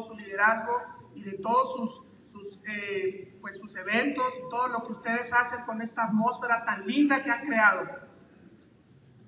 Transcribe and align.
todo 0.00 0.08
su 0.08 0.16
liderazgo 0.16 0.82
y 1.14 1.22
de 1.22 1.38
todos 1.38 1.76
sus, 1.76 2.32
sus, 2.32 2.60
eh, 2.68 3.36
pues, 3.40 3.58
sus 3.58 3.74
eventos 3.76 4.26
y 4.38 4.50
todo 4.50 4.68
lo 4.68 4.86
que 4.86 4.92
ustedes 4.92 5.32
hacen 5.32 5.64
con 5.64 5.82
esta 5.82 6.04
atmósfera 6.04 6.64
tan 6.64 6.86
linda 6.86 7.22
que 7.22 7.30
han 7.30 7.46
creado. 7.46 7.88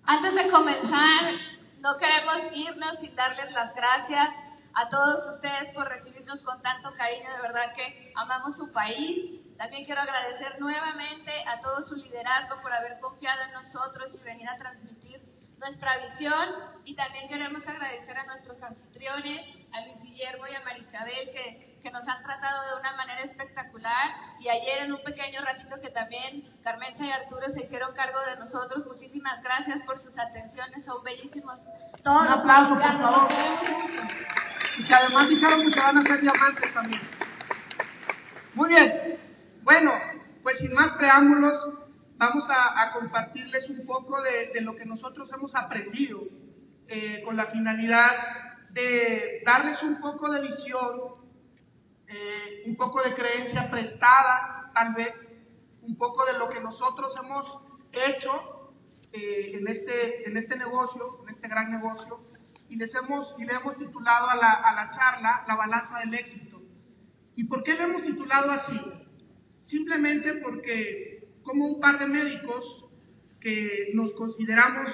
Antes 0.04 0.34
de 0.34 0.50
comenzar, 0.50 1.32
no 1.80 1.90
queremos 1.98 2.56
irnos 2.56 2.98
sin 3.00 3.14
darles 3.14 3.52
las 3.52 3.74
gracias 3.74 4.28
a 4.74 4.88
todos 4.88 5.36
ustedes 5.36 5.70
por 5.74 5.88
recibirnos 5.88 6.42
con 6.42 6.60
tanto 6.62 6.92
cariño. 6.96 7.30
De 7.36 7.42
verdad 7.42 7.74
que 7.76 8.12
amamos 8.16 8.56
su 8.56 8.72
país. 8.72 9.40
También 9.58 9.84
quiero 9.84 10.00
agradecer 10.00 10.60
nuevamente 10.60 11.30
a 11.46 11.60
todo 11.60 11.86
su 11.86 11.94
liderazgo 11.96 12.60
por 12.62 12.72
haber 12.72 12.98
confiado 13.00 13.42
en 13.44 13.52
nosotros 13.52 14.10
y 14.18 14.24
venir 14.24 14.48
a 14.48 14.58
transmitir 14.58 15.31
nuestra 15.62 15.96
visión. 15.98 16.48
Y 16.84 16.94
también 16.94 17.28
queremos 17.28 17.66
agradecer 17.66 18.18
a 18.18 18.26
nuestros 18.26 18.62
anfitriones, 18.62 19.40
a 19.72 19.80
Luis 19.82 20.02
Guillermo 20.02 20.44
y 20.50 20.54
a 20.54 20.64
Marisabel, 20.64 21.30
que, 21.32 21.78
que 21.82 21.90
nos 21.90 22.06
han 22.08 22.22
tratado 22.22 22.74
de 22.74 22.80
una 22.80 22.96
manera 22.96 23.20
espectacular. 23.20 24.10
Y 24.40 24.48
ayer 24.48 24.84
en 24.84 24.92
un 24.92 25.02
pequeño 25.02 25.40
ratito 25.42 25.80
que 25.80 25.90
también 25.90 26.42
Carmenza 26.62 27.04
y 27.06 27.10
Arturo 27.10 27.46
se 27.54 27.64
hicieron 27.64 27.94
cargo 27.94 28.18
de 28.28 28.40
nosotros. 28.40 28.84
Muchísimas 28.86 29.42
gracias 29.42 29.82
por 29.82 29.98
sus 29.98 30.18
atenciones, 30.18 30.84
son 30.84 31.02
bellísimos. 31.04 31.60
Todos 32.02 32.28
los 32.28 32.38
aplauso, 32.38 32.74
por 32.74 33.00
favor. 33.00 33.30
mucho. 33.30 34.00
Y 34.78 34.86
que 34.86 34.94
además 34.94 35.28
dijeron 35.28 35.62
que 35.62 35.72
se 35.72 35.80
van 35.80 35.98
a 35.98 36.00
hacer 36.00 36.20
diamantes 36.20 36.74
también. 36.74 37.02
Muy 38.54 38.68
bien. 38.68 39.18
Bueno, 39.62 39.92
pues 40.42 40.58
sin 40.58 40.74
más 40.74 40.90
preámbulos, 40.96 41.81
vamos 42.22 42.48
a, 42.48 42.80
a 42.80 42.92
compartirles 42.92 43.68
un 43.68 43.84
poco 43.84 44.22
de, 44.22 44.52
de, 44.54 44.60
lo 44.60 44.76
que 44.76 44.84
nosotros 44.84 45.28
hemos 45.34 45.52
aprendido 45.56 46.20
eh, 46.86 47.20
con 47.24 47.36
la 47.36 47.46
finalidad 47.46 48.12
de 48.70 49.42
darles 49.44 49.82
un 49.82 50.00
poco 50.00 50.30
de 50.30 50.40
visión, 50.40 50.90
eh, 52.06 52.62
un 52.66 52.76
poco 52.76 53.02
de 53.02 53.14
creencia 53.14 53.68
prestada, 53.68 54.70
tal 54.72 54.94
vez, 54.94 55.12
un 55.82 55.96
poco 55.96 56.24
de 56.24 56.38
lo 56.38 56.48
que 56.48 56.60
nosotros 56.60 57.12
hemos 57.24 57.58
hecho 57.90 58.72
eh, 59.12 59.50
en, 59.54 59.66
este, 59.66 60.28
en 60.28 60.36
este 60.36 60.56
negocio, 60.56 61.24
en 61.26 61.34
este 61.34 61.48
gran 61.48 61.72
negocio, 61.72 62.20
y 62.68 62.76
les 62.76 62.94
hemos, 62.94 63.34
y 63.38 63.44
le 63.46 63.54
hemos 63.54 63.76
titulado 63.78 64.30
a 64.30 64.36
la, 64.36 64.52
a 64.52 64.72
la 64.76 64.92
charla 64.92 65.44
La 65.48 65.56
balanza 65.56 65.98
del 65.98 66.14
éxito. 66.14 66.62
¿Y 67.34 67.44
por 67.44 67.64
qué 67.64 67.74
le 67.74 67.82
hemos 67.82 68.02
titulado 68.02 68.52
así? 68.52 68.80
Simplemente 69.66 70.34
porque 70.34 71.11
como 71.42 71.66
un 71.66 71.80
par 71.80 71.98
de 71.98 72.06
médicos 72.06 72.84
que 73.40 73.90
nos 73.94 74.12
consideramos 74.12 74.88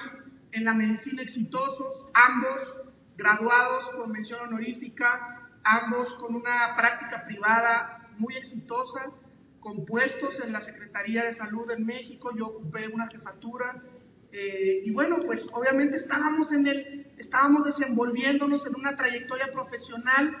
en 0.51 0.65
la 0.65 0.73
medicina 0.73 1.21
exitosos, 1.21 2.07
ambos 2.13 2.89
graduados 3.17 3.95
con 3.95 4.11
mención 4.11 4.39
honorífica, 4.41 5.49
ambos 5.63 6.13
con 6.15 6.35
una 6.35 6.75
práctica 6.75 7.25
privada 7.25 8.07
muy 8.17 8.35
exitosa, 8.35 9.11
con 9.59 9.85
puestos 9.85 10.35
en 10.43 10.53
la 10.53 10.63
Secretaría 10.65 11.25
de 11.25 11.35
Salud 11.35 11.69
en 11.71 11.85
México, 11.85 12.31
yo 12.35 12.47
ocupé 12.47 12.87
una 12.87 13.07
jefatura, 13.07 13.83
eh, 14.31 14.83
y 14.85 14.91
bueno, 14.91 15.17
pues 15.25 15.45
obviamente 15.51 15.97
estábamos, 15.97 16.51
en 16.51 16.67
el, 16.67 17.07
estábamos 17.17 17.65
desenvolviéndonos 17.65 18.65
en 18.65 18.75
una 18.75 18.95
trayectoria 18.95 19.51
profesional, 19.51 20.37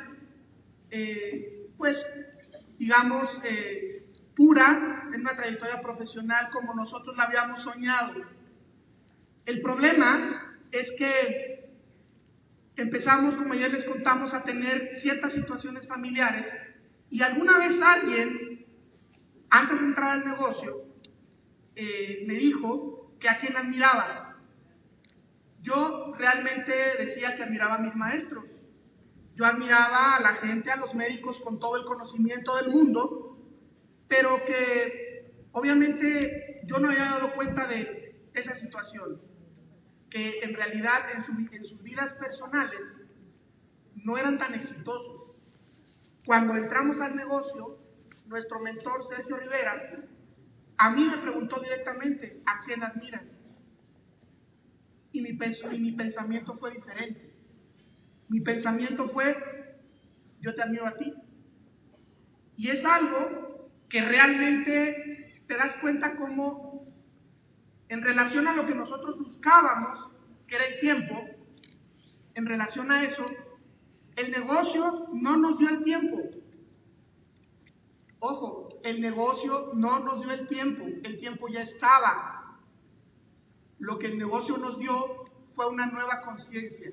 eh, 0.91 1.67
pues 1.77 1.97
digamos, 2.77 3.29
eh, 3.43 4.03
pura, 4.39 5.09
en 5.13 5.19
una 5.19 5.35
trayectoria 5.35 5.81
profesional 5.81 6.49
como 6.49 6.73
nosotros 6.73 7.17
la 7.17 7.25
habíamos 7.25 7.61
soñado. 7.61 8.13
El 9.45 9.61
problema 9.61 10.55
es 10.71 10.89
que 10.97 11.69
empezamos, 12.77 13.35
como 13.35 13.53
ya 13.53 13.67
les 13.67 13.83
contamos, 13.83 14.33
a 14.33 14.43
tener 14.43 14.97
ciertas 15.01 15.33
situaciones 15.33 15.85
familiares 15.89 16.45
y 17.09 17.21
alguna 17.21 17.57
vez 17.57 17.81
alguien, 17.81 18.65
antes 19.49 19.77
de 19.77 19.87
entrar 19.87 20.11
al 20.11 20.25
negocio, 20.25 20.85
eh, 21.75 22.23
me 22.25 22.35
dijo 22.35 23.11
que 23.19 23.27
a 23.27 23.39
quien 23.39 23.57
admiraba. 23.57 24.37
Yo 25.63 26.13
realmente 26.17 26.71
decía 26.97 27.35
que 27.35 27.43
admiraba 27.43 27.75
a 27.75 27.79
mis 27.79 27.95
maestros. 27.97 28.45
Yo 29.35 29.45
admiraba 29.45 30.15
a 30.15 30.21
la 30.21 30.35
gente, 30.35 30.71
a 30.71 30.77
los 30.77 30.95
médicos 30.95 31.37
con 31.43 31.59
todo 31.59 31.75
el 31.75 31.83
conocimiento 31.83 32.55
del 32.55 32.69
mundo, 32.69 33.28
pero 34.09 34.43
que 34.43 35.31
obviamente 35.53 36.61
yo 36.65 36.79
no 36.79 36.89
había 36.89 37.05
dado 37.05 37.33
cuenta 37.35 37.67
de 37.67 38.27
esa 38.33 38.55
situación, 38.55 39.21
que 40.09 40.41
en 40.41 40.55
realidad 40.55 41.03
en, 41.13 41.23
su, 41.23 41.55
en 41.55 41.65
sus 41.65 41.81
vidas 41.83 42.11
personales 42.13 42.81
no 43.95 44.17
eran 44.17 44.37
tan 44.39 44.55
exitosos. 44.55 45.35
Cuando 46.25 46.55
entramos 46.55 46.99
al 46.99 47.15
negocio, 47.15 47.77
nuestro 48.25 48.59
mentor 48.59 49.07
Sergio 49.07 49.37
Rivera 49.37 50.07
a 50.77 50.89
mí 50.91 51.05
me 51.05 51.17
preguntó 51.17 51.59
directamente, 51.59 52.41
¿a 52.45 52.61
quién 52.65 52.83
admiras? 52.83 53.23
Y 55.11 55.19
y 55.19 55.79
mi 55.79 55.91
pensamiento 55.91 56.57
fue 56.57 56.71
diferente. 56.71 57.33
Mi 58.29 58.41
pensamiento 58.41 59.09
fue, 59.09 59.35
yo 60.39 60.55
te 60.55 60.61
admiro 60.61 60.87
a 60.87 60.95
ti. 60.95 61.13
Y 62.55 62.69
es 62.69 62.85
algo 62.85 63.48
que 63.89 64.05
realmente 64.05 65.43
te 65.47 65.57
das 65.57 65.75
cuenta 65.81 66.15
como 66.15 66.85
en 67.89 68.03
relación 68.03 68.47
a 68.47 68.53
lo 68.53 68.65
que 68.67 68.75
nosotros 68.75 69.17
buscábamos, 69.17 70.11
que 70.47 70.55
era 70.55 70.65
el 70.65 70.79
tiempo, 70.79 71.25
en 72.35 72.45
relación 72.45 72.91
a 72.91 73.03
eso, 73.03 73.25
el 74.15 74.31
negocio 74.31 75.07
no 75.13 75.37
nos 75.37 75.57
dio 75.57 75.69
el 75.69 75.83
tiempo. 75.83 76.21
Ojo, 78.19 78.79
el 78.83 79.01
negocio 79.01 79.71
no 79.73 79.99
nos 79.99 80.21
dio 80.21 80.31
el 80.31 80.47
tiempo, 80.47 80.85
el 81.03 81.19
tiempo 81.19 81.47
ya 81.47 81.63
estaba. 81.63 82.59
Lo 83.79 83.97
que 83.97 84.07
el 84.07 84.17
negocio 84.17 84.57
nos 84.57 84.77
dio 84.77 85.25
fue 85.55 85.67
una 85.69 85.87
nueva 85.87 86.21
conciencia. 86.21 86.91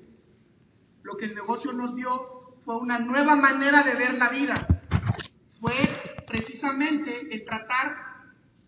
Lo 1.03 1.15
que 1.17 1.25
el 1.25 1.35
negocio 1.35 1.73
nos 1.73 1.95
dio 1.95 2.57
fue 2.65 2.77
una 2.77 2.99
nueva 2.99 3.35
manera 3.35 3.83
de 3.83 3.93
ver 3.95 4.15
la 4.15 4.29
vida. 4.29 4.67
Fue 5.59 5.73
precisamente 6.37 7.27
el 7.31 7.45
tratar 7.45 7.97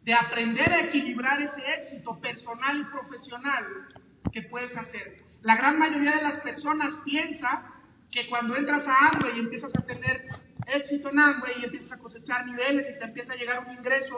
de 0.04 0.14
aprender 0.14 0.72
a 0.72 0.82
equilibrar 0.86 1.40
ese 1.42 1.62
éxito 1.78 2.20
personal 2.20 2.80
y 2.80 2.84
profesional 2.86 3.64
que 4.32 4.42
puedes 4.42 4.76
hacer. 4.76 5.18
La 5.42 5.56
gran 5.56 5.78
mayoría 5.78 6.16
de 6.16 6.24
las 6.24 6.38
personas 6.38 6.96
piensa 7.06 7.72
que 8.12 8.28
cuando 8.28 8.56
entras 8.56 8.88
a 8.88 9.10
Amway 9.10 9.38
y 9.38 9.40
empiezas 9.40 9.72
a 9.76 9.86
tener 9.86 10.28
éxito 10.66 11.10
en 11.12 11.20
Amway 11.20 11.54
y 11.62 11.66
empiezas 11.66 11.92
a 11.92 11.98
cosechar 11.98 12.48
niveles 12.48 12.88
y 12.90 13.00
te 13.00 13.06
empieza 13.06 13.34
a 13.34 13.36
llegar 13.36 13.64
un 13.68 13.74
ingreso 13.74 14.18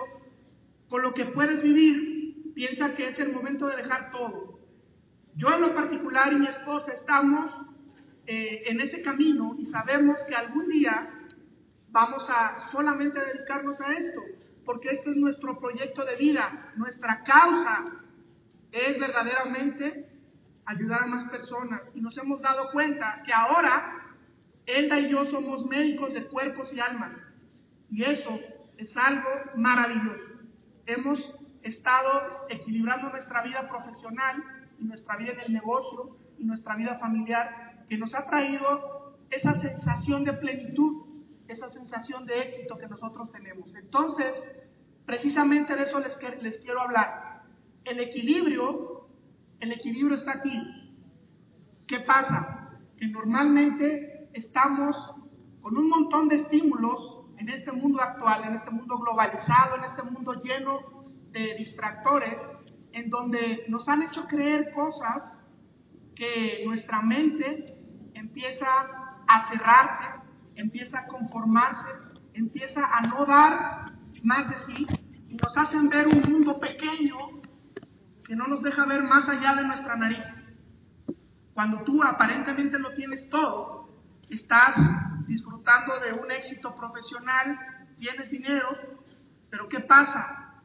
con 0.88 1.02
lo 1.02 1.14
que 1.14 1.26
puedes 1.26 1.62
vivir, 1.62 2.54
piensa 2.54 2.94
que 2.94 3.10
es 3.10 3.20
el 3.20 3.34
momento 3.34 3.68
de 3.68 3.76
dejar 3.76 4.12
todo. 4.12 4.60
Yo 5.36 5.54
en 5.54 5.62
lo 5.62 5.76
particular 5.76 6.32
y 6.32 6.38
mi 6.38 6.48
esposa 6.48 6.94
estamos 6.94 7.52
eh, 8.28 8.64
en 8.68 8.80
ese 8.80 9.02
camino 9.02 9.56
y 9.58 9.66
sabemos 9.66 10.18
que 10.28 10.36
algún 10.36 10.70
día 10.70 11.21
vamos 11.92 12.30
a 12.30 12.70
solamente 12.72 13.20
dedicarnos 13.20 13.80
a 13.82 13.92
esto, 13.94 14.22
porque 14.66 14.90
este 14.90 15.12
es 15.12 15.18
nuestro 15.18 15.60
proyecto 15.60 16.06
de 16.06 16.16
vida, 16.16 16.72
nuestra 16.76 17.24
causa 17.24 17.86
es 18.72 19.00
verdaderamente 19.00 20.10
ayudar 20.66 21.04
a 21.04 21.08
más 21.08 21.30
personas 21.30 21.82
y 21.94 22.02
nos 22.02 22.18
hemos 22.18 22.42
dado 22.42 22.72
cuenta 22.72 23.22
que 23.26 23.34
ahora 23.34 24.02
Elda 24.66 25.00
y 25.00 25.10
yo 25.10 25.26
somos 25.26 25.66
médicos 25.66 26.14
de 26.14 26.28
cuerpos 26.28 26.72
y 26.74 26.80
almas. 26.80 27.14
Y 27.90 28.04
eso 28.04 28.40
es 28.78 28.96
algo 28.96 29.30
maravilloso. 29.58 30.24
Hemos 30.86 31.36
estado 31.64 32.46
equilibrando 32.50 33.10
nuestra 33.10 33.44
vida 33.44 33.68
profesional 33.70 34.44
y 34.80 34.86
nuestra 34.86 35.18
vida 35.18 35.34
en 35.34 35.40
el 35.42 35.54
negocio 35.54 36.18
y 36.40 36.46
nuestra 36.46 36.76
vida 36.76 36.98
familiar, 37.00 37.86
que 37.90 37.98
nos 37.98 38.16
ha 38.16 38.26
traído 38.26 39.16
esa 39.30 39.54
sensación 39.54 40.24
de 40.24 40.34
plenitud, 40.34 41.06
esa 41.52 41.70
sensación 41.70 42.26
de 42.26 42.42
éxito 42.42 42.78
que 42.78 42.88
nosotros 42.88 43.32
tenemos. 43.32 43.74
Entonces, 43.76 44.50
precisamente 45.06 45.76
de 45.76 45.84
eso 45.84 46.00
les, 46.00 46.18
les 46.42 46.58
quiero 46.60 46.82
hablar. 46.82 47.44
El 47.84 48.00
equilibrio, 48.00 49.08
el 49.60 49.72
equilibrio 49.72 50.16
está 50.16 50.34
aquí. 50.34 50.62
¿Qué 51.88 52.00
pasa? 52.00 52.80
Que 52.98 53.08
normalmente 53.08 54.30
estamos 54.34 54.96
con 55.62 55.78
un 55.78 55.90
montón 55.90 56.28
de 56.28 56.36
estímulos 56.38 57.26
en 57.38 57.50
este 57.50 57.72
mundo 57.72 58.02
actual, 58.02 58.44
en 58.46 58.56
este 58.56 58.72
mundo 58.72 58.98
globalizado, 59.00 59.76
en 59.76 59.84
este 59.84 60.04
mundo 60.04 60.34
lleno 60.42 61.06
de 61.32 61.56
distractores, 61.56 62.40
en 62.94 63.10
donde 63.10 63.66
nos 63.68 63.88
han 63.90 64.04
hecho 64.04 64.28
creer 64.28 64.74
cosas 64.74 65.38
que 66.16 66.62
nuestra 66.66 67.02
mente 67.02 67.78
empieza 68.14 68.68
a 69.28 69.50
cerrarse, 69.50 70.21
empieza 70.56 71.00
a 71.00 71.08
conformarse, 71.08 71.90
empieza 72.34 72.86
a 72.86 73.02
no 73.08 73.26
dar 73.26 73.94
más 74.24 74.50
de 74.50 74.58
sí 74.60 74.88
y 75.30 75.36
nos 75.36 75.58
hacen 75.58 75.90
ver 75.90 76.08
un 76.08 76.22
mundo 76.22 76.60
pequeño 76.60 77.42
que 78.24 78.36
no 78.36 78.48
nos 78.48 78.62
deja 78.62 78.86
ver 78.86 79.04
más 79.04 79.28
allá 79.28 79.56
de 79.56 79.66
nuestra 79.66 79.96
nariz. 79.96 80.26
Cuando 81.54 81.84
tú 81.84 82.02
aparentemente 82.04 82.80
lo 82.80 82.94
tienes 82.94 83.30
todo, 83.30 83.90
estás 84.30 84.76
disfrutando 85.28 86.00
de 86.00 86.14
un 86.14 86.32
éxito 86.32 86.76
profesional, 86.76 87.60
tienes 88.00 88.30
dinero, 88.30 88.70
pero 89.50 89.68
¿qué 89.68 89.80
pasa? 89.82 90.62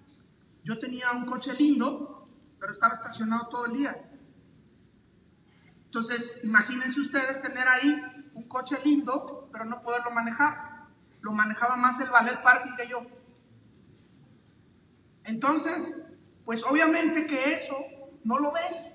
Yo 0.64 0.78
tenía 0.78 1.12
un 1.12 1.26
coche 1.26 1.52
lindo, 1.54 2.28
pero 2.58 2.72
estaba 2.72 2.94
estacionado 2.94 3.48
todo 3.48 3.66
el 3.66 3.72
día. 3.72 3.96
Entonces, 5.86 6.38
imagínense 6.42 7.00
ustedes 7.00 7.40
tener 7.42 7.66
ahí 7.66 8.02
un 8.36 8.48
coche 8.48 8.76
lindo, 8.84 9.48
pero 9.50 9.64
no 9.64 9.82
poderlo 9.82 10.10
manejar. 10.10 10.86
Lo 11.22 11.32
manejaba 11.32 11.76
más 11.76 11.98
el 12.00 12.10
ballet 12.10 12.40
parking 12.42 12.76
que 12.76 12.88
yo. 12.88 13.02
Entonces, 15.24 15.94
pues 16.44 16.62
obviamente 16.64 17.26
que 17.26 17.54
eso 17.54 17.76
no 18.24 18.38
lo 18.38 18.52
ves. 18.52 18.92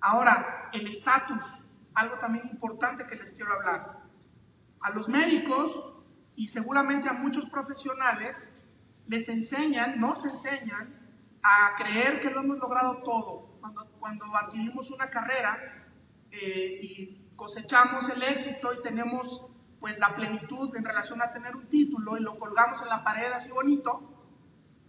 Ahora, 0.00 0.68
el 0.72 0.88
estatus, 0.88 1.40
algo 1.94 2.18
también 2.18 2.46
importante 2.48 3.06
que 3.06 3.16
les 3.16 3.30
quiero 3.32 3.52
hablar. 3.52 4.00
A 4.80 4.90
los 4.90 5.08
médicos 5.08 5.94
y 6.36 6.48
seguramente 6.48 7.08
a 7.08 7.14
muchos 7.14 7.48
profesionales 7.50 8.36
les 9.06 9.28
enseñan, 9.28 9.98
nos 10.00 10.24
enseñan 10.24 10.94
a 11.42 11.76
creer 11.76 12.20
que 12.20 12.30
lo 12.30 12.40
hemos 12.40 12.58
logrado 12.58 12.98
todo. 12.98 13.56
Cuando, 13.60 13.86
cuando 13.98 14.24
adquirimos 14.36 14.90
una 14.90 15.08
carrera 15.08 15.86
eh, 16.30 16.80
y 16.82 17.27
cosechamos 17.38 18.10
el 18.10 18.22
éxito 18.24 18.74
y 18.74 18.82
tenemos 18.82 19.42
pues 19.78 19.96
la 19.98 20.14
plenitud 20.16 20.76
en 20.76 20.84
relación 20.84 21.22
a 21.22 21.32
tener 21.32 21.54
un 21.54 21.68
título 21.68 22.18
y 22.18 22.20
lo 22.20 22.36
colgamos 22.36 22.82
en 22.82 22.88
la 22.88 23.04
pared 23.04 23.30
así 23.32 23.48
bonito, 23.48 24.02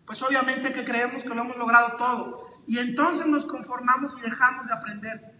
pues 0.07 0.19
obviamente 0.23 0.73
que 0.73 0.83
creemos 0.83 1.21
que 1.21 1.29
lo 1.29 1.41
hemos 1.41 1.57
logrado 1.57 1.95
todo. 1.97 2.49
Y 2.65 2.79
entonces 2.79 3.27
nos 3.27 3.45
conformamos 3.45 4.15
y 4.17 4.21
dejamos 4.21 4.67
de 4.67 4.73
aprender. 4.73 5.33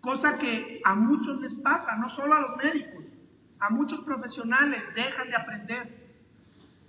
Cosa 0.00 0.38
que 0.38 0.80
a 0.84 0.94
muchos 0.94 1.38
les 1.42 1.54
pasa, 1.56 1.96
no 1.96 2.08
solo 2.10 2.34
a 2.34 2.40
los 2.40 2.56
médicos, 2.56 3.04
a 3.58 3.68
muchos 3.68 4.00
profesionales 4.00 4.82
dejan 4.94 5.28
de 5.28 5.36
aprender, 5.36 6.16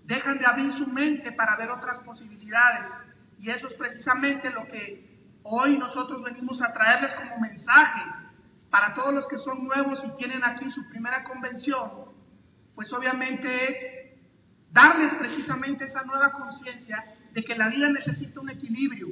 dejan 0.06 0.40
de 0.40 0.46
abrir 0.46 0.72
su 0.78 0.88
mente 0.88 1.34
para 1.34 1.58
ver 1.58 1.70
otras 1.70 2.00
posibilidades. 2.00 2.90
Y 3.38 3.50
eso 3.50 3.68
es 3.68 3.74
precisamente 3.74 4.50
lo 4.52 4.66
que 4.68 5.38
hoy 5.44 5.78
nosotros 5.78 6.24
venimos 6.24 6.62
a 6.62 6.72
traerles 6.72 7.12
como 7.16 7.42
mensaje 7.42 8.21
para 8.72 8.96
todos 8.96 9.14
los 9.14 9.28
que 9.28 9.38
son 9.38 9.66
nuevos 9.66 10.00
y 10.06 10.18
tienen 10.18 10.44
aquí 10.44 10.72
su 10.72 10.88
primera 10.90 11.24
convención, 11.24 11.92
pues 12.74 12.92
obviamente 12.92 13.48
es 13.66 14.12
darles 14.72 15.14
precisamente 15.16 15.86
esa 15.86 16.04
nueva 16.04 16.32
conciencia 16.32 17.16
de 17.34 17.44
que 17.44 17.56
la 17.56 17.68
vida 17.68 17.90
necesita 17.90 18.40
un 18.40 18.50
equilibrio, 18.50 19.10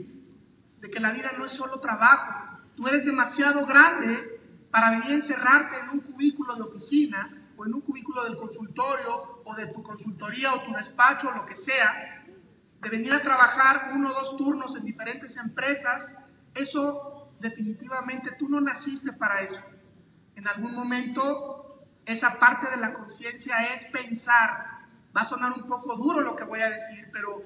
de 0.79 0.89
que 0.89 0.99
la 0.99 1.11
vida 1.11 1.33
no 1.37 1.45
es 1.45 1.51
solo 1.51 1.79
trabajo, 1.79 2.49
Tú 2.79 2.87
eres 2.87 3.03
demasiado 3.03 3.65
grande 3.65 4.39
para 4.71 4.91
venir 4.91 5.11
a 5.11 5.15
encerrarte 5.15 5.79
en 5.79 5.89
un 5.89 5.99
cubículo 5.99 6.55
de 6.55 6.61
oficina 6.61 7.29
o 7.57 7.65
en 7.65 7.73
un 7.73 7.81
cubículo 7.81 8.23
del 8.23 8.37
consultorio 8.37 9.41
o 9.43 9.53
de 9.53 9.67
tu 9.67 9.83
consultoría 9.83 10.53
o 10.53 10.61
tu 10.61 10.71
despacho 10.71 11.27
o 11.27 11.35
lo 11.35 11.45
que 11.45 11.57
sea, 11.57 12.23
de 12.81 12.89
venir 12.89 13.11
a 13.11 13.21
trabajar 13.21 13.91
uno 13.95 14.11
o 14.11 14.13
dos 14.13 14.37
turnos 14.37 14.73
en 14.77 14.85
diferentes 14.85 15.35
empresas, 15.35 16.05
eso 16.55 17.18
definitivamente 17.39 18.31
tú 18.37 18.49
no 18.49 18.61
naciste 18.61 19.13
para 19.13 19.41
eso. 19.41 19.59
En 20.35 20.47
algún 20.47 20.73
momento 20.73 21.59
esa 22.05 22.39
parte 22.39 22.69
de 22.69 22.77
la 22.77 22.93
conciencia 22.93 23.75
es 23.75 23.85
pensar, 23.91 24.65
va 25.15 25.21
a 25.21 25.29
sonar 25.29 25.53
un 25.53 25.67
poco 25.67 25.95
duro 25.95 26.21
lo 26.21 26.35
que 26.35 26.43
voy 26.43 26.59
a 26.59 26.69
decir, 26.69 27.07
pero 27.11 27.43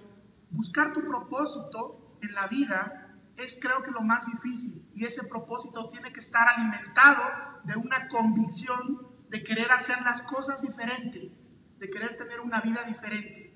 buscar 0.52 0.94
tu 0.94 1.02
propósito 1.02 2.18
en 2.22 2.34
la 2.34 2.48
vida 2.48 3.10
es 3.38 3.58
creo 3.62 3.82
que 3.84 3.92
lo 3.92 4.02
más 4.02 4.26
difícil 4.26 4.86
y 4.96 5.06
ese 5.06 5.24
propósito 5.24 5.90
tiene 5.90 6.14
que 6.14 6.22
estar 6.22 6.48
alimentado 6.48 7.24
de 7.64 7.76
una 7.76 8.08
convicción 8.08 9.08
de 9.30 9.44
querer 9.44 9.72
hacer 9.72 10.02
las 10.04 10.22
cosas 10.24 10.62
diferentes, 10.62 11.32
de 11.80 11.90
querer 11.90 12.18
tener 12.18 12.40
una 12.40 12.62
vida 12.62 12.84
diferente. 12.84 13.52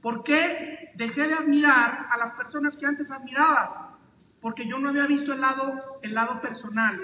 ¿Por 0.00 0.24
qué 0.24 0.92
dejé 0.96 1.28
de 1.28 1.34
admirar 1.34 2.08
a 2.10 2.16
las 2.16 2.32
personas 2.32 2.76
que 2.76 2.86
antes 2.86 3.10
admiraba? 3.10 3.93
Porque 4.44 4.68
yo 4.68 4.78
no 4.78 4.90
había 4.90 5.06
visto 5.06 5.32
el 5.32 5.40
lado, 5.40 5.98
el 6.02 6.12
lado 6.12 6.42
personal. 6.42 7.00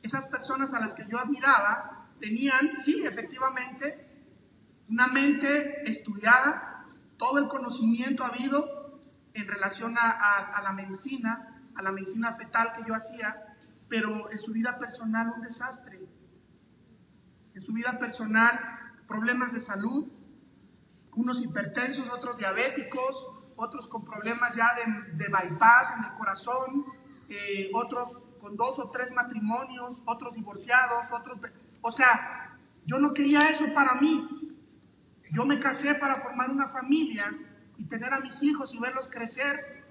Esas 0.00 0.24
personas 0.26 0.72
a 0.72 0.78
las 0.78 0.94
que 0.94 1.08
yo 1.08 1.18
admiraba 1.18 2.06
tenían, 2.20 2.70
sí, 2.84 3.02
efectivamente, 3.04 4.06
una 4.88 5.08
mente 5.08 5.90
estudiada, 5.90 6.84
todo 7.16 7.40
el 7.40 7.48
conocimiento 7.48 8.24
habido, 8.24 9.00
en 9.34 9.48
relación 9.48 9.96
a, 9.98 10.60
la 10.62 10.70
medicina, 10.70 11.64
a 11.74 11.82
la 11.82 11.90
medicina 11.90 12.34
fetal 12.34 12.72
que 12.76 12.84
yo 12.86 12.94
hacía, 12.94 13.56
pero 13.88 14.30
en 14.30 14.38
su 14.38 14.52
vida 14.52 14.78
personal 14.78 15.32
un 15.34 15.42
desastre. 15.42 15.98
En 17.56 17.62
su 17.62 17.72
vida 17.72 17.98
personal 17.98 18.56
problemas 19.08 19.52
de 19.52 19.62
salud, 19.62 20.06
unos 21.16 21.42
hipertensos, 21.42 22.08
otros 22.08 22.38
diabéticos, 22.38 23.37
otros 23.58 23.88
con 23.88 24.04
problemas 24.04 24.54
ya 24.54 24.74
de, 25.14 25.28
bypass 25.28 25.92
en 25.96 26.04
el 26.04 26.12
corazón, 26.12 26.86
eh, 27.28 27.70
otros 27.74 28.08
con 28.40 28.56
dos 28.56 28.78
o 28.78 28.90
tres 28.90 29.10
matrimonios, 29.12 30.00
otros 30.06 30.34
divorciados, 30.34 31.10
otros... 31.10 31.38
O 31.82 31.90
sea, 31.90 32.56
yo 32.86 32.98
no 32.98 33.12
quería 33.12 33.50
eso 33.50 33.66
para 33.74 33.96
mí. 33.96 34.56
Yo 35.32 35.44
me 35.44 35.58
casé 35.58 35.94
para 35.96 36.22
formar 36.22 36.50
una 36.50 36.68
familia 36.68 37.36
y 37.76 37.84
tener 37.84 38.14
a 38.14 38.20
mis 38.20 38.40
hijos 38.42 38.72
y 38.72 38.78
verlos 38.78 39.08
crecer. 39.10 39.84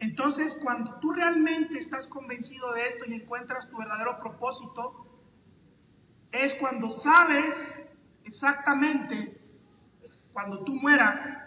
Entonces, 0.00 0.58
cuando 0.62 0.96
tú 0.96 1.12
realmente 1.12 1.78
estás 1.78 2.08
convencido 2.08 2.72
de 2.72 2.88
esto 2.88 3.04
y 3.06 3.14
encuentras 3.14 3.68
tu 3.70 3.78
verdadero 3.78 4.18
propósito, 4.18 5.06
es 6.32 6.52
cuando 6.54 6.90
sabes 6.96 7.54
exactamente, 8.24 9.40
cuando 10.32 10.64
tú 10.64 10.74
mueras, 10.74 11.42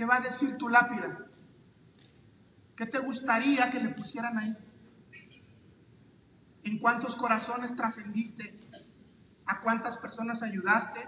qué 0.00 0.06
va 0.06 0.16
a 0.16 0.20
decir 0.20 0.56
tu 0.56 0.66
lápida. 0.66 1.26
¿Qué 2.74 2.86
te 2.86 3.00
gustaría 3.00 3.70
que 3.70 3.80
le 3.80 3.90
pusieran 3.90 4.38
ahí? 4.38 4.56
¿En 6.64 6.78
cuántos 6.78 7.16
corazones 7.16 7.76
trascendiste? 7.76 8.58
¿A 9.44 9.60
cuántas 9.60 9.98
personas 9.98 10.42
ayudaste? 10.42 11.06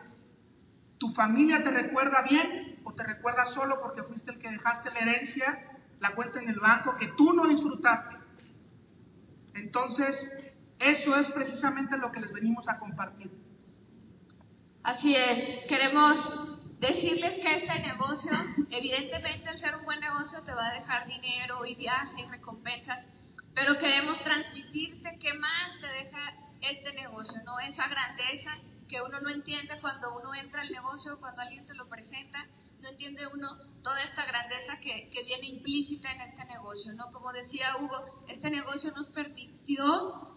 ¿Tu 0.98 1.10
familia 1.14 1.64
te 1.64 1.70
recuerda 1.70 2.20
bien? 2.20 2.80
o 2.84 2.92
te 2.92 3.04
recuerdas 3.04 3.54
solo 3.54 3.80
porque 3.80 4.02
fuiste 4.02 4.32
el 4.32 4.38
que 4.40 4.50
dejaste 4.50 4.90
la 4.90 4.98
herencia, 4.98 5.78
la 6.00 6.10
cuenta 6.14 6.42
en 6.42 6.50
el 6.50 6.58
banco 6.58 6.96
que 6.96 7.08
tú 7.16 7.32
no 7.32 7.46
disfrutaste. 7.46 8.16
Entonces, 9.54 10.16
eso 10.80 11.16
es 11.16 11.30
precisamente 11.30 11.96
lo 11.96 12.10
que 12.12 12.20
les 12.20 12.32
venimos 12.32 12.68
a 12.68 12.78
compartir. 12.78 13.30
Así 14.82 15.14
es, 15.14 15.64
queremos 15.68 16.61
decirles 16.82 17.34
que 17.34 17.54
este 17.54 17.78
negocio, 17.80 18.32
evidentemente 18.70 19.50
el 19.50 19.60
ser 19.60 19.76
un 19.76 19.84
buen 19.84 20.00
negocio 20.00 20.42
te 20.42 20.52
va 20.52 20.66
a 20.66 20.74
dejar 20.74 21.06
dinero 21.06 21.64
y 21.64 21.76
viajes 21.76 22.18
y 22.18 22.24
recompensas, 22.28 22.98
pero 23.54 23.78
queremos 23.78 24.18
transmitirte 24.18 25.16
qué 25.20 25.32
más 25.34 25.80
te 25.80 25.86
deja 25.86 26.34
este 26.60 26.92
negocio, 26.94 27.40
¿no? 27.44 27.58
Esa 27.60 27.86
grandeza 27.86 28.58
que 28.88 29.00
uno 29.00 29.20
no 29.20 29.30
entiende 29.30 29.80
cuando 29.80 30.18
uno 30.18 30.34
entra 30.34 30.60
al 30.60 30.72
negocio, 30.72 31.20
cuando 31.20 31.42
alguien 31.42 31.64
te 31.68 31.74
lo 31.74 31.88
presenta, 31.88 32.44
no 32.80 32.88
entiende 32.88 33.28
uno 33.32 33.48
toda 33.84 34.02
esta 34.02 34.26
grandeza 34.26 34.80
que, 34.80 35.08
que, 35.10 35.22
viene 35.22 35.46
implícita 35.46 36.10
en 36.10 36.20
este 36.22 36.44
negocio, 36.46 36.92
¿no? 36.94 37.12
Como 37.12 37.32
decía 37.32 37.76
Hugo, 37.78 38.24
este 38.26 38.50
negocio 38.50 38.90
nos 38.90 39.10
permitió 39.10 40.36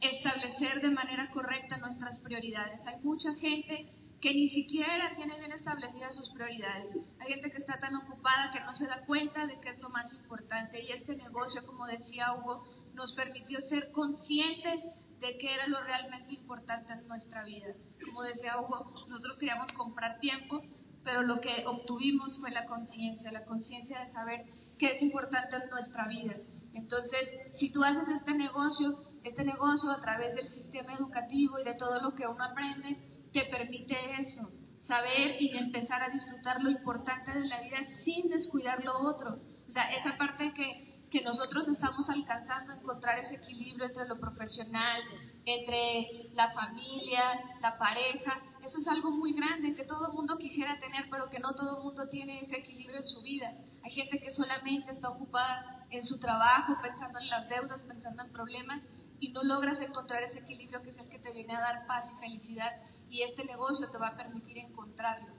establecer 0.00 0.82
de 0.82 0.90
manera 0.90 1.30
correcta 1.30 1.78
nuestras 1.78 2.18
prioridades. 2.18 2.80
Hay 2.86 3.00
mucha 3.02 3.34
gente 3.36 3.95
que 4.20 4.32
ni 4.32 4.48
siquiera 4.48 5.14
tiene 5.16 5.38
bien 5.38 5.52
establecidas 5.52 6.14
sus 6.14 6.30
prioridades. 6.30 6.96
Hay 7.20 7.32
gente 7.32 7.50
que 7.50 7.58
está 7.58 7.78
tan 7.78 7.94
ocupada 7.96 8.52
que 8.52 8.60
no 8.60 8.74
se 8.74 8.86
da 8.86 9.04
cuenta 9.04 9.46
de 9.46 9.60
que 9.60 9.70
es 9.70 9.78
lo 9.80 9.90
más 9.90 10.14
importante. 10.14 10.82
Y 10.82 10.92
este 10.92 11.16
negocio, 11.16 11.66
como 11.66 11.86
decía 11.86 12.34
Hugo, 12.34 12.64
nos 12.94 13.12
permitió 13.12 13.60
ser 13.60 13.92
conscientes 13.92 14.80
de 15.20 15.38
qué 15.38 15.54
era 15.54 15.66
lo 15.66 15.82
realmente 15.82 16.34
importante 16.34 16.92
en 16.92 17.06
nuestra 17.06 17.44
vida. 17.44 17.74
Como 18.04 18.22
decía 18.22 18.58
Hugo, 18.58 19.06
nosotros 19.08 19.38
queríamos 19.38 19.72
comprar 19.72 20.18
tiempo, 20.20 20.62
pero 21.04 21.22
lo 21.22 21.40
que 21.40 21.64
obtuvimos 21.66 22.40
fue 22.40 22.50
la 22.50 22.66
conciencia, 22.66 23.30
la 23.32 23.44
conciencia 23.44 24.00
de 24.00 24.06
saber 24.06 24.46
qué 24.78 24.86
es 24.86 25.02
importante 25.02 25.56
en 25.56 25.70
nuestra 25.70 26.08
vida. 26.08 26.36
Entonces, 26.74 27.30
si 27.54 27.70
tú 27.70 27.82
haces 27.84 28.08
este 28.08 28.34
negocio, 28.34 28.98
este 29.24 29.44
negocio 29.44 29.90
a 29.90 30.00
través 30.00 30.34
del 30.36 30.52
sistema 30.52 30.94
educativo 30.94 31.58
y 31.58 31.64
de 31.64 31.74
todo 31.74 32.00
lo 32.00 32.14
que 32.14 32.26
uno 32.26 32.44
aprende, 32.44 33.15
te 33.36 33.44
permite 33.50 33.94
eso, 34.18 34.50
saber 34.82 35.36
y 35.38 35.54
empezar 35.58 36.02
a 36.02 36.08
disfrutar 36.08 36.62
lo 36.62 36.70
importante 36.70 37.38
de 37.38 37.46
la 37.48 37.60
vida 37.60 37.76
sin 38.02 38.30
descuidar 38.30 38.82
lo 38.82 38.92
otro. 38.98 39.38
O 39.68 39.70
sea, 39.70 39.90
esa 39.90 40.16
parte 40.16 40.54
que 40.54 40.86
que 41.10 41.22
nosotros 41.22 41.68
estamos 41.68 42.08
alcanzando 42.10 42.72
encontrar 42.72 43.18
ese 43.18 43.36
equilibrio 43.36 43.86
entre 43.86 44.06
lo 44.06 44.18
profesional, 44.18 45.00
entre 45.44 46.30
la 46.34 46.52
familia, 46.52 47.20
la 47.60 47.78
pareja. 47.78 48.40
Eso 48.64 48.78
es 48.78 48.88
algo 48.88 49.12
muy 49.12 49.32
grande 49.32 49.74
que 49.74 49.84
todo 49.84 50.08
el 50.08 50.14
mundo 50.14 50.36
quisiera 50.38 50.80
tener, 50.80 51.08
pero 51.10 51.30
que 51.30 51.38
no 51.38 51.52
todo 51.52 51.78
el 51.78 51.84
mundo 51.84 52.08
tiene 52.08 52.40
ese 52.40 52.56
equilibrio 52.56 53.00
en 53.00 53.06
su 53.06 53.22
vida. 53.22 53.52
Hay 53.84 53.92
gente 53.92 54.20
que 54.20 54.32
solamente 54.32 54.90
está 54.90 55.10
ocupada 55.10 55.86
en 55.90 56.02
su 56.02 56.18
trabajo, 56.18 56.76
pensando 56.82 57.20
en 57.20 57.28
las 57.28 57.48
deudas, 57.48 57.82
pensando 57.82 58.24
en 58.24 58.32
problemas, 58.32 58.80
y 59.20 59.30
no 59.30 59.44
logras 59.44 59.80
encontrar 59.80 60.22
ese 60.22 60.40
equilibrio 60.40 60.82
que 60.82 60.90
es 60.90 60.98
el 60.98 61.08
que 61.08 61.20
te 61.20 61.32
viene 61.32 61.54
a 61.54 61.60
dar 61.60 61.86
paz 61.86 62.04
y 62.12 62.20
felicidad, 62.20 62.72
y 63.08 63.22
este 63.22 63.44
negocio 63.44 63.90
te 63.90 63.98
va 63.98 64.08
a 64.08 64.16
permitir 64.16 64.58
encontrarlo. 64.58 65.34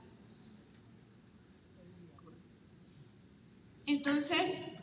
Entonces, 3.85 4.77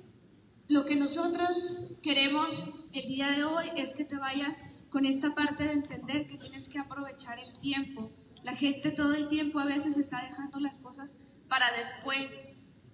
lo 0.69 0.87
que 0.87 0.97
nosotros 0.97 1.99
queremos 2.03 2.71
el 2.93 3.07
día 3.09 3.31
de 3.31 3.45
hoy 3.45 3.67
es 3.77 3.93
que 3.95 4.05
te 4.05 4.17
vayas 4.17 4.55
con 4.91 5.05
esta 5.05 5.35
parte 5.35 5.65
de 5.65 5.73
entender 5.73 6.27
que 6.27 6.39
tienes 6.39 6.69
que 6.69 6.79
aprovechar 6.79 7.39
el 7.39 7.59
tiempo. 7.61 8.13
La 8.43 8.57
gente 8.57 8.93
todo 8.93 9.15
el 9.15 9.29
tiempo 9.29 9.59
a 9.59 9.67
veces 9.67 9.99
está 9.99 10.23
dejando 10.23 10.61
las 10.61 10.79
cosas 10.79 11.19
para 11.49 11.67
después, 11.73 12.29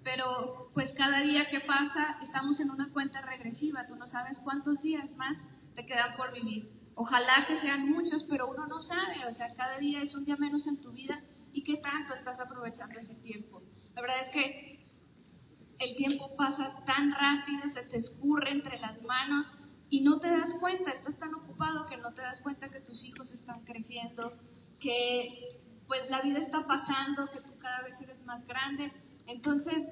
pero 0.02 0.24
pues 0.74 0.92
cada 0.94 1.20
día 1.20 1.48
que 1.48 1.60
pasa 1.60 2.18
estamos 2.22 2.58
en 2.60 2.70
una 2.70 2.90
cuenta 2.90 3.20
regresiva, 3.20 3.86
tú 3.86 3.96
no 3.96 4.06
sabes 4.06 4.40
cuántos 4.40 4.82
días 4.82 5.14
más 5.16 5.36
te 5.76 5.86
quedan 5.86 6.16
por 6.16 6.32
vivir. 6.32 6.79
Ojalá 7.02 7.46
que 7.46 7.58
sean 7.58 7.88
muchos, 7.88 8.24
pero 8.28 8.50
uno 8.50 8.66
no 8.66 8.78
sabe, 8.78 9.16
o 9.26 9.34
sea, 9.34 9.54
cada 9.54 9.78
día 9.78 10.02
es 10.02 10.14
un 10.14 10.26
día 10.26 10.36
menos 10.36 10.66
en 10.66 10.82
tu 10.82 10.92
vida 10.92 11.18
y 11.50 11.64
qué 11.64 11.78
tanto 11.78 12.12
estás 12.12 12.38
aprovechando 12.38 13.00
ese 13.00 13.14
tiempo. 13.14 13.62
La 13.94 14.02
verdad 14.02 14.18
es 14.26 14.30
que 14.32 14.86
el 15.78 15.96
tiempo 15.96 16.36
pasa 16.36 16.84
tan 16.84 17.12
rápido, 17.12 17.62
se 17.70 17.86
te 17.86 17.96
escurre 17.96 18.50
entre 18.50 18.78
las 18.80 19.00
manos 19.04 19.46
y 19.88 20.02
no 20.02 20.20
te 20.20 20.28
das 20.28 20.54
cuenta, 20.60 20.90
estás 20.90 21.16
tan 21.16 21.32
ocupado 21.32 21.86
que 21.86 21.96
no 21.96 22.12
te 22.12 22.20
das 22.20 22.42
cuenta 22.42 22.68
que 22.68 22.80
tus 22.80 23.02
hijos 23.06 23.32
están 23.32 23.64
creciendo, 23.64 24.36
que 24.78 25.82
pues 25.86 26.10
la 26.10 26.20
vida 26.20 26.40
está 26.40 26.66
pasando, 26.66 27.30
que 27.32 27.40
tú 27.40 27.58
cada 27.60 27.82
vez 27.82 27.98
eres 28.02 28.22
más 28.26 28.46
grande. 28.46 28.92
Entonces, 29.26 29.88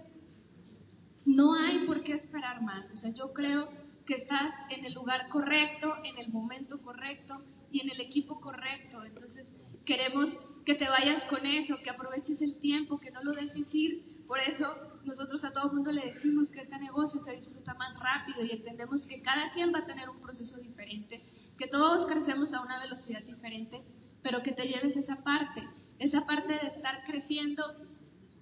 no 1.25 1.55
hay 1.55 1.87
por 1.87 2.03
qué 2.03 2.13
esperar 2.13 2.61
más. 2.61 2.91
O 2.93 2.99
sea, 2.99 3.15
yo 3.15 3.33
creo 3.33 3.78
que 4.09 4.15
estás 4.15 4.55
en 4.71 4.87
el 4.87 4.95
lugar 4.95 5.29
correcto, 5.29 5.95
en 6.03 6.19
el 6.19 6.33
momento 6.33 6.81
correcto 6.81 7.45
y 7.71 7.83
en 7.83 7.91
el 7.91 8.01
equipo 8.01 8.41
correcto. 8.41 9.05
Entonces, 9.05 9.53
queremos 9.85 10.41
que 10.65 10.75
te 10.75 10.89
vayas 10.89 11.25
con 11.25 11.45
eso, 11.45 11.77
que 11.85 11.91
aproveches 11.91 12.41
el 12.41 12.59
tiempo, 12.59 12.99
que 12.99 13.11
no 13.11 13.23
lo 13.23 13.33
dejes 13.33 13.69
ir. 13.75 14.25
Por 14.27 14.39
eso 14.39 14.67
nosotros 15.05 15.45
a 15.45 15.53
todo 15.53 15.75
mundo 15.75 15.93
le 15.93 16.01
decimos 16.01 16.51
que 16.51 16.63
este 16.63 16.79
negocio 16.79 17.21
se 17.21 17.37
disfruta 17.37 17.75
más 17.75 17.99
rápido 18.01 18.43
y 18.45 18.51
entendemos 18.51 19.07
que 19.07 19.21
cada 19.21 19.53
quien 19.53 19.75
va 19.75 19.81
a 19.81 19.87
tener 19.87 20.09
un 20.09 20.21
proceso 20.23 20.57
diferente, 20.59 21.23
que 21.59 21.69
todos 21.69 22.07
crecemos 22.07 22.55
a 22.55 22.63
una 22.63 22.79
velocidad 22.79 23.23
diferente, 23.25 23.85
pero 24.23 24.43
que 24.43 24.53
te 24.53 24.67
lleves 24.67 24.97
esa 24.97 25.23
parte, 25.23 25.63
esa 25.99 26.27
parte 26.27 26.55
de 26.55 26.67
estar 26.67 27.05
creciendo 27.05 27.63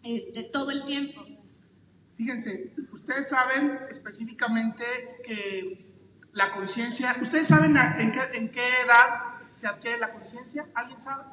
este, 0.04 0.44
todo 0.44 0.70
el 0.70 0.84
tiempo. 0.84 1.22
Fíjense, 2.16 2.72
ustedes 2.92 3.28
saben 3.28 3.78
específicamente 3.90 4.84
que 5.24 5.86
la 6.32 6.52
conciencia, 6.52 7.16
¿ustedes 7.20 7.48
saben 7.48 7.76
en 7.76 8.50
qué, 8.50 8.80
edad 8.84 9.34
se 9.60 9.66
adquiere 9.66 9.98
la 9.98 10.12
conciencia? 10.12 10.66
¿Alguien 10.74 11.00
sabe? 11.02 11.24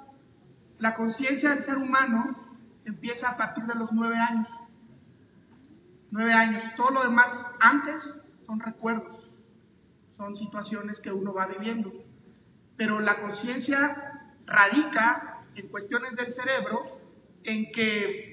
La 0.80 0.96
conciencia 0.96 1.52
del 1.52 1.62
ser 1.62 1.78
humano 1.78 2.38
empieza 2.86 3.30
a 3.30 3.38
partir 3.38 3.64
de 3.66 3.76
los 3.76 3.92
nueve 3.92 4.18
años 4.18 4.48
nueve 6.14 6.32
años. 6.32 6.64
Todo 6.78 6.92
lo 6.92 7.04
demás 7.04 7.28
antes 7.60 8.16
son 8.46 8.60
recuerdos, 8.60 9.28
son 10.16 10.38
situaciones 10.38 11.00
que 11.00 11.12
uno 11.12 11.34
va 11.34 11.48
viviendo. 11.48 11.92
Pero 12.78 13.00
la 13.00 13.20
conciencia 13.20 14.32
radica 14.46 15.44
en 15.56 15.68
cuestiones 15.70 16.16
del 16.16 16.32
cerebro 16.32 17.02
en 17.44 17.72
que 17.72 18.33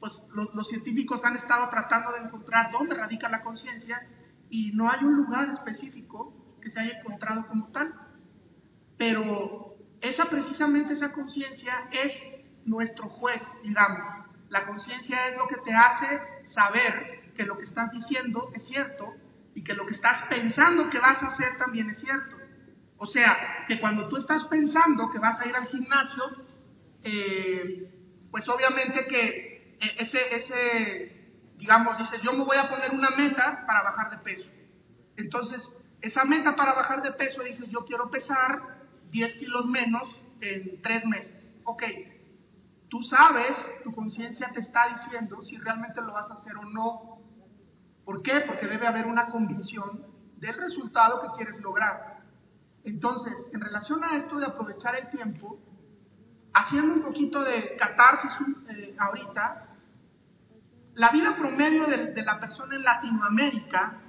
pues, 0.00 0.22
los, 0.32 0.68
científicos 0.68 1.20
han 1.24 1.36
estado 1.36 1.68
tratando 1.68 2.12
de 2.12 2.20
encontrar 2.20 2.70
dónde 2.70 2.94
radica 2.94 3.28
la 3.28 3.42
conciencia 3.42 4.06
y 4.50 4.70
no 4.72 4.90
hay 4.90 5.04
un 5.04 5.16
lugar 5.16 5.50
específico 5.50 6.32
que 6.60 6.70
se 6.70 6.80
haya 6.80 6.98
encontrado 6.98 7.46
como 7.46 7.68
tal. 7.68 7.94
Pero 8.96 9.76
esa 10.00 10.26
precisamente 10.26 10.94
esa 10.94 11.12
conciencia 11.12 11.88
es 11.90 12.22
nuestro 12.64 13.08
juez, 13.08 13.42
digamos. 13.62 14.26
La 14.48 14.66
conciencia 14.66 15.28
es 15.28 15.36
lo 15.36 15.48
que 15.48 15.56
te 15.56 15.72
hace 15.72 16.20
saber 16.44 17.32
que 17.34 17.44
lo 17.44 17.56
que 17.56 17.64
estás 17.64 17.90
diciendo 17.92 18.50
es 18.54 18.66
cierto 18.66 19.14
y 19.54 19.64
que 19.64 19.74
lo 19.74 19.86
que 19.86 19.94
estás 19.94 20.22
pensando 20.28 20.90
que 20.90 20.98
vas 20.98 21.22
a 21.22 21.28
hacer 21.28 21.56
también 21.58 21.90
es 21.90 21.98
cierto. 21.98 22.36
O 22.98 23.06
sea, 23.06 23.64
que 23.66 23.80
cuando 23.80 24.08
tú 24.08 24.16
estás 24.16 24.44
pensando 24.44 25.10
que 25.10 25.18
vas 25.18 25.38
a 25.40 25.46
ir 25.46 25.54
al 25.54 25.66
gimnasio, 25.66 26.24
eh, 27.02 27.90
pues 28.30 28.48
obviamente 28.48 29.06
que 29.06 29.45
ese, 29.80 30.36
ese, 30.36 31.30
digamos, 31.56 31.98
dices, 31.98 32.20
yo 32.22 32.32
me 32.32 32.44
voy 32.44 32.56
a 32.56 32.68
poner 32.68 32.92
una 32.92 33.10
meta 33.10 33.64
para 33.66 33.82
bajar 33.82 34.10
de 34.10 34.18
peso. 34.18 34.48
Entonces, 35.16 35.62
esa 36.02 36.24
meta 36.24 36.56
para 36.56 36.74
bajar 36.74 37.02
de 37.02 37.12
peso, 37.12 37.42
dices, 37.42 37.68
yo 37.68 37.84
quiero 37.84 38.10
pesar 38.10 38.62
10 39.10 39.36
kilos 39.36 39.66
menos 39.66 40.08
en 40.40 40.80
tres 40.82 41.04
meses. 41.04 41.32
Ok, 41.64 41.82
Tú 42.88 43.02
sabes, 43.02 43.56
tu 43.82 43.92
conciencia 43.92 44.50
te 44.52 44.60
está 44.60 44.88
diciendo 44.88 45.42
si 45.42 45.56
realmente 45.58 46.00
lo 46.00 46.12
vas 46.12 46.30
a 46.30 46.34
hacer 46.34 46.56
o 46.56 46.64
no. 46.64 47.18
¿Por 48.04 48.22
qué? 48.22 48.40
Porque 48.46 48.68
debe 48.68 48.86
haber 48.86 49.06
una 49.06 49.26
convicción 49.28 50.06
del 50.36 50.54
resultado 50.54 51.20
que 51.20 51.36
quieres 51.36 51.60
lograr. 51.60 52.22
Entonces, 52.84 53.34
en 53.52 53.60
relación 53.60 54.04
a 54.04 54.16
esto 54.16 54.38
de 54.38 54.46
aprovechar 54.46 54.94
el 54.94 55.10
tiempo, 55.10 55.58
haciendo 56.56 56.94
un 56.94 57.02
poquito 57.02 57.44
de 57.44 57.76
catarsis 57.76 58.30
eh, 58.70 58.96
ahorita, 58.98 59.66
la 60.94 61.10
vida 61.10 61.36
promedio 61.36 61.84
de, 61.86 62.14
de 62.14 62.22
la 62.22 62.40
persona 62.40 62.76
en 62.76 62.82
Latinoamérica, 62.82 64.00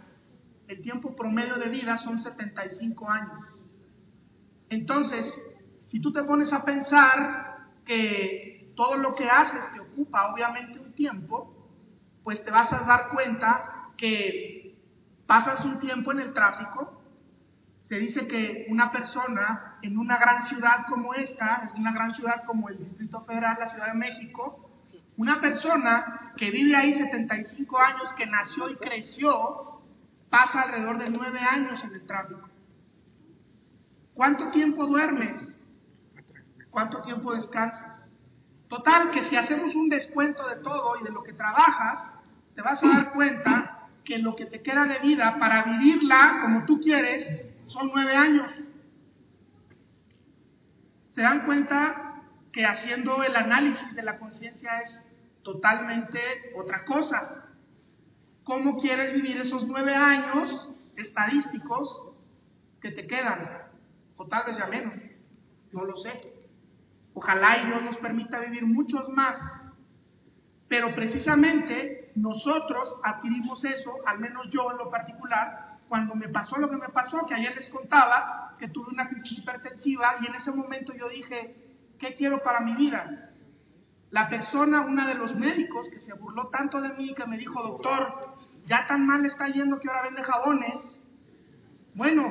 el 0.68 0.82
tiempo 0.82 1.13
promedio 1.13 1.56
de 1.56 1.68
vida 1.68 1.98
son 1.98 2.24
75 2.24 3.10
años. 3.10 3.46
Entonces, 4.70 5.25
si 5.92 6.00
tú 6.00 6.13
te 6.13 6.24
pones 6.24 6.54
a 6.54 6.63
pensar 6.63 7.68
que 7.84 8.72
todo 8.75 8.96
lo 8.96 9.16
que 9.16 9.30
haces 9.30 9.66
te 9.74 9.82
ocupa 9.82 10.32
obviamente 10.32 10.80
un 10.80 10.94
tiempo, 10.94 11.54
pues 12.24 12.44
te 12.46 12.51
vas 12.51 12.72
a 12.72 12.80
dar 12.80 13.10
cuenta 13.10 13.92
que 13.98 14.77
pasas 15.25 15.66
un 15.66 15.80
tiempo 15.80 16.13
en 16.13 16.22
el 16.22 16.34
tráfico. 16.34 16.97
Se 17.88 17.96
dice 17.98 18.27
que 18.27 18.65
una 18.70 18.91
persona 18.91 19.77
en 19.82 19.98
una 19.98 20.17
gran 20.17 20.48
ciudad 20.50 20.86
como 20.89 21.13
esta, 21.13 21.70
en 21.74 21.82
una 21.82 21.94
gran 21.94 22.13
ciudad 22.13 22.44
como 22.46 22.67
el 22.70 22.77
Distrito 22.77 23.22
Federal, 23.22 23.58
la 23.60 23.70
Ciudad 23.70 23.88
de 23.88 23.98
México, 23.98 24.70
una 25.15 25.39
persona 25.39 26.34
que 26.36 26.51
vive 26.51 26.75
ahí 26.75 26.94
75 26.94 27.79
años, 27.79 28.13
que 28.17 28.25
nació 28.25 28.70
y 28.70 28.75
creció, 28.75 29.82
pasa 30.29 30.63
alrededor 30.63 30.98
de 30.98 31.10
9 31.10 31.39
años 31.39 31.82
en 31.84 31.94
el 31.94 32.06
tráfico. 32.06 32.50
¿Cuánto 34.13 34.51
tiempo 34.51 34.86
duermes? 34.86 35.38
¿Cuánto 36.70 37.01
tiempo 37.03 37.34
descansas? 37.34 38.01
Total, 38.67 39.12
que 39.12 39.29
si 39.29 39.38
hacemos 39.38 39.74
un 39.75 39.88
descuento 39.88 40.46
de 40.50 40.58
todo 40.58 41.00
y 41.00 41.03
de 41.06 41.12
lo 41.12 41.24
que 41.24 41.34
trabajas, 41.34 42.01
te 42.53 42.62
vas 42.62 42.84
a 42.84 42.88
dar 42.88 43.12
cuenta 43.12 43.88
que 44.03 44.17
lo 44.20 44.36
que 44.36 44.46
te 44.46 44.62
queda 44.62 44.86
de 44.86 45.00
vida 45.00 45.38
para 45.39 45.63
vivirla 45.63 46.39
como 46.41 46.65
tú 46.65 46.82
quieres 46.82 47.47
son 47.68 47.92
nueve 47.94 48.16
años. 48.16 48.52
Se 51.14 51.22
dan 51.22 51.46
cuenta 51.46 52.22
que 52.52 52.66
haciendo 52.66 53.24
el 53.24 53.36
análisis 53.36 53.96
de 53.96 54.04
la 54.04 54.20
conciencia 54.20 54.82
es 54.82 55.02
totalmente 55.44 56.20
otra 56.56 56.86
cosa. 56.86 57.46
¿Cómo 58.44 58.80
quieres 58.80 59.14
vivir 59.14 59.38
esos 59.38 59.68
nueve 59.68 59.94
años 59.96 60.70
estadísticos 60.96 62.14
que 62.82 62.92
te 62.92 63.08
quedan? 63.08 63.68
o 64.18 64.26
tal 64.28 64.46
vez 64.48 64.58
ya 64.58 64.66
menos, 64.66 64.94
no 65.72 65.86
lo 65.86 65.98
sé. 65.98 66.34
Ojalá 67.14 67.58
y 67.60 67.68
Dios 67.68 67.84
nos 67.84 67.98
permita 67.98 68.40
vivir 68.40 68.66
muchos 68.66 69.08
más. 69.10 69.38
Pero 70.68 70.94
precisamente 70.94 72.12
nosotros 72.16 73.00
adquirimos 73.04 73.64
eso, 73.64 73.96
al 74.06 74.20
menos 74.20 74.50
yo 74.50 74.72
en 74.72 74.78
lo 74.78 74.92
particular, 74.92 75.67
cuando 75.88 76.15
me 76.15 76.29
pasó 76.29 76.58
lo 76.58 76.70
que 76.70 76.77
me 76.77 76.89
pasó, 76.89 77.25
que 77.25 77.36
ayer 77.36 77.56
les 77.56 77.70
contaba 77.70 78.56
que 78.58 78.67
tuve 78.70 78.91
una 78.91 79.08
crisis 79.08 79.39
hipertensiva 79.39 80.15
y 80.22 80.27
en 80.27 80.36
ese 80.36 80.51
momento 80.51 80.94
yo 80.94 81.10
dije, 81.10 81.56
¿qué 82.00 82.15
quiero 82.15 82.44
para 82.44 82.62
mi 82.62 82.75
vida? 82.75 83.32
La 84.10 84.29
persona, 84.29 84.82
una 84.82 85.08
de 85.08 85.15
los 85.15 85.36
médicos 85.36 85.88
que 85.89 86.01
se 86.01 86.13
burló 86.13 86.48
tanto 86.48 86.82
de 86.82 86.89
mí, 86.89 87.13
que 87.13 87.25
me 87.25 87.38
dijo, 87.38 87.62
doctor, 87.62 88.36
ya 88.65 88.88
tan 88.88 89.06
mal 89.06 89.25
está 89.25 89.48
yendo 89.48 89.79
que 89.79 89.89
ahora 89.89 90.03
vende 90.03 90.24
jabones. 90.24 91.00
Bueno, 91.94 92.24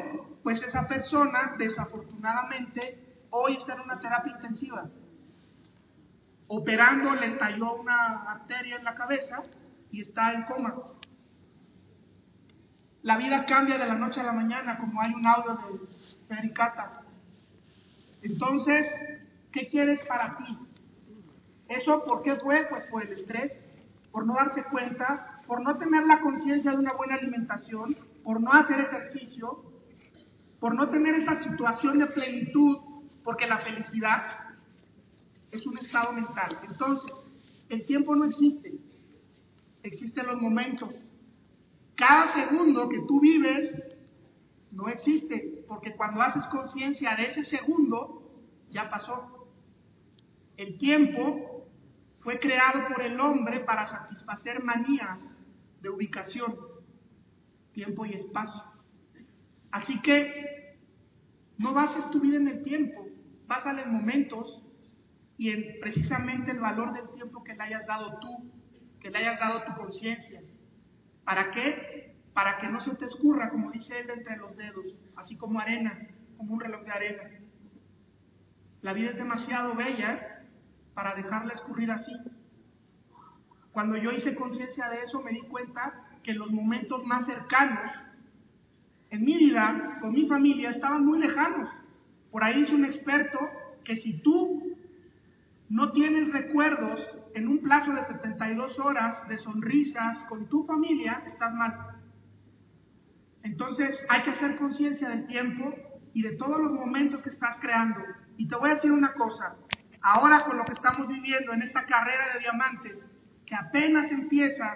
pues 0.42 0.62
esa 0.62 0.86
persona 0.86 1.54
desafortunadamente 1.58 3.02
hoy 3.30 3.56
está 3.56 3.74
en 3.74 3.80
una 3.80 3.98
terapia 3.98 4.32
intensiva. 4.32 4.88
Operando 6.48 7.12
le 7.14 7.26
estalló 7.26 7.74
una 7.74 8.22
arteria 8.30 8.76
en 8.76 8.84
la 8.84 8.94
cabeza 8.94 9.42
y 9.90 10.00
está 10.00 10.32
en 10.32 10.44
coma. 10.44 10.74
La 13.06 13.16
vida 13.16 13.46
cambia 13.46 13.78
de 13.78 13.86
la 13.86 13.94
noche 13.94 14.20
a 14.20 14.24
la 14.24 14.32
mañana, 14.32 14.78
como 14.78 15.00
hay 15.00 15.14
un 15.14 15.24
audio 15.24 15.52
de 15.54 15.78
Pericata. 16.26 17.02
Entonces, 18.20 18.84
¿qué 19.52 19.68
quieres 19.68 20.04
para 20.06 20.36
ti? 20.38 20.58
¿Eso 21.68 22.04
por 22.04 22.24
qué 22.24 22.34
fue? 22.34 22.66
Pues 22.68 22.82
por 22.90 23.04
el 23.04 23.12
estrés, 23.12 23.52
por 24.10 24.26
no 24.26 24.34
darse 24.34 24.64
cuenta, 24.64 25.40
por 25.46 25.62
no 25.62 25.78
tener 25.78 26.04
la 26.04 26.20
conciencia 26.20 26.72
de 26.72 26.78
una 26.78 26.94
buena 26.94 27.14
alimentación, 27.14 27.96
por 28.24 28.40
no 28.40 28.52
hacer 28.52 28.80
ejercicio, 28.80 29.62
por 30.58 30.74
no 30.74 30.90
tener 30.90 31.14
esa 31.14 31.40
situación 31.44 32.00
de 32.00 32.06
plenitud, 32.06 32.78
porque 33.22 33.46
la 33.46 33.58
felicidad 33.58 34.48
es 35.52 35.64
un 35.64 35.78
estado 35.78 36.12
mental. 36.12 36.58
Entonces, 36.68 37.12
el 37.68 37.86
tiempo 37.86 38.16
no 38.16 38.24
existe, 38.24 38.72
existen 39.84 40.26
los 40.26 40.42
momentos. 40.42 41.05
Cada 41.96 42.34
segundo 42.34 42.88
que 42.88 43.00
tú 43.00 43.20
vives 43.20 43.72
no 44.70 44.88
existe, 44.88 45.64
porque 45.66 45.96
cuando 45.96 46.20
haces 46.20 46.44
conciencia 46.46 47.16
de 47.16 47.30
ese 47.30 47.44
segundo, 47.44 48.22
ya 48.70 48.90
pasó. 48.90 49.48
El 50.56 50.76
tiempo 50.78 51.66
fue 52.20 52.38
creado 52.38 52.88
por 52.88 53.02
el 53.02 53.18
hombre 53.18 53.60
para 53.60 53.86
satisfacer 53.86 54.62
manías 54.62 55.20
de 55.80 55.88
ubicación, 55.88 56.56
tiempo 57.72 58.04
y 58.04 58.12
espacio. 58.12 58.62
Así 59.70 60.00
que 60.00 60.78
no 61.58 61.72
bases 61.72 62.10
tu 62.10 62.20
vida 62.20 62.36
en 62.36 62.48
el 62.48 62.62
tiempo, 62.62 63.06
básala 63.46 63.82
en 63.82 63.92
momentos 63.92 64.62
y 65.38 65.50
en 65.50 65.80
precisamente 65.80 66.50
el 66.50 66.58
valor 66.58 66.92
del 66.92 67.08
tiempo 67.14 67.42
que 67.42 67.54
le 67.54 67.62
hayas 67.62 67.86
dado 67.86 68.18
tú, 68.18 68.50
que 69.00 69.10
le 69.10 69.18
hayas 69.18 69.38
dado 69.38 69.64
tu 69.64 69.74
conciencia. 69.74 70.42
¿Para 71.26 71.50
qué? 71.50 72.14
Para 72.32 72.58
que 72.58 72.68
no 72.68 72.80
se 72.80 72.94
te 72.94 73.04
escurra, 73.04 73.50
como 73.50 73.72
dice 73.72 73.98
él, 73.98 74.10
entre 74.10 74.36
los 74.36 74.56
dedos, 74.56 74.86
así 75.16 75.36
como 75.36 75.58
arena, 75.58 76.06
como 76.36 76.54
un 76.54 76.60
reloj 76.60 76.84
de 76.84 76.92
arena. 76.92 77.22
La 78.80 78.92
vida 78.92 79.10
es 79.10 79.16
demasiado 79.16 79.74
bella 79.74 80.44
para 80.94 81.16
dejarla 81.16 81.52
escurrir 81.52 81.90
así. 81.90 82.12
Cuando 83.72 83.96
yo 83.96 84.12
hice 84.12 84.36
conciencia 84.36 84.88
de 84.88 85.02
eso, 85.02 85.20
me 85.20 85.32
di 85.32 85.40
cuenta 85.40 86.00
que 86.22 86.32
los 86.32 86.52
momentos 86.52 87.04
más 87.04 87.26
cercanos 87.26 87.90
en 89.10 89.24
mi 89.24 89.36
vida, 89.36 89.98
con 90.00 90.12
mi 90.12 90.28
familia, 90.28 90.70
estaban 90.70 91.04
muy 91.04 91.18
lejanos. 91.18 91.68
Por 92.30 92.44
ahí 92.44 92.60
dice 92.60 92.74
un 92.74 92.84
experto 92.84 93.40
que 93.82 93.96
si 93.96 94.20
tú 94.20 94.76
no 95.68 95.90
tienes 95.90 96.32
recuerdos 96.32 97.00
en 97.36 97.48
un 97.48 97.58
plazo 97.58 97.92
de 97.92 98.02
72 98.06 98.78
horas 98.78 99.28
de 99.28 99.36
sonrisas 99.36 100.24
con 100.24 100.48
tu 100.48 100.64
familia, 100.64 101.22
estás 101.26 101.52
mal. 101.52 102.00
Entonces 103.42 104.06
hay 104.08 104.22
que 104.22 104.30
hacer 104.30 104.56
conciencia 104.56 105.10
del 105.10 105.26
tiempo 105.26 105.74
y 106.14 106.22
de 106.22 106.32
todos 106.32 106.58
los 106.58 106.72
momentos 106.72 107.22
que 107.22 107.28
estás 107.28 107.58
creando. 107.60 108.00
Y 108.38 108.48
te 108.48 108.56
voy 108.56 108.70
a 108.70 108.76
decir 108.76 108.90
una 108.90 109.12
cosa, 109.12 109.54
ahora 110.00 110.46
con 110.46 110.56
lo 110.56 110.64
que 110.64 110.72
estamos 110.72 111.08
viviendo 111.08 111.52
en 111.52 111.60
esta 111.60 111.84
carrera 111.84 112.32
de 112.32 112.40
diamantes, 112.40 113.06
que 113.44 113.54
apenas 113.54 114.10
empieza, 114.10 114.74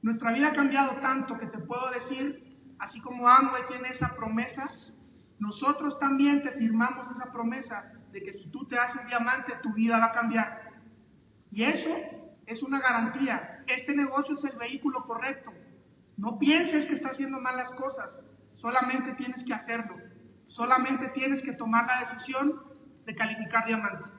nuestra 0.00 0.32
vida 0.32 0.48
ha 0.48 0.54
cambiado 0.54 0.96
tanto 0.96 1.38
que 1.38 1.46
te 1.46 1.58
puedo 1.58 1.90
decir, 1.90 2.56
así 2.78 3.02
como 3.02 3.28
Amway 3.28 3.66
tiene 3.68 3.90
esa 3.90 4.16
promesa, 4.16 4.70
nosotros 5.40 5.98
también 5.98 6.42
te 6.42 6.52
firmamos 6.52 7.14
esa 7.14 7.30
promesa 7.30 7.92
de 8.12 8.22
que 8.22 8.32
si 8.32 8.48
tú 8.48 8.66
te 8.66 8.78
haces 8.78 9.06
diamante, 9.08 9.52
tu 9.62 9.74
vida 9.74 9.98
va 9.98 10.06
a 10.06 10.12
cambiar. 10.12 10.65
Y 11.56 11.64
eso 11.64 11.88
es 12.44 12.62
una 12.62 12.80
garantía. 12.80 13.64
Este 13.66 13.96
negocio 13.96 14.36
es 14.36 14.44
el 14.44 14.58
vehículo 14.58 15.06
correcto. 15.06 15.54
No 16.18 16.38
pienses 16.38 16.84
que 16.84 16.92
estás 16.92 17.12
haciendo 17.12 17.40
malas 17.40 17.70
cosas. 17.70 18.12
Solamente 18.56 19.14
tienes 19.14 19.42
que 19.42 19.54
hacerlo. 19.54 19.96
Solamente 20.48 21.08
tienes 21.14 21.40
que 21.40 21.54
tomar 21.54 21.86
la 21.86 22.00
decisión 22.00 22.62
de 23.06 23.14
calificar 23.14 23.64
diamante. 23.64 24.10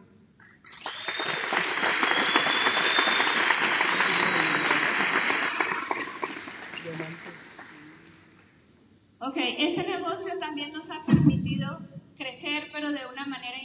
Ok, 9.19 9.38
este 9.60 9.84
negocio 9.88 10.39
también 10.39 10.73
nos 10.73 10.89
ha 10.89 11.06
permitido 11.06 11.82
crecer, 12.17 12.69
pero 12.73 12.89
de 12.89 13.06
una 13.13 13.28
manera. 13.28 13.58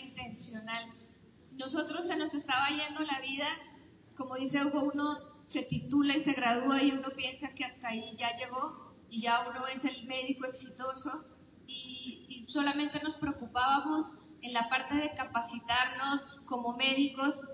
Nosotros 1.65 2.07
se 2.07 2.17
nos 2.17 2.35
estaba 2.35 2.69
yendo 2.69 3.01
la 3.03 3.21
vida, 3.21 3.47
como 4.17 4.35
dice 4.37 4.65
Hugo, 4.65 4.91
uno 4.93 5.05
se 5.47 5.63
titula 5.63 6.17
y 6.17 6.23
se 6.23 6.33
gradúa 6.33 6.83
y 6.83 6.93
uno 6.93 7.09
piensa 7.17 7.55
que 7.55 7.65
hasta 7.65 7.89
ahí 7.89 8.17
ya 8.19 8.37
llegó 8.37 8.95
y 9.11 9.23
ya 9.23 9.49
uno 9.49 9.67
es 9.67 9.85
el 9.85 10.07
médico 10.07 10.47
exitoso 10.47 11.25
y, 11.67 12.27
y 12.29 12.51
solamente 12.51 13.03
nos 13.03 13.17
preocupábamos 13.17 14.17
en 14.43 14.53
la 14.53 14.69
parte 14.69 14.97
de 14.97 15.15
capacitarnos 15.15 16.37
como 16.47 16.77
médicos, 16.77 17.47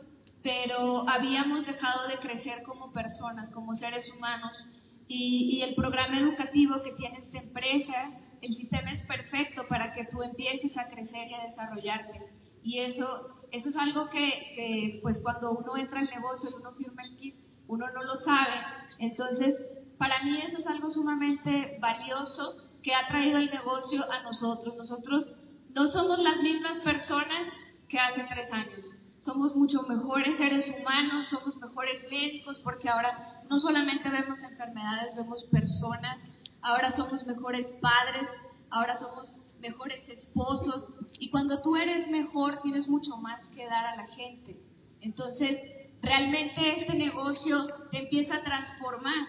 pero 0.43 1.09
habíamos 1.09 1.67
dejado 1.67 2.09
de 2.09 2.17
crecer 2.17 2.63
como 2.63 2.93
personas, 2.93 3.51
como 3.51 3.77
seres 3.77 4.11
humanos 4.13 4.65
y, 5.09 5.63
el 5.63 5.75
programa 5.75 6.19
educativo 6.19 6.83
que 6.83 6.93
tiene 6.93 7.19
esta 7.19 7.39
empresa, 7.39 8.11
el 8.43 8.55
sistema 8.55 8.93
es 8.93 9.03
perfecto 9.03 9.67
para 9.67 9.95
que 9.95 10.05
tú 10.05 10.23
empieces 10.23 10.77
a 10.77 10.89
crecer 10.89 11.29
y 11.31 11.35
a 11.35 11.47
desarrollarte. 11.49 12.21
Y 12.63 12.81
eso, 12.81 13.07
eso 13.53 13.69
es 13.69 13.77
algo 13.77 14.11
que, 14.11 14.99
pues 15.03 15.21
cuando 15.21 15.53
uno 15.53 15.77
entra 15.77 16.01
al 16.01 16.11
negocio 16.11 16.51
y 16.51 16.55
uno 16.55 16.73
firma 16.73 17.03
el 17.05 17.17
kit, 17.17 17.37
uno 17.67 17.87
no 17.91 18.03
lo 18.03 18.17
sabe. 18.17 18.53
Entonces, 18.99 19.55
para 19.99 20.23
mí 20.25 20.37
eso 20.39 20.59
es 20.59 20.67
algo 20.67 20.91
sumamente 20.91 21.79
valioso 21.81 22.57
que 22.83 22.95
ha 22.95 23.09
traído 23.09 23.39
el 23.39 23.51
negocio 23.51 24.05
a 24.11 24.23
nosotros. 24.23 24.75
Nosotros 24.77 25.35
no 25.75 25.89
somos 25.89 26.19
las 26.19 26.43
mismas 26.43 26.79
personas 26.81 27.43
que 27.89 27.99
hace 27.99 28.25
tres 28.25 28.53
años. 28.53 28.97
Somos 29.21 29.57
mucho 29.57 29.83
mejores 29.83 30.37
seres 30.37 30.73
humanos, 30.79 31.29
somos 31.29 31.57
mejores 31.57 32.03
médicos 32.11 32.59
porque 32.61 32.89
ahora 32.89 33.43
no 33.51 33.61
solamente 33.61 34.09
vemos 34.11 34.43
enfermedades, 34.43 35.17
vemos 35.17 35.45
personas, 35.45 36.19
ahora 36.63 36.91
somos 36.91 37.27
mejores 37.27 37.67
padres, 37.81 38.29
ahora 38.71 38.97
somos 38.97 39.45
mejores 39.61 40.09
esposos. 40.09 40.95
Y 41.19 41.31
cuando 41.31 41.61
tú 41.63 41.77
eres 41.77 42.09
mejor 42.09 42.61
tienes 42.63 42.89
mucho 42.89 43.17
más 43.17 43.47
que 43.49 43.65
dar 43.67 43.87
a 43.87 43.97
la 43.97 44.07
gente. 44.09 44.61
Entonces, 45.01 45.61
realmente 46.03 46.81
este 46.81 46.95
negocio 46.95 47.59
te 47.91 47.99
empieza 48.05 48.37
a 48.37 48.45
transformar. 48.45 49.27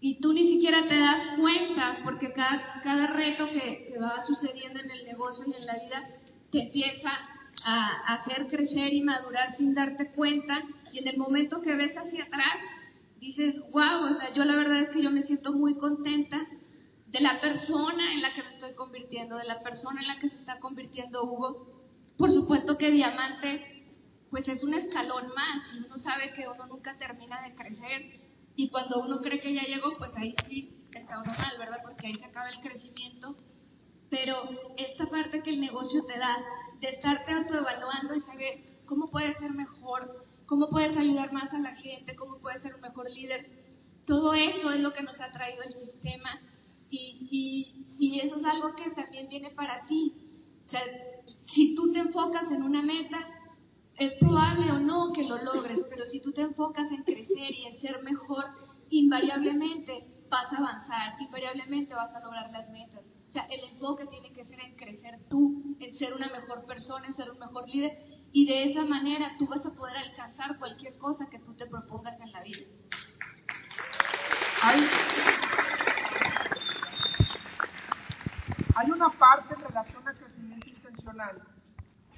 Y 0.00 0.20
tú 0.20 0.32
ni 0.32 0.46
siquiera 0.54 0.86
te 0.88 0.98
das 0.98 1.38
cuenta 1.38 2.00
porque 2.04 2.32
cada, 2.32 2.82
cada 2.82 3.06
reto 3.08 3.48
que, 3.48 3.88
que 3.88 3.98
va 3.98 4.22
sucediendo 4.22 4.80
en 4.80 4.90
el 4.90 5.04
negocio 5.06 5.44
y 5.46 5.54
en 5.54 5.66
la 5.66 5.74
vida 5.74 6.08
te 6.50 6.62
empieza 6.62 7.10
a 7.64 8.14
hacer 8.14 8.48
crecer 8.48 8.92
y 8.92 9.02
madurar 9.02 9.56
sin 9.56 9.74
darte 9.74 10.12
cuenta. 10.12 10.62
Y 10.92 10.98
en 10.98 11.08
el 11.08 11.18
momento 11.18 11.62
que 11.62 11.74
ves 11.74 11.96
hacia 11.96 12.24
atrás 12.24 12.56
dices, 13.18 13.60
wow, 13.72 14.04
o 14.04 14.18
sea, 14.18 14.34
yo 14.34 14.44
la 14.44 14.56
verdad 14.56 14.82
es 14.82 14.90
que 14.90 15.02
yo 15.02 15.10
me 15.10 15.22
siento 15.22 15.52
muy 15.54 15.78
contenta 15.78 16.38
de 17.14 17.20
la 17.20 17.40
persona 17.40 18.12
en 18.12 18.22
la 18.22 18.34
que 18.34 18.42
me 18.42 18.54
estoy 18.54 18.74
convirtiendo, 18.74 19.36
de 19.36 19.44
la 19.44 19.62
persona 19.62 20.00
en 20.00 20.08
la 20.08 20.18
que 20.18 20.28
se 20.28 20.34
está 20.34 20.58
convirtiendo 20.58 21.22
Hugo. 21.22 21.64
Por 22.18 22.28
supuesto 22.28 22.76
que 22.76 22.90
Diamante, 22.90 23.86
pues 24.30 24.48
es 24.48 24.64
un 24.64 24.74
escalón 24.74 25.28
más 25.28 25.74
y 25.74 25.86
uno 25.86 25.96
sabe 25.96 26.34
que 26.34 26.48
uno 26.48 26.66
nunca 26.66 26.98
termina 26.98 27.40
de 27.42 27.54
crecer 27.54 28.20
y 28.56 28.68
cuando 28.68 29.00
uno 29.00 29.18
cree 29.22 29.40
que 29.40 29.54
ya 29.54 29.62
llegó, 29.62 29.96
pues 29.96 30.10
ahí 30.16 30.34
sí 30.48 30.88
está 30.92 31.20
uno 31.20 31.32
mal, 31.38 31.56
¿verdad? 31.56 31.78
Porque 31.84 32.08
ahí 32.08 32.18
se 32.18 32.26
acaba 32.26 32.50
el 32.50 32.58
crecimiento. 32.58 33.36
Pero 34.10 34.36
esta 34.76 35.06
parte 35.06 35.40
que 35.44 35.50
el 35.50 35.60
negocio 35.60 36.04
te 36.06 36.18
da, 36.18 36.36
de 36.80 36.88
estarte 36.88 37.30
autoevaluando 37.30 38.16
y 38.16 38.20
saber 38.20 38.82
cómo 38.86 39.12
puedes 39.12 39.36
ser 39.36 39.52
mejor, 39.52 40.26
cómo 40.46 40.68
puedes 40.68 40.96
ayudar 40.96 41.32
más 41.32 41.52
a 41.52 41.60
la 41.60 41.76
gente, 41.76 42.16
cómo 42.16 42.40
puedes 42.40 42.60
ser 42.60 42.74
un 42.74 42.80
mejor 42.80 43.08
líder. 43.08 43.46
Todo 44.04 44.34
eso 44.34 44.72
es 44.72 44.80
lo 44.80 44.92
que 44.92 45.04
nos 45.04 45.20
ha 45.20 45.32
traído 45.32 45.62
el 45.62 45.74
sistema 45.74 46.40
y, 47.34 48.20
eso 48.20 48.36
es 48.36 48.44
algo 48.44 48.74
que 48.74 48.90
también 48.90 49.28
viene 49.28 49.50
para 49.50 49.84
ti. 49.86 50.12
O 50.62 50.66
sea, 50.66 50.80
si 51.44 51.74
tú 51.74 51.92
te 51.92 52.00
enfocas 52.00 52.50
en 52.52 52.62
una 52.62 52.82
meta, 52.82 53.18
es 53.96 54.14
probable 54.14 54.70
o 54.72 54.78
no 54.78 55.12
que 55.12 55.24
lo 55.24 55.42
logres, 55.42 55.80
pero 55.88 56.04
si 56.04 56.20
tú 56.20 56.32
te 56.32 56.42
enfocas 56.42 56.90
en 56.90 57.02
crecer 57.02 57.50
y 57.52 57.66
en 57.66 57.80
ser 57.80 58.02
mejor, 58.02 58.44
invariablemente 58.90 60.26
vas 60.30 60.52
a 60.52 60.58
avanzar, 60.58 61.14
invariablemente 61.20 61.94
vas 61.94 62.14
a 62.14 62.20
lograr 62.20 62.50
las 62.50 62.70
metas. 62.70 63.02
O 63.28 63.30
sea, 63.30 63.46
el 63.50 63.72
enfoque 63.72 64.06
tiene 64.06 64.32
que 64.32 64.44
ser 64.44 64.60
en 64.60 64.76
crecer 64.76 65.14
tú, 65.28 65.76
en 65.80 65.96
ser 65.96 66.14
una 66.14 66.28
mejor 66.28 66.64
persona, 66.66 67.06
en 67.06 67.14
ser 67.14 67.30
un 67.30 67.38
mejor 67.38 67.68
líder, 67.68 67.92
y 68.32 68.46
de 68.46 68.64
esa 68.64 68.84
manera 68.84 69.34
tú 69.38 69.46
vas 69.46 69.64
a 69.66 69.74
poder 69.74 69.96
alcanzar 69.96 70.56
cualquier 70.58 70.96
cosa 70.98 71.28
que 71.30 71.38
tú 71.40 71.54
te 71.54 71.66
propongas 71.66 72.20
en 72.20 72.32
la 72.32 72.42
vida. 72.42 72.66
Hay, 74.62 74.88
hay 78.74 78.90
una 78.90 79.10
parte 79.10 79.54
en 79.54 79.60
relación 79.60 80.06
al 80.06 80.16
crecimiento 80.16 80.68
intencional. 80.68 81.42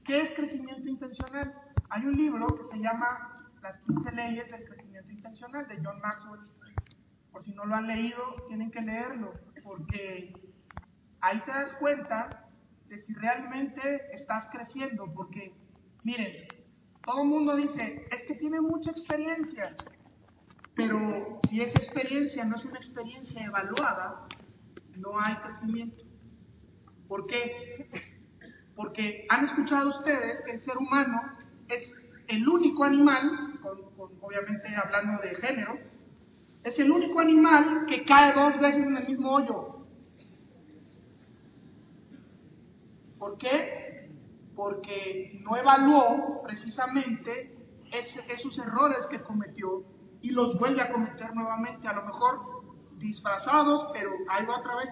¿Qué 0.05 0.23
es 0.23 0.31
crecimiento 0.35 0.89
intencional? 0.89 1.55
Hay 1.91 2.07
un 2.07 2.17
libro 2.17 2.47
que 2.57 2.65
se 2.65 2.79
llama 2.79 3.49
Las 3.63 3.79
15 3.81 4.13
leyes 4.13 4.51
del 4.51 4.65
crecimiento 4.65 5.13
intencional 5.13 5.69
de 5.69 5.77
John 5.85 6.01
Maxwell. 6.01 6.41
Por 7.31 7.45
si 7.45 7.53
no 7.53 7.67
lo 7.67 7.75
han 7.75 7.87
leído, 7.87 8.23
tienen 8.49 8.71
que 8.71 8.81
leerlo, 8.81 9.35
porque 9.63 10.33
ahí 11.21 11.41
te 11.41 11.51
das 11.51 11.73
cuenta 11.75 12.49
de 12.89 12.99
si 12.99 13.13
realmente 13.15 14.15
estás 14.15 14.49
creciendo, 14.51 15.13
porque 15.13 15.53
miren, 16.05 16.47
todo 17.05 17.23
el 17.23 17.29
mundo 17.29 17.57
dice, 17.57 18.07
es 18.11 18.23
que 18.25 18.35
tiene 18.37 18.61
mucha 18.61 18.93
experiencia, 18.93 19.77
pero 20.75 21.41
si 21.49 21.61
esa 21.61 21.79
experiencia 21.79 22.45
no 22.45 22.57
es 22.57 22.65
una 22.65 22.79
experiencia 22.79 23.45
evaluada, 23.45 24.27
no 24.97 25.19
hay 25.21 25.35
crecimiento. 25.37 26.06
¿Por 27.09 27.27
qué? 27.27 27.89
Porque 28.75 29.27
han 29.29 29.47
escuchado 29.47 29.91
ustedes 29.91 30.41
que 30.45 30.53
el 30.53 30.61
ser 30.61 30.77
humano 30.77 31.23
es 31.69 31.93
el 32.29 32.49
único 32.49 32.85
animal, 32.85 33.59
obviamente 34.21 34.75
hablando 34.77 35.23
de 35.23 35.35
género, 35.37 35.79
es 36.65 36.79
el 36.79 36.91
único 36.91 37.21
animal 37.21 37.87
que 37.87 38.05
cae 38.05 38.33
dos 38.33 38.61
veces 38.61 38.83
en 38.83 38.97
el 38.97 39.07
mismo 39.07 39.31
hoyo. 39.31 39.87
¿Por 43.19 43.39
qué? 43.39 44.11
Porque 44.55 45.41
no 45.43 45.57
evaluó 45.57 46.43
precisamente 46.43 47.57
esos 48.29 48.59
errores 48.59 49.07
que 49.07 49.23
cometió 49.23 49.85
y 50.21 50.31
los 50.31 50.59
vuelve 50.59 50.83
a 50.83 50.93
cometer 50.93 51.35
nuevamente, 51.35 51.87
a 51.87 51.93
lo 51.93 52.05
mejor 52.05 52.65
disfrazados, 52.99 53.91
pero 53.93 54.11
ahí 54.29 54.45
va 54.45 54.59
otra 54.59 54.77
vez. 54.77 54.89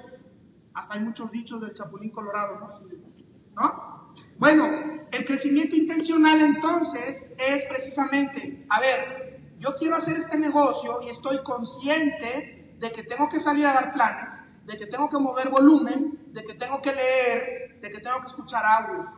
Hasta 0.75 0.95
hay 0.95 1.01
muchos 1.01 1.31
dichos 1.31 1.61
del 1.61 1.75
Chapulín 1.75 2.11
Colorado, 2.11 2.59
¿no? 2.59 3.63
¿No? 3.63 4.15
Bueno, 4.39 4.67
el 5.11 5.25
crecimiento 5.25 5.77
intencional 5.77 6.41
entonces 6.41 7.33
es 7.39 7.63
precisamente, 7.69 8.67
a 8.69 8.81
ver, 8.81 9.41
yo 9.59 9.75
quiero 9.77 9.97
hacer 9.97 10.17
este 10.17 10.39
negocio 10.39 11.01
y 11.03 11.11
estoy 11.11 11.43
consciente 11.43 12.77
de 12.79 12.93
que 12.93 13.05
tengo 13.05 13.29
que 13.29 13.41
salir 13.41 13.67
a 13.67 13.73
dar 13.73 13.93
planes, 13.95 14.29
de 14.67 14.77
que 14.77 14.87
tengo 14.87 15.09
que 15.09 15.19
mover 15.19 15.51
volumen, 15.51 16.19
de 16.33 16.45
que 16.45 16.55
tengo 16.55 16.83
que 16.83 16.93
leer, 16.93 17.81
de 17.81 17.91
que 17.91 18.01
tengo 18.01 18.21
que 18.21 18.27
escuchar 18.29 18.65
audio. 18.65 19.09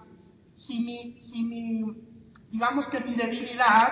Si 0.55 0.79
mi, 0.81 1.23
si 1.27 1.43
mi 1.43 2.07
digamos 2.51 2.87
que 2.89 3.01
mi 3.01 3.15
debilidad 3.15 3.91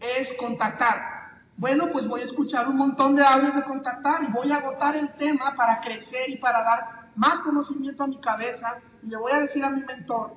es 0.00 0.32
contactar, 0.34 1.15
bueno, 1.56 1.88
pues 1.90 2.06
voy 2.06 2.20
a 2.20 2.24
escuchar 2.24 2.68
un 2.68 2.76
montón 2.76 3.16
de 3.16 3.24
audios 3.24 3.54
de 3.54 3.64
contactar 3.64 4.22
y 4.22 4.26
voy 4.26 4.52
a 4.52 4.56
agotar 4.56 4.94
el 4.94 5.14
tema 5.14 5.54
para 5.56 5.80
crecer 5.80 6.28
y 6.28 6.36
para 6.36 6.62
dar 6.62 7.10
más 7.16 7.38
conocimiento 7.38 8.04
a 8.04 8.06
mi 8.06 8.20
cabeza 8.20 8.78
y 9.02 9.08
le 9.08 9.16
voy 9.16 9.32
a 9.32 9.40
decir 9.40 9.64
a 9.64 9.70
mi 9.70 9.82
mentor, 9.82 10.34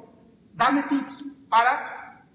dame 0.54 0.84
tips 0.84 1.26
para, 1.50 2.26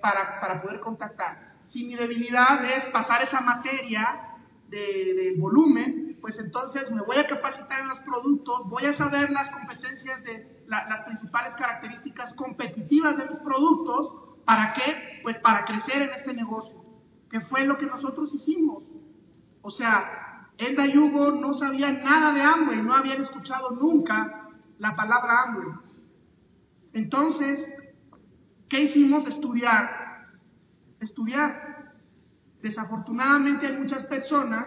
para, 0.00 0.40
para 0.40 0.62
poder 0.62 0.78
contactar. 0.78 1.56
Si 1.66 1.84
mi 1.84 1.96
debilidad 1.96 2.64
es 2.64 2.84
pasar 2.92 3.22
esa 3.22 3.40
materia 3.40 4.20
de, 4.68 5.34
volumen, 5.36 6.18
pues 6.20 6.38
entonces 6.38 6.90
me 6.92 7.02
voy 7.02 7.16
a 7.16 7.26
capacitar 7.26 7.80
en 7.80 7.88
los 7.88 7.98
productos, 8.00 8.68
voy 8.68 8.84
a 8.84 8.92
saber 8.92 9.30
las 9.30 9.50
competencias 9.50 10.22
de 10.22 10.64
las 10.68 11.00
principales 11.02 11.54
características 11.54 12.34
competitivas 12.34 13.16
de 13.16 13.26
mis 13.26 13.38
productos, 13.38 14.36
¿para 14.44 14.74
qué? 14.74 15.20
Pues 15.22 15.38
para 15.38 15.64
crecer 15.64 16.02
en 16.02 16.10
este 16.10 16.34
negocio 16.34 16.77
que 17.30 17.40
fue 17.40 17.66
lo 17.66 17.78
que 17.78 17.86
nosotros 17.86 18.32
hicimos. 18.34 18.82
O 19.62 19.70
sea, 19.70 20.48
Edda 20.56 20.86
y 20.86 20.98
Hugo 20.98 21.32
no 21.32 21.54
sabían 21.54 22.02
nada 22.02 22.32
de 22.32 22.42
Amway, 22.42 22.82
no 22.82 22.94
habían 22.94 23.22
escuchado 23.22 23.70
nunca 23.70 24.48
la 24.78 24.96
palabra 24.96 25.42
Amway. 25.44 25.68
Entonces, 26.92 27.64
¿qué 28.68 28.82
hicimos? 28.82 29.26
Estudiar. 29.28 30.26
Estudiar. 31.00 31.94
Desafortunadamente 32.62 33.66
hay 33.66 33.78
muchas 33.78 34.06
personas 34.06 34.66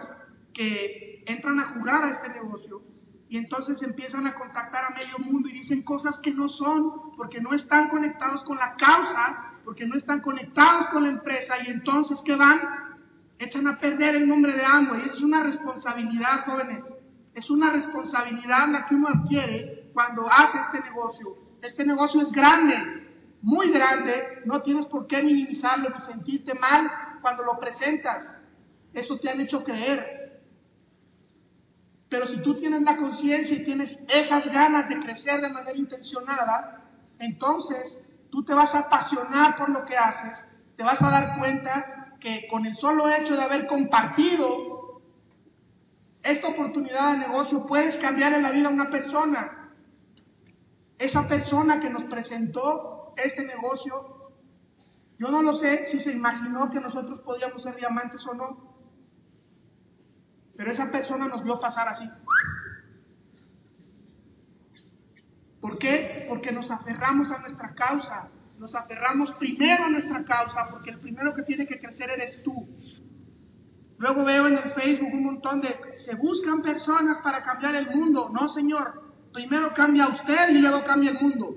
que 0.54 1.24
entran 1.26 1.60
a 1.60 1.74
jugar 1.74 2.04
a 2.04 2.10
este 2.10 2.28
negocio 2.30 2.82
y 3.28 3.38
entonces 3.38 3.82
empiezan 3.82 4.26
a 4.26 4.34
contactar 4.34 4.84
a 4.84 4.90
medio 4.90 5.18
mundo 5.18 5.48
y 5.48 5.52
dicen 5.52 5.82
cosas 5.82 6.18
que 6.20 6.32
no 6.32 6.48
son 6.48 7.14
porque 7.16 7.40
no 7.40 7.54
están 7.54 7.88
conectados 7.88 8.44
con 8.44 8.58
la 8.58 8.76
causa 8.76 9.51
porque 9.64 9.86
no 9.86 9.96
están 9.96 10.20
conectados 10.20 10.88
con 10.88 11.04
la 11.04 11.10
empresa 11.10 11.54
y 11.66 11.70
entonces 11.70 12.18
¿qué 12.24 12.36
van? 12.36 12.60
Echan 13.38 13.66
a 13.66 13.78
perder 13.78 14.16
el 14.16 14.28
nombre 14.28 14.52
de 14.52 14.64
Amway. 14.64 15.02
Es 15.12 15.20
una 15.20 15.42
responsabilidad, 15.42 16.44
jóvenes. 16.46 16.84
Es 17.34 17.50
una 17.50 17.70
responsabilidad 17.70 18.68
la 18.68 18.86
que 18.86 18.94
uno 18.94 19.08
adquiere 19.08 19.90
cuando 19.92 20.30
hace 20.30 20.58
este 20.58 20.88
negocio. 20.88 21.36
Este 21.62 21.84
negocio 21.84 22.20
es 22.20 22.30
grande, 22.30 22.74
muy 23.40 23.70
grande. 23.70 24.42
No 24.44 24.62
tienes 24.62 24.86
por 24.86 25.06
qué 25.06 25.22
minimizarlo 25.22 25.90
ni 25.90 26.00
sentirte 26.00 26.54
mal 26.54 26.90
cuando 27.20 27.42
lo 27.42 27.58
presentas. 27.58 28.24
Eso 28.92 29.18
te 29.18 29.30
han 29.30 29.40
hecho 29.40 29.64
creer. 29.64 30.40
Pero 32.08 32.28
si 32.28 32.42
tú 32.42 32.54
tienes 32.60 32.82
la 32.82 32.96
conciencia 32.96 33.56
y 33.56 33.64
tienes 33.64 33.98
esas 34.08 34.44
ganas 34.52 34.88
de 34.88 35.00
crecer 35.00 35.40
de 35.40 35.48
manera 35.48 35.76
intencionada, 35.76 36.84
entonces 37.18 37.98
tú 38.32 38.42
te 38.42 38.54
vas 38.54 38.74
a 38.74 38.80
apasionar 38.80 39.56
por 39.58 39.68
lo 39.68 39.84
que 39.84 39.96
haces, 39.96 40.38
te 40.76 40.82
vas 40.82 41.00
a 41.02 41.10
dar 41.10 41.38
cuenta 41.38 42.16
que 42.18 42.48
con 42.48 42.64
el 42.64 42.74
solo 42.76 43.08
hecho 43.10 43.36
de 43.36 43.42
haber 43.42 43.66
compartido 43.66 45.02
esta 46.22 46.48
oportunidad 46.48 47.12
de 47.12 47.18
negocio 47.18 47.66
puedes 47.66 47.98
cambiar 47.98 48.32
en 48.32 48.42
la 48.42 48.50
vida 48.50 48.68
a 48.68 48.72
una 48.72 48.88
persona. 48.90 49.70
Esa 50.98 51.28
persona 51.28 51.78
que 51.78 51.90
nos 51.90 52.04
presentó 52.04 53.12
este 53.16 53.44
negocio, 53.44 54.32
yo 55.18 55.28
no 55.28 55.42
lo 55.42 55.58
sé 55.58 55.88
si 55.90 56.00
se 56.00 56.12
imaginó 56.12 56.70
que 56.70 56.80
nosotros 56.80 57.20
podíamos 57.20 57.62
ser 57.62 57.76
diamantes 57.76 58.26
o 58.26 58.34
no, 58.34 58.76
pero 60.56 60.72
esa 60.72 60.90
persona 60.90 61.26
nos 61.26 61.44
vio 61.44 61.60
pasar 61.60 61.88
así. 61.88 62.08
¿Por 65.62 65.78
qué? 65.78 66.26
Porque 66.28 66.50
nos 66.50 66.68
aferramos 66.72 67.30
a 67.30 67.38
nuestra 67.38 67.72
causa. 67.72 68.28
Nos 68.58 68.74
aferramos 68.74 69.30
primero 69.38 69.84
a 69.84 69.88
nuestra 69.88 70.24
causa, 70.24 70.66
porque 70.68 70.90
el 70.90 70.98
primero 70.98 71.32
que 71.32 71.42
tiene 71.44 71.68
que 71.68 71.78
crecer 71.78 72.10
eres 72.10 72.42
tú. 72.42 72.68
Luego 73.96 74.24
veo 74.24 74.48
en 74.48 74.58
el 74.58 74.72
Facebook 74.72 75.14
un 75.14 75.22
montón 75.22 75.60
de, 75.60 75.78
se 76.04 76.16
buscan 76.16 76.62
personas 76.62 77.22
para 77.22 77.44
cambiar 77.44 77.76
el 77.76 77.94
mundo. 77.94 78.28
No, 78.32 78.52
señor. 78.52 79.14
Primero 79.32 79.72
cambia 79.72 80.08
usted 80.08 80.50
y 80.50 80.58
luego 80.58 80.82
cambia 80.82 81.12
el 81.12 81.20
mundo. 81.20 81.56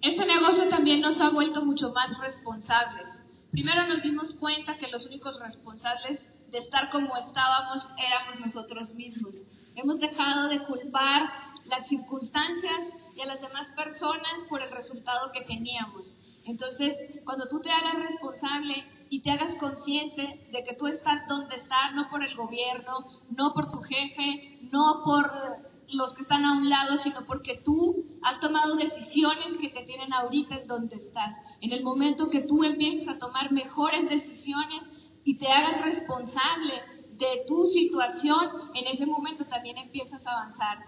Este 0.00 0.24
negocio 0.24 0.68
también 0.70 1.00
nos 1.00 1.20
ha 1.20 1.30
vuelto 1.30 1.64
mucho 1.64 1.92
más 1.92 2.16
responsables. 2.20 3.17
Primero 3.50 3.86
nos 3.86 4.02
dimos 4.02 4.34
cuenta 4.34 4.76
que 4.76 4.90
los 4.90 5.06
únicos 5.06 5.38
responsables 5.40 6.20
de 6.50 6.58
estar 6.58 6.90
como 6.90 7.16
estábamos 7.16 7.92
éramos 7.98 8.40
nosotros 8.40 8.94
mismos. 8.94 9.44
Hemos 9.74 10.00
dejado 10.00 10.48
de 10.48 10.60
culpar 10.64 11.30
las 11.64 11.86
circunstancias 11.88 12.80
y 13.14 13.20
a 13.20 13.26
las 13.26 13.40
demás 13.40 13.66
personas 13.76 14.32
por 14.48 14.62
el 14.62 14.70
resultado 14.70 15.32
que 15.32 15.42
teníamos. 15.42 16.18
Entonces, 16.44 16.94
cuando 17.24 17.46
tú 17.48 17.60
te 17.60 17.70
hagas 17.70 18.06
responsable 18.06 18.74
y 19.10 19.22
te 19.22 19.30
hagas 19.30 19.54
consciente 19.56 20.48
de 20.52 20.64
que 20.64 20.74
tú 20.76 20.86
estás 20.86 21.26
donde 21.28 21.56
estás, 21.56 21.94
no 21.94 22.08
por 22.10 22.22
el 22.22 22.34
gobierno, 22.34 23.22
no 23.30 23.52
por 23.54 23.70
tu 23.70 23.80
jefe, 23.80 24.58
no 24.70 25.02
por 25.04 25.30
los 25.88 26.14
que 26.14 26.22
están 26.22 26.44
a 26.44 26.52
un 26.52 26.68
lado, 26.68 26.98
sino 26.98 27.26
porque 27.26 27.58
tú 27.64 28.18
has 28.22 28.40
tomado 28.40 28.76
decisiones 28.76 29.58
que 29.60 29.68
te 29.68 29.84
tienen 29.84 30.12
ahorita 30.12 30.56
en 30.56 30.68
donde 30.68 30.96
estás. 30.96 31.34
En 31.60 31.72
el 31.72 31.82
momento 31.82 32.30
que 32.30 32.42
tú 32.42 32.64
empieces 32.64 33.08
a 33.08 33.18
tomar 33.18 33.50
mejores 33.52 34.08
decisiones 34.08 34.82
y 35.24 35.38
te 35.38 35.48
hagas 35.48 35.84
responsable 35.84 36.72
de 37.12 37.44
tu 37.46 37.66
situación, 37.66 38.70
en 38.74 38.86
ese 38.86 39.06
momento 39.06 39.44
también 39.46 39.76
empiezas 39.78 40.24
a 40.24 40.30
avanzar. 40.30 40.78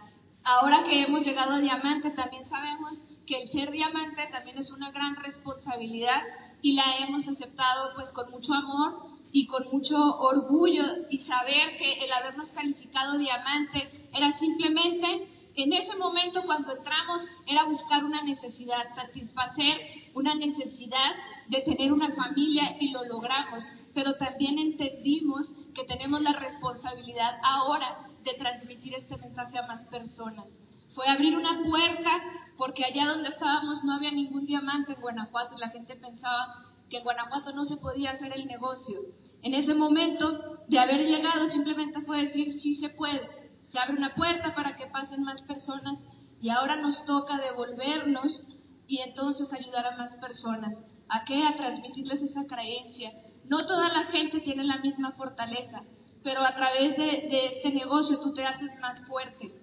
Ahora 0.45 0.85
que 0.85 1.03
hemos 1.03 1.25
llegado 1.25 1.53
a 1.53 1.59
diamante, 1.59 2.11
también 2.13 2.49
sabemos 2.49 2.93
que 3.27 3.43
el 3.43 3.51
ser 3.51 3.71
diamante 3.71 4.29
también 4.31 4.59
es 4.59 4.71
una 4.71 4.91
gran 4.91 5.17
responsabilidad 5.17 6.23
y 6.63 6.75
la 6.75 6.85
hemos 6.99 7.27
aceptado 7.27 7.95
pues 7.95 8.11
con 8.13 8.31
mucho 8.31 8.53
amor 8.55 9.11
y 9.33 9.47
con 9.47 9.69
mucho 9.71 9.97
orgullo 10.19 10.83
y 11.09 11.19
saber 11.19 11.77
que 11.79 12.05
el 12.05 12.13
habernos 12.13 12.53
calificado 12.53 13.19
diamante 13.19 14.09
era 14.13 14.37
simplemente 14.39 15.29
en 15.63 15.73
ese 15.73 15.97
momento 15.97 16.43
cuando 16.45 16.77
entramos 16.77 17.25
era 17.47 17.65
buscar 17.65 18.05
una 18.05 18.23
necesidad, 18.23 18.95
satisfacer 18.95 19.81
una 20.15 20.35
necesidad 20.35 21.15
de 21.49 21.63
tener 21.63 21.93
una 21.93 22.15
familia 22.15 22.77
y 22.81 22.93
lo 22.93 23.05
logramos, 23.05 23.65
pero 23.95 24.15
también 24.15 24.59
entendimos 24.59 25.55
que 25.75 25.85
tenemos 25.85 26.23
la 26.23 26.33
responsabilidad 26.33 27.41
ahora 27.43 28.09
de 28.25 28.35
transmitir 28.35 28.95
este 28.95 29.17
mensaje 29.17 29.59
a 29.59 29.67
más 29.67 29.83
personas. 29.89 30.47
Fue 30.95 31.07
abrir 31.09 31.37
una 31.37 31.63
puerta 31.63 32.11
porque 32.57 32.85
allá 32.85 33.07
donde 33.07 33.29
estábamos 33.29 33.83
no 33.85 33.95
había 33.95 34.13
ningún 34.13 34.47
diamante 34.47 34.93
en 34.93 35.01
Guanajuato 35.01 35.57
y 35.57 35.61
la 35.61 35.71
gente 35.71 35.97
pensaba 35.97 36.67
que 36.89 36.99
en 36.99 37.05
Guanajuato 37.05 37.53
no 37.53 37.65
se 37.65 37.77
podía 37.77 38.11
hacer 38.13 38.33
el 38.37 38.47
negocio. 38.47 39.01
En 39.43 39.55
ese 39.55 39.75
momento 39.75 40.59
de 40.69 40.79
haber 40.79 41.01
llegado 41.01 41.49
simplemente 41.49 42.03
fue 42.03 42.25
decir 42.25 42.61
sí 42.61 42.75
se 42.75 42.91
puede. 42.91 43.40
Se 43.71 43.79
abre 43.79 43.97
una 43.97 44.15
puerta 44.15 44.55
para 44.55 44.77
que 44.77 44.87
pasen 44.89 45.23
más 45.23 45.43
personas 45.43 45.99
y 46.41 46.51
ahora 46.51 46.77
nos 46.77 47.07
toca 47.07 47.39
devolvernos 47.39 48.45
y 48.87 48.99
entonces 48.99 49.53
ayudar 49.53 49.87
a 49.87 49.97
más 49.97 50.15
personas. 50.17 50.75
¿A 51.09 51.25
qué? 51.25 51.47
A 51.47 51.57
transmitirles 51.57 52.23
esa 52.23 52.47
creencia. 52.47 53.13
No 53.45 53.65
toda 53.67 53.89
la 53.89 54.05
gente 54.05 54.41
tiene 54.41 54.65
la 54.65 54.79
misma 54.79 55.13
fortaleza, 55.13 55.83
pero 56.25 56.41
a 56.43 56.55
través 56.55 56.97
de, 56.97 57.29
este 57.47 57.73
negocio 57.73 58.19
tú 58.21 58.35
te 58.35 58.45
haces 58.45 58.71
más 58.81 59.07
fuerte. 59.07 59.55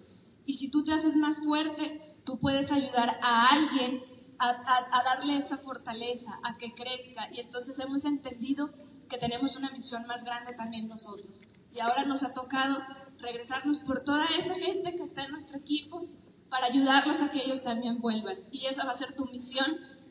Y 0.45 0.57
si 0.57 0.69
tú 0.69 0.85
te 0.85 0.93
haces 0.93 1.15
más 1.15 1.39
fuerte, 1.43 2.21
tú 2.25 2.39
puedes 2.39 2.71
ayudar 2.71 3.19
a 3.21 3.49
alguien 3.49 4.03
a, 4.39 5.03
darle 5.03 5.37
esa 5.37 5.57
fortaleza, 5.57 6.39
a 6.43 6.55
que 6.57 6.73
crezca. 6.73 7.29
Y 7.33 7.41
entonces 7.41 7.77
hemos 7.79 8.05
entendido 8.05 8.69
que 9.09 9.17
tenemos 9.17 9.55
una 9.55 9.71
misión 9.71 10.05
más 10.07 10.23
grande 10.23 10.53
también 10.53 10.87
nosotros. 10.87 11.31
Y 11.71 11.79
ahora 11.79 12.05
nos 12.05 12.23
ha 12.23 12.33
tocado 12.33 12.77
regresarnos 13.19 13.79
por 13.79 14.03
toda 14.03 14.25
esa 14.25 14.55
gente 14.55 14.95
que 14.95 15.03
está 15.03 15.23
en 15.23 15.31
nuestro 15.31 15.57
equipo 15.57 16.03
para 16.49 16.67
ayudarlos 16.67 17.21
a 17.21 17.31
que 17.31 17.43
ellos 17.43 17.63
también 17.63 17.99
vuelvan. 17.99 18.37
Y 18.51 18.65
esa 18.65 18.85
va 18.85 18.93
a 18.93 18.97
ser 18.97 19.15
tu 19.15 19.25
misión 19.25 19.65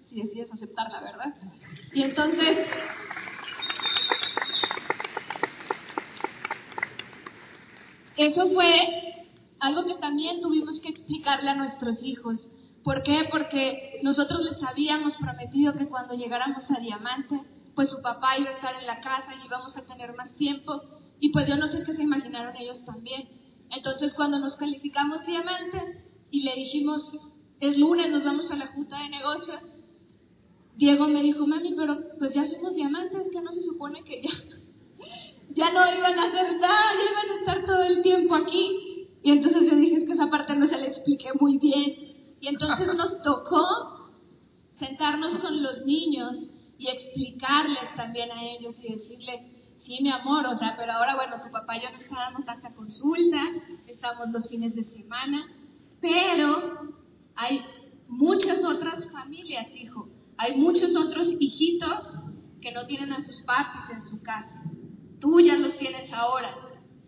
si 0.05 0.23
decides 0.23 0.53
aceptarla, 0.53 1.01
¿verdad? 1.01 1.35
Y 1.93 2.03
entonces, 2.03 2.59
eso 8.17 8.49
fue 8.49 9.27
algo 9.61 9.87
que 9.87 9.95
también 9.95 10.41
tuvimos 10.41 10.81
que 10.81 10.91
explicarle 10.91 11.51
a 11.51 11.57
nuestros 11.57 12.05
hijos. 12.05 12.49
¿Por 12.85 13.03
qué? 13.03 13.27
Porque 13.31 13.99
nosotros 14.03 14.45
les 14.45 14.63
habíamos 14.63 15.17
prometido 15.17 15.77
que 15.77 15.89
cuando 15.89 16.15
llegáramos 16.15 16.71
a 16.71 16.81
Diamante, 16.81 17.41
pues 17.75 17.91
su 17.91 18.01
papá 18.01 18.39
iba 18.39 18.51
a 18.51 18.55
estar 18.55 18.75
en 18.81 18.87
la 18.87 19.01
casa 19.01 19.35
y 19.35 19.47
íbamos 19.47 19.77
a 19.77 19.85
tener 19.85 20.15
más 20.17 20.31
tiempo. 20.37 20.81
Y 21.21 21.33
pues 21.33 21.49
yo 21.49 21.57
no 21.57 21.67
sé 21.69 21.83
qué 21.85 21.95
se 21.95 22.03
imaginaron 22.03 22.57
ellos 22.57 22.85
también. 22.85 23.29
Entonces 23.71 24.15
cuando 24.15 24.39
nos 24.39 24.57
calificamos 24.57 25.25
Diamante 25.27 26.05
y 26.31 26.43
le 26.45 26.55
dijimos, 26.55 27.27
es 27.61 27.79
lunes, 27.79 28.11
nos 28.11 28.25
vamos 28.25 28.51
a 28.51 28.57
la 28.57 28.67
junta 28.69 28.99
de 29.03 29.09
negocios, 29.09 29.59
Diego 30.77 31.09
me 31.09 31.23
dijo, 31.23 31.47
mami, 31.47 31.75
pero 31.75 31.97
pues 32.19 32.35
ya 32.35 32.47
somos 32.47 32.75
diamantes, 32.75 33.31
que 33.33 33.43
no 33.43 33.51
se 33.51 33.63
supone 33.63 34.03
que 34.05 34.21
ya, 34.21 34.31
ya 35.55 35.73
no 35.73 35.81
iban 35.99 36.19
a 36.19 36.25
hacer 36.25 36.61
nada, 36.61 36.85
ya 36.99 37.13
iban 37.13 37.31
a 37.31 37.41
estar 37.41 37.67
todo 37.67 37.83
el 37.83 38.03
tiempo 38.03 38.35
aquí. 38.35 39.09
Y 39.23 39.31
entonces 39.33 39.71
yo 39.71 39.77
dije, 39.77 39.97
es 39.97 40.05
que 40.05 40.13
esa 40.13 40.31
parte 40.31 40.55
no 40.55 40.67
se 40.67 40.79
la 40.79 40.87
expliqué 40.87 41.31
muy 41.41 41.57
bien. 41.59 42.37
Y 42.41 42.49
entonces 42.49 42.95
nos 42.95 43.23
tocó 43.25 43.65
sentarnos 44.79 45.39
con 45.39 45.63
los 45.63 45.87
niños 45.87 46.51
y 46.79 46.89
explicarles 46.89 47.97
también 47.97 48.31
a 48.31 48.45
ellos 48.45 48.77
y 48.85 48.95
decirles, 48.95 49.41
sí, 49.87 50.03
mi 50.03 50.11
amor, 50.11 50.45
o 50.47 50.57
sea, 50.57 50.75
pero 50.77 50.93
ahora, 50.93 51.15
bueno, 51.15 51.41
tu 51.41 51.51
papá 51.51 51.77
y 51.77 51.81
yo 51.81 51.91
no 51.93 51.99
está 51.99 52.17
dando 52.17 52.43
tanta 52.45 52.75
consulta, 52.75 53.41
estamos 53.87 54.29
los 54.33 54.49
fines 54.49 54.75
de 54.75 54.83
semana, 54.83 55.47
pero 56.01 56.95
hay 57.37 57.65
muchas 58.09 58.65
otras 58.65 59.11
familias, 59.13 59.75
hijo, 59.77 60.09
hay 60.39 60.57
muchos 60.57 60.97
otros 60.97 61.37
hijitos 61.39 62.21
que 62.61 62.73
no 62.73 62.85
tienen 62.87 63.13
a 63.13 63.23
sus 63.23 63.43
papis 63.43 63.97
en 63.97 64.03
su 64.03 64.21
casa. 64.23 64.65
Tú 65.21 65.41
ya 65.41 65.57
los 65.57 65.79
tienes 65.79 66.13
ahora. 66.13 66.53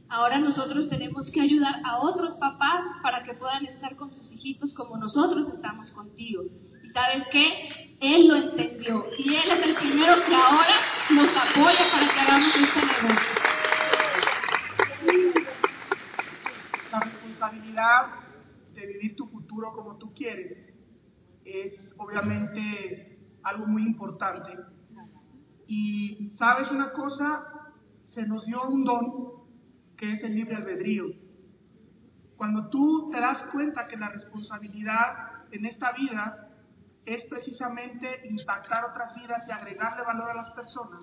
Ahora 0.09 0.38
nosotros 0.38 0.88
tenemos 0.88 1.31
que 1.31 1.43
ayudar 1.43 1.83
a 1.85 1.99
otros 1.99 2.37
papás 2.37 2.85
para 3.03 3.25
que 3.25 3.35
puedan 3.35 3.67
estar 3.67 3.95
con 3.97 4.11
sus 4.11 4.33
hijitos 4.33 4.73
como 4.73 4.97
nosotros 4.97 5.49
estamos 5.49 5.91
contigo. 5.91 6.43
¿Y 6.83 6.88
sabes 6.91 7.27
qué? 7.31 7.88
Él 8.01 8.29
lo 8.29 8.37
entendió 8.37 9.07
y 9.19 9.29
él 9.29 9.43
es 9.45 9.69
el 9.69 9.75
primero 9.75 10.25
que 10.25 10.35
ahora 10.35 10.75
nos 11.11 11.29
apoya 11.37 11.91
para 11.91 12.07
que 12.07 12.21
hagamos 12.21 12.55
este 12.55 12.81
negocio. 12.81 13.43
La 16.93 17.01
responsabilidad 17.01 18.07
de 18.75 18.87
vivir 18.87 19.17
tu 19.17 19.27
futuro 19.27 19.73
como 19.73 19.99
tú 19.99 20.15
quieres 20.15 20.73
es 21.45 21.93
obviamente 21.97 23.19
algo 23.43 23.67
muy 23.67 23.83
importante. 23.83 24.57
Y 25.67 26.31
sabes 26.37 26.71
una 26.71 26.93
cosa, 26.93 27.73
se 28.13 28.23
nos 28.23 28.47
dio 28.47 28.63
un 28.63 28.85
don 28.85 29.29
que 29.97 30.13
es 30.13 30.23
el 30.23 30.37
libre 30.37 30.55
albedrío. 30.55 31.07
Cuando 32.37 32.69
tú 32.69 33.11
te 33.11 33.19
das 33.19 33.43
cuenta 33.51 33.89
que 33.89 33.97
la 33.97 34.11
responsabilidad 34.11 35.47
en 35.51 35.67
esta 35.67 35.91
vida 35.93 36.48
es 37.14 37.25
precisamente 37.25 38.23
impactar 38.29 38.85
otras 38.85 39.14
vidas 39.14 39.47
y 39.49 39.53
agregarle 39.53 40.03
valor 40.05 40.31
a 40.31 40.35
las 40.35 40.51
personas, 40.51 41.01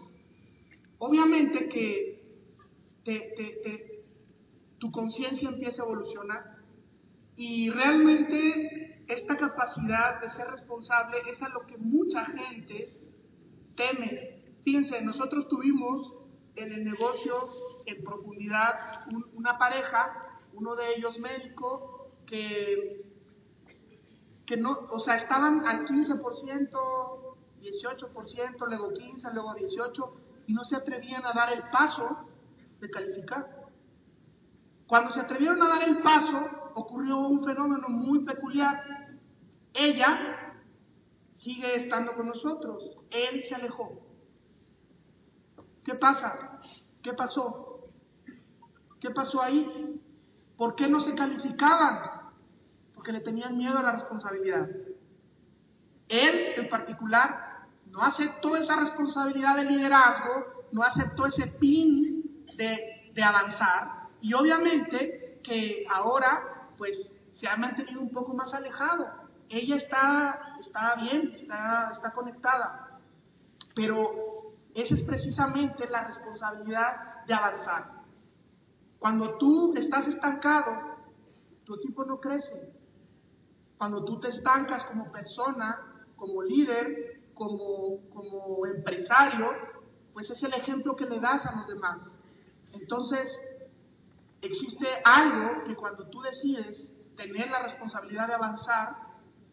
obviamente 1.00 1.70
que 1.70 2.16
tu 4.78 4.92
conciencia 4.92 5.50
empieza 5.50 5.84
a 5.84 5.86
evolucionar 5.86 6.56
y 7.36 7.70
realmente 7.70 9.04
esta 9.08 9.38
capacidad 9.38 10.22
de 10.22 10.30
ser 10.30 10.48
responsable 10.48 11.18
es 11.30 11.42
a 11.42 11.50
lo 11.50 11.66
que 11.66 11.78
mucha 11.78 12.26
gente 12.26 12.90
teme. 13.76 14.44
Fíjense, 14.64 15.02
nosotros 15.02 15.48
tuvimos 15.48 16.14
en 16.56 16.72
el 16.72 16.84
negocio 16.86 17.50
en 17.86 18.04
profundidad 18.04 19.06
una 19.34 19.58
pareja, 19.58 20.40
uno 20.54 20.76
de 20.76 20.96
ellos 20.96 21.20
médico, 21.20 22.10
que, 22.26 23.05
que 24.46 24.58
no, 24.58 24.72
o 24.92 25.00
sea, 25.00 25.18
estaban 25.18 25.66
al 25.68 25.86
15%, 25.86 26.70
18%, 27.62 28.68
luego 28.68 28.94
15, 28.94 29.34
luego 29.34 29.54
18, 29.56 30.14
y 30.48 30.54
no 30.54 30.64
se 30.66 30.76
atrevían 30.76 31.26
a 31.26 31.34
dar 31.34 31.52
el 31.54 31.64
paso 31.72 32.28
de 32.80 32.90
calificar. 32.90 33.66
Cuando 34.88 35.12
se 35.14 35.22
atrevieron 35.22 35.62
a 35.64 35.70
dar 35.70 35.84
el 35.84 35.98
paso, 36.04 36.72
ocurrió 36.76 37.18
un 37.20 37.44
fenómeno 37.44 37.88
muy 37.90 38.24
peculiar. 38.24 38.84
Ella 39.74 40.54
sigue 41.40 41.84
estando 41.84 42.14
con 42.16 42.28
nosotros, 42.28 42.98
él 43.10 43.44
se 43.48 43.56
alejó. 43.56 44.00
¿Qué 45.84 45.96
pasa? 45.96 46.60
¿Qué 47.02 47.14
pasó? 47.14 47.90
¿Qué 49.00 49.10
pasó 49.12 49.42
ahí? 49.42 50.02
¿Por 50.58 50.76
qué 50.76 50.88
no 50.88 51.02
se 51.02 51.16
calificaban? 51.16 52.15
Porque 53.06 53.20
le 53.20 53.24
tenían 53.24 53.56
miedo 53.56 53.78
a 53.78 53.84
la 53.84 53.92
responsabilidad. 53.92 54.68
Él, 56.08 56.54
en 56.58 56.70
particular, 56.70 57.68
no 57.86 58.02
aceptó 58.02 58.56
esa 58.56 58.78
responsabilidad 58.78 59.58
de 59.58 59.66
liderazgo, 59.66 60.66
no 60.72 60.82
aceptó 60.82 61.28
ese 61.28 61.46
pin 61.46 62.48
de, 62.58 63.12
de 63.14 63.24
avanzar 63.24 64.08
y 64.22 64.34
obviamente 64.34 65.40
que 65.44 65.86
ahora 65.88 66.72
pues 66.80 66.98
se 67.36 67.48
ha 67.48 67.56
mantenido 67.58 68.02
un 68.02 68.10
poco 68.10 68.34
más 68.34 68.52
alejado. 68.56 69.08
Ella 69.50 69.76
está, 69.76 70.58
está 70.60 70.96
bien, 70.96 71.36
está, 71.36 71.92
está 71.94 72.12
conectada, 72.12 73.00
pero 73.76 74.56
esa 74.74 74.96
es 74.96 75.04
precisamente 75.04 75.88
la 75.90 76.06
responsabilidad 76.06 77.24
de 77.28 77.36
avanzar. 77.36 78.02
Cuando 78.98 79.38
tú 79.38 79.76
estás 79.78 80.08
estancado, 80.08 80.96
tu 81.66 81.76
equipo 81.76 82.04
no 82.04 82.20
crece. 82.20 82.74
Cuando 83.78 84.04
tú 84.06 84.20
te 84.20 84.30
estancas 84.30 84.84
como 84.86 85.12
persona, 85.12 86.06
como 86.16 86.44
líder, 86.44 87.22
como, 87.34 88.00
como 88.14 88.66
empresario, 88.66 89.52
pues 90.14 90.30
es 90.30 90.42
el 90.44 90.54
ejemplo 90.54 90.96
que 90.96 91.06
le 91.06 91.20
das 91.20 91.46
a 91.46 91.56
los 91.58 91.68
demás. 91.68 92.00
Entonces, 92.74 93.28
existe 94.42 94.88
algo 95.04 95.64
que 95.66 95.76
cuando 95.76 96.08
tú 96.08 96.22
decides 96.22 96.88
tener 97.16 97.50
la 97.50 97.64
responsabilidad 97.64 98.28
de 98.28 98.34
avanzar, 98.36 98.96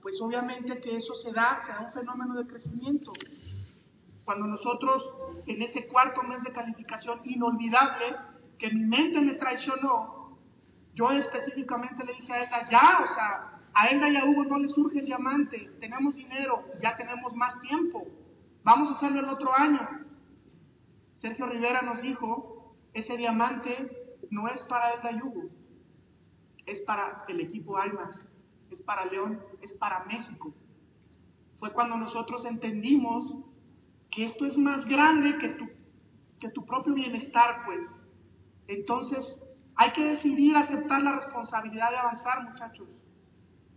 pues 0.00 0.20
obviamente 0.20 0.80
que 0.80 0.96
eso 0.96 1.14
se 1.16 1.32
da, 1.32 1.62
se 1.64 1.72
da 1.72 1.86
un 1.86 1.92
fenómeno 1.92 2.34
de 2.34 2.46
crecimiento. 2.46 3.12
Cuando 4.24 4.46
nosotros 4.46 5.14
en 5.46 5.62
ese 5.62 5.86
cuarto 5.88 6.22
mes 6.22 6.42
de 6.44 6.52
calificación 6.52 7.18
inolvidable, 7.24 8.16
que 8.58 8.70
mi 8.70 8.84
mente 8.84 9.20
me 9.20 9.34
traicionó, 9.34 10.38
yo 10.94 11.10
específicamente 11.10 12.04
le 12.04 12.12
dije 12.12 12.32
a 12.32 12.42
ella, 12.44 12.68
ya, 12.70 13.00
o 13.02 13.14
sea, 13.14 13.51
a 13.74 13.88
ella 13.88 14.08
y 14.08 14.16
a 14.16 14.24
Hugo 14.24 14.44
no 14.44 14.58
le 14.58 14.68
surge 14.68 15.00
el 15.00 15.06
diamante, 15.06 15.70
tenemos 15.80 16.14
dinero, 16.14 16.64
ya 16.82 16.96
tenemos 16.96 17.34
más 17.34 17.60
tiempo. 17.60 18.06
Vamos 18.64 18.90
a 18.90 18.94
hacerlo 18.94 19.20
el 19.20 19.28
otro 19.28 19.52
año. 19.54 19.80
Sergio 21.20 21.46
Rivera 21.46 21.82
nos 21.82 22.02
dijo, 22.02 22.74
ese 22.94 23.16
diamante 23.16 24.16
no 24.30 24.48
es 24.48 24.62
para 24.64 24.92
el 24.92 25.20
Yugo, 25.20 25.44
es 26.66 26.80
para 26.80 27.24
el 27.28 27.40
equipo 27.40 27.78
IMAX, 27.82 28.30
es 28.70 28.80
para 28.82 29.06
León, 29.06 29.40
es 29.60 29.74
para 29.74 30.04
México. 30.04 30.52
Fue 31.58 31.72
cuando 31.72 31.96
nosotros 31.96 32.44
entendimos 32.44 33.36
que 34.10 34.24
esto 34.24 34.44
es 34.44 34.58
más 34.58 34.84
grande 34.86 35.38
que 35.38 35.48
tu, 35.48 35.68
que 36.38 36.50
tu 36.50 36.66
propio 36.66 36.94
bienestar, 36.94 37.64
pues. 37.64 37.80
Entonces, 38.66 39.40
hay 39.76 39.92
que 39.92 40.04
decidir 40.04 40.56
aceptar 40.56 41.02
la 41.02 41.16
responsabilidad 41.16 41.90
de 41.90 41.96
avanzar, 41.96 42.50
muchachos. 42.50 42.88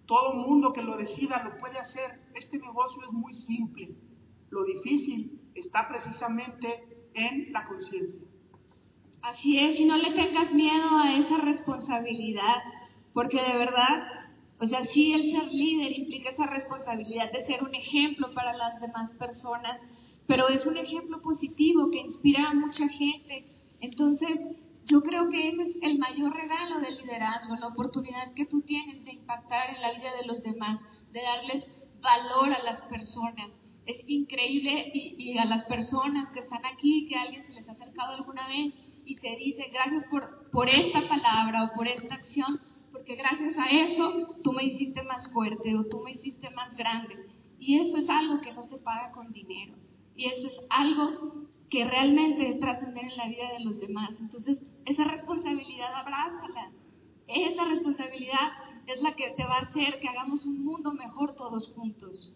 Todo 0.06 0.34
mundo 0.34 0.74
que 0.74 0.82
lo 0.82 0.98
decida 0.98 1.44
lo 1.44 1.58
puede 1.58 1.80
hacer. 1.80 2.22
Este 2.36 2.58
negocio 2.58 3.02
es 3.06 3.12
muy 3.12 3.42
simple. 3.42 3.96
Lo 4.50 4.64
difícil 4.64 5.40
está 5.56 5.88
precisamente 5.88 7.10
en 7.14 7.52
la 7.52 7.66
conciencia. 7.66 8.20
Así 9.22 9.58
es, 9.58 9.80
y 9.80 9.86
no 9.86 9.98
le 9.98 10.12
tengas 10.12 10.54
miedo 10.54 10.88
a 11.04 11.18
esa 11.18 11.38
responsabilidad, 11.38 12.58
porque 13.14 13.42
de 13.42 13.58
verdad, 13.58 14.08
o 14.60 14.68
sea, 14.68 14.84
sí 14.84 15.14
el 15.14 15.32
ser 15.32 15.52
líder 15.52 15.98
implica 15.98 16.30
esa 16.30 16.46
responsabilidad 16.46 17.32
de 17.32 17.44
ser 17.44 17.64
un 17.64 17.74
ejemplo 17.74 18.34
para 18.36 18.56
las 18.56 18.80
demás 18.80 19.14
personas, 19.14 19.80
pero 20.28 20.48
es 20.50 20.68
un 20.68 20.78
ejemplo 20.78 21.22
positivo 21.22 21.90
que 21.90 22.02
inspira 22.02 22.50
a 22.50 22.54
mucha 22.54 22.88
gente. 22.88 23.46
Entonces, 23.80 24.40
yo 24.86 25.02
creo 25.02 25.30
que 25.30 25.50
ese 25.50 25.64
es 25.64 25.76
el 25.82 25.98
mayor 25.98 26.34
regalo 26.36 26.80
del 26.80 26.96
liderazgo, 26.98 27.56
la 27.56 27.68
oportunidad 27.68 28.34
que 28.36 28.46
tú 28.46 28.62
tienes 28.62 29.04
de 29.04 29.14
impactar 29.14 29.70
en 29.76 29.82
la 29.82 29.92
vida 29.92 30.16
de 30.22 30.28
los 30.28 30.44
demás, 30.44 30.82
de 31.12 31.22
darles 31.22 31.88
valor 32.02 32.54
a 32.54 32.64
las 32.64 32.84
personas. 32.84 33.50
Es 33.86 34.02
increíble 34.08 34.92
y, 34.94 35.38
a 35.40 35.46
las 35.46 35.64
personas 35.64 36.30
que 36.32 36.40
están 36.40 36.66
aquí, 36.66 37.08
que 37.08 37.16
alguien 37.16 37.46
se 37.46 37.54
les 37.54 37.68
ha 37.68 37.72
acercado 37.72 38.14
alguna 38.14 38.48
vez 38.48 38.74
y 39.06 39.16
te 39.16 39.36
dice 39.38 39.72
gracias 39.74 40.04
por, 40.10 40.50
por 40.52 40.70
esta 40.70 41.02
palabra 41.08 41.64
o 41.64 41.76
por 41.76 41.88
esta 41.88 42.16
acción, 42.16 42.60
porque 42.92 43.16
gracias 43.16 43.58
a 43.58 43.70
eso 43.70 44.38
tú 44.44 44.54
me 44.54 44.64
hiciste 44.64 45.04
más 45.04 45.32
fuerte 45.34 45.76
o 45.76 45.86
tú 45.86 46.02
me 46.02 46.12
hiciste 46.12 46.50
más 46.52 46.76
grande. 46.76 47.16
Y 47.58 47.80
eso 47.80 47.98
es 47.98 48.10
algo 48.10 48.40
que 48.42 48.54
no 48.54 48.62
se 48.62 48.78
paga 48.80 49.12
con 49.12 49.32
dinero. 49.32 49.76
Y 50.16 50.26
eso 50.26 50.48
es 50.48 50.62
algo 50.70 51.50
que 51.70 51.86
realmente 51.86 52.50
es 52.50 52.60
trascender 52.60 53.06
en 53.06 53.18
la 53.18 53.28
vida 53.28 53.52
de 53.58 53.64
los 53.64 53.80
demás. 53.80 54.12
Entonces, 54.20 54.60
esa 54.86 55.04
responsabilidad 55.06 55.94
abrázala. 55.96 56.72
Esa 57.28 57.66
responsabilidad 57.66 58.52
es 58.88 59.02
la 59.02 59.16
que 59.16 59.32
te 59.32 59.44
va 59.44 59.56
a 59.56 59.62
hacer 59.62 60.00
que 60.00 60.08
hagamos 60.08 60.46
un 60.46 60.64
mundo 60.64 60.94
mejor 60.94 61.36
todos 61.36 61.74
juntos. 61.76 62.34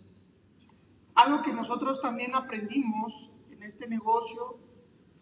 Algo 1.14 1.44
que 1.44 1.54
nosotros 1.54 2.02
también 2.02 2.34
aprendimos 2.34 3.14
en 3.52 3.64
este 3.64 3.88
negocio 3.88 4.58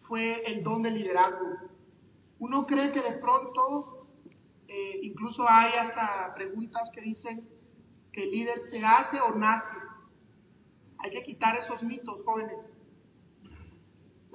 fue 0.08 0.44
el 0.46 0.64
don 0.64 0.84
de 0.84 0.92
liderazgo. 0.92 1.48
Uno 2.40 2.66
cree 2.66 2.92
que 2.92 3.02
de 3.02 3.14
pronto, 3.14 4.08
eh, 4.68 5.00
incluso 5.02 5.44
hay 5.48 5.74
hasta 5.74 6.34
preguntas 6.36 6.90
que 6.94 7.02
dicen 7.02 7.50
que 8.14 8.24
el 8.24 8.32
líder 8.32 8.62
se 8.62 8.86
hace 8.86 9.20
o 9.20 9.36
nace. 9.36 9.76
Hay 11.00 11.12
que 11.12 11.24
quitar 11.24 11.58
esos 11.58 11.84
mitos, 11.84 12.22
jóvenes. 12.24 12.58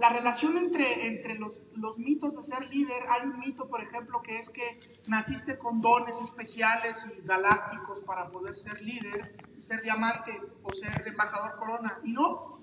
La 0.02 0.08
relación 0.08 0.58
entre, 0.58 1.06
entre 1.06 1.36
los, 1.36 1.52
los 1.76 1.96
mitos 1.96 2.34
de 2.34 2.42
ser 2.42 2.68
líder, 2.68 3.04
hay 3.08 3.24
un 3.24 3.38
mito, 3.38 3.68
por 3.68 3.80
ejemplo, 3.80 4.20
que 4.20 4.36
es 4.36 4.50
que 4.50 4.80
naciste 5.06 5.56
con 5.58 5.80
dones 5.80 6.18
especiales 6.18 6.96
y 7.16 7.24
galácticos 7.24 8.00
para 8.00 8.28
poder 8.28 8.56
ser 8.56 8.82
líder, 8.82 9.36
ser 9.68 9.80
diamante 9.80 10.32
o 10.64 10.72
ser 10.74 11.06
embajador 11.06 11.54
corona. 11.54 12.00
Y 12.02 12.14
no, 12.14 12.58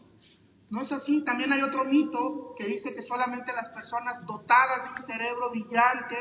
no 0.70 0.82
es 0.82 0.92
así. 0.92 1.24
También 1.24 1.54
hay 1.54 1.62
otro 1.62 1.86
mito 1.86 2.56
que 2.58 2.66
dice 2.66 2.94
que 2.94 3.04
solamente 3.04 3.54
las 3.54 3.70
personas 3.70 4.26
dotadas 4.26 4.84
de 4.84 5.00
un 5.00 5.06
cerebro 5.06 5.50
brillante, 5.50 6.18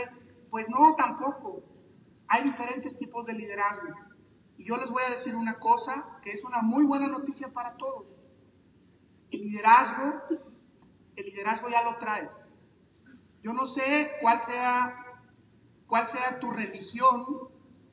pues 0.48 0.68
no, 0.68 0.94
tampoco. 0.94 1.64
Hay 2.28 2.44
diferentes 2.44 2.96
tipos 2.96 3.26
de 3.26 3.32
liderazgo. 3.32 3.88
Y 4.56 4.66
yo 4.68 4.76
les 4.76 4.88
voy 4.88 5.02
a 5.02 5.16
decir 5.16 5.34
una 5.34 5.58
cosa 5.58 6.20
que 6.22 6.30
es 6.30 6.44
una 6.44 6.62
muy 6.62 6.84
buena 6.84 7.08
noticia 7.08 7.48
para 7.48 7.76
todos. 7.76 8.06
El 9.32 9.40
liderazgo 9.40 10.22
el 11.20 11.26
liderazgo 11.26 11.68
ya 11.68 11.82
lo 11.82 11.96
traes. 11.96 12.30
Yo 13.42 13.52
no 13.52 13.66
sé 13.66 14.12
cuál 14.20 14.40
sea, 14.42 15.04
cuál 15.86 16.06
sea 16.08 16.38
tu 16.40 16.50
religión, 16.50 17.24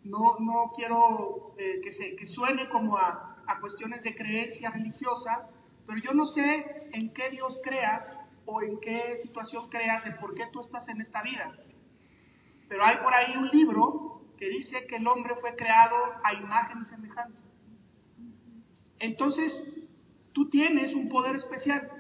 no, 0.04 0.40
no 0.40 0.72
quiero 0.76 1.56
eh, 1.58 1.82
que, 1.82 1.92
se, 1.92 2.16
que 2.16 2.26
suene 2.26 2.70
como 2.70 2.98
a, 2.98 3.44
a 3.48 3.60
cuestiones 3.60 4.04
de 4.04 4.16
creencia 4.16 4.70
religiosa, 4.70 5.50
pero 5.86 6.00
yo 6.00 6.14
no 6.14 6.26
sé 6.28 6.90
en 6.94 7.14
qué 7.14 7.30
Dios 7.30 7.60
creas 7.64 8.20
o 8.46 8.62
en 8.62 8.80
qué 8.80 9.18
situación 9.18 9.70
creas 9.70 10.04
de 10.06 10.12
por 10.12 10.36
qué 10.36 10.46
tú 10.52 10.62
estás 10.62 10.88
en 10.90 11.02
esta 11.02 11.22
vida. 11.22 11.56
Pero 12.68 12.84
hay 12.84 12.98
por 12.98 13.14
ahí 13.14 13.36
un 13.38 13.48
libro 13.50 14.22
que 14.38 14.50
dice 14.50 14.86
que 14.88 14.98
el 14.98 15.08
hombre 15.08 15.36
fue 15.36 15.56
creado 15.56 15.96
a 16.24 16.34
imagen 16.34 16.82
y 16.82 16.86
semejanza. 16.86 17.42
Entonces, 19.00 19.68
tú 20.34 20.50
tienes 20.50 20.94
un 20.94 21.10
poder 21.10 21.36
especial. 21.36 21.92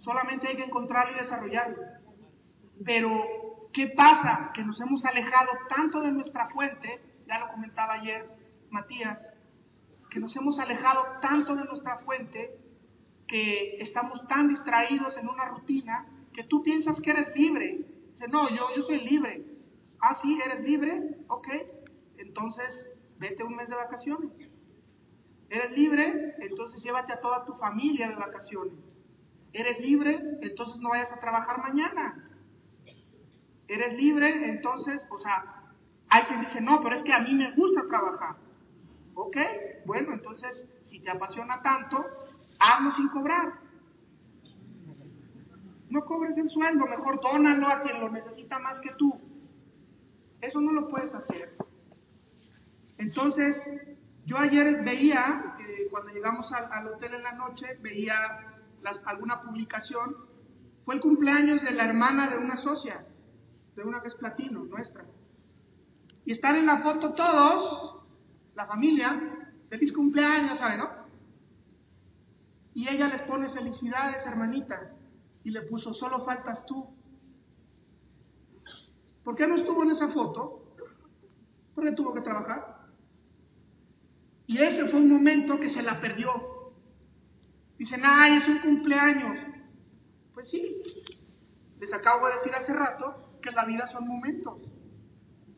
Solamente 0.00 0.48
hay 0.48 0.56
que 0.56 0.64
encontrarlo 0.64 1.12
y 1.12 1.22
desarrollarlo. 1.22 1.82
Pero, 2.84 3.68
¿qué 3.72 3.88
pasa? 3.88 4.50
Que 4.54 4.64
nos 4.64 4.80
hemos 4.80 5.04
alejado 5.04 5.50
tanto 5.68 6.00
de 6.00 6.12
nuestra 6.12 6.48
fuente, 6.48 7.00
ya 7.26 7.38
lo 7.38 7.48
comentaba 7.48 7.94
ayer 7.94 8.28
Matías, 8.70 9.18
que 10.10 10.20
nos 10.20 10.34
hemos 10.36 10.58
alejado 10.58 11.04
tanto 11.20 11.54
de 11.54 11.64
nuestra 11.64 11.98
fuente 11.98 12.58
que 13.26 13.76
estamos 13.80 14.26
tan 14.26 14.48
distraídos 14.48 15.16
en 15.16 15.28
una 15.28 15.46
rutina 15.46 16.06
que 16.32 16.44
tú 16.44 16.62
piensas 16.62 17.00
que 17.00 17.10
eres 17.10 17.34
libre. 17.36 17.86
Dice, 18.12 18.26
no, 18.28 18.48
yo, 18.48 18.68
yo 18.76 18.82
soy 18.82 19.00
libre. 19.00 19.44
Ah, 20.00 20.14
sí, 20.14 20.38
eres 20.44 20.62
libre. 20.62 21.18
Ok, 21.28 21.48
entonces 22.18 22.88
vete 23.18 23.44
un 23.44 23.54
mes 23.54 23.68
de 23.68 23.76
vacaciones. 23.76 24.32
¿Eres 25.48 25.72
libre? 25.76 26.36
Entonces 26.38 26.82
llévate 26.82 27.12
a 27.12 27.20
toda 27.20 27.44
tu 27.44 27.54
familia 27.54 28.08
de 28.08 28.16
vacaciones. 28.16 28.89
¿Eres 29.52 29.80
libre? 29.80 30.38
Entonces 30.42 30.80
no 30.80 30.90
vayas 30.90 31.12
a 31.12 31.18
trabajar 31.18 31.58
mañana. 31.58 32.28
¿Eres 33.66 33.94
libre? 33.94 34.48
Entonces, 34.48 35.00
o 35.10 35.20
sea, 35.20 35.72
hay 36.08 36.22
quien 36.24 36.40
dice, 36.40 36.60
no, 36.60 36.82
pero 36.82 36.96
es 36.96 37.02
que 37.02 37.12
a 37.12 37.20
mí 37.20 37.34
me 37.34 37.50
gusta 37.52 37.86
trabajar. 37.86 38.36
Ok, 39.14 39.36
bueno, 39.86 40.12
entonces, 40.12 40.66
si 40.86 41.00
te 41.00 41.10
apasiona 41.10 41.62
tanto, 41.62 42.04
hazlo 42.58 42.94
sin 42.96 43.08
cobrar. 43.08 43.60
No 45.88 46.04
cobres 46.04 46.38
el 46.38 46.48
sueldo, 46.48 46.86
mejor 46.86 47.20
dónalo 47.20 47.68
a 47.68 47.80
quien 47.80 48.00
lo 48.00 48.10
necesita 48.10 48.58
más 48.60 48.80
que 48.80 48.92
tú. 48.92 49.20
Eso 50.40 50.60
no 50.60 50.72
lo 50.72 50.88
puedes 50.88 51.12
hacer. 51.14 51.56
Entonces, 52.98 53.56
yo 54.26 54.38
ayer 54.38 54.84
veía, 54.84 55.56
cuando 55.90 56.12
llegamos 56.12 56.52
al 56.52 56.86
hotel 56.88 57.14
en 57.14 57.22
la 57.24 57.32
noche, 57.32 57.76
veía 57.80 58.49
alguna 59.04 59.42
publicación, 59.42 60.16
fue 60.84 60.94
el 60.94 61.00
cumpleaños 61.00 61.62
de 61.62 61.72
la 61.72 61.86
hermana 61.86 62.28
de 62.28 62.38
una 62.38 62.56
socia, 62.56 63.06
de 63.76 63.82
una 63.82 64.02
que 64.02 64.08
es 64.08 64.14
platino, 64.14 64.64
nuestra. 64.64 65.04
Y 66.24 66.32
están 66.32 66.56
en 66.56 66.66
la 66.66 66.78
foto 66.78 67.14
todos, 67.14 68.02
la 68.54 68.66
familia, 68.66 69.20
feliz 69.68 69.92
cumpleaños, 69.92 70.58
¿sabe, 70.58 70.78
no? 70.78 70.90
Y 72.74 72.88
ella 72.88 73.08
les 73.08 73.22
pone 73.22 73.50
felicidades, 73.50 74.26
hermanita, 74.26 74.92
y 75.44 75.50
le 75.50 75.62
puso, 75.62 75.94
solo 75.94 76.24
faltas 76.24 76.64
tú. 76.66 76.86
¿Por 79.24 79.36
qué 79.36 79.46
no 79.46 79.56
estuvo 79.56 79.82
en 79.84 79.90
esa 79.92 80.08
foto? 80.08 80.74
Porque 81.74 81.92
tuvo 81.92 82.12
que 82.14 82.20
trabajar. 82.20 82.80
Y 84.46 84.58
ese 84.58 84.88
fue 84.88 85.00
un 85.00 85.10
momento 85.10 85.60
que 85.60 85.70
se 85.70 85.82
la 85.82 86.00
perdió. 86.00 86.49
Dicen, 87.80 88.02
ay, 88.04 88.36
es 88.36 88.46
un 88.46 88.58
cumpleaños. 88.58 89.38
Pues 90.34 90.50
sí, 90.50 90.82
les 91.80 91.90
acabo 91.94 92.26
de 92.26 92.34
decir 92.34 92.54
hace 92.54 92.74
rato 92.74 93.38
que 93.42 93.50
la 93.52 93.64
vida 93.64 93.88
son 93.88 94.06
momentos. 94.06 94.60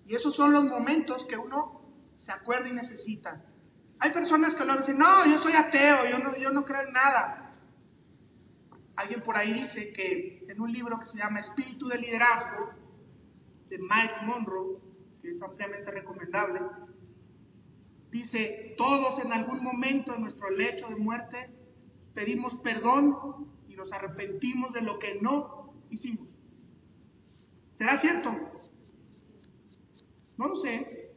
Y 0.07 0.15
esos 0.15 0.37
son 0.37 0.53
los 0.53 0.63
momentos 0.63 1.27
que 1.29 1.37
uno 1.37 1.83
se 2.19 2.31
acuerda 2.31 2.69
y 2.69 2.75
necesita. 2.75 3.43
Hay 3.99 4.13
personas 4.13 4.55
que 4.55 4.65
lo 4.65 4.77
dicen, 4.77 4.99
no, 4.99 5.27
yo 5.27 5.43
soy 5.43 5.55
ateo, 5.55 6.09
yo 6.09 6.21
no, 6.21 6.37
yo 6.37 6.53
no 6.53 6.65
creo 6.65 6.83
en 6.83 6.93
nada. 6.93 7.57
Alguien 8.95 9.23
por 9.23 9.37
ahí 9.37 9.53
dice 9.55 9.93
que 9.93 10.47
en 10.49 10.61
un 10.61 10.73
libro 10.73 11.01
que 11.01 11.07
se 11.07 11.19
llama 11.19 11.41
Espíritu 11.41 11.89
de 11.89 11.99
Liderazgo, 11.99 12.71
de 13.69 13.79
Mike 13.79 14.27
Monroe, 14.27 14.79
que 15.23 15.33
es 15.33 15.43
ampliamente 15.43 15.91
recomendable, 15.91 16.61
dice, 18.13 18.77
todos 18.79 19.19
en 19.25 19.33
algún 19.33 19.61
momento 19.65 20.15
en 20.15 20.23
nuestro 20.23 20.51
lecho 20.51 20.87
de 20.87 20.95
muerte 20.95 21.62
pedimos 22.15 22.55
perdón 22.57 23.49
y 23.69 23.75
nos 23.75 23.93
arrepentimos 23.93 24.73
de 24.73 24.83
lo 24.83 24.99
que 24.99 25.21
no 25.21 25.75
hicimos. 25.91 26.29
¿Será 27.77 27.99
cierto? 27.99 28.31
No 30.37 30.49
lo 30.49 30.57
sé, 30.57 31.13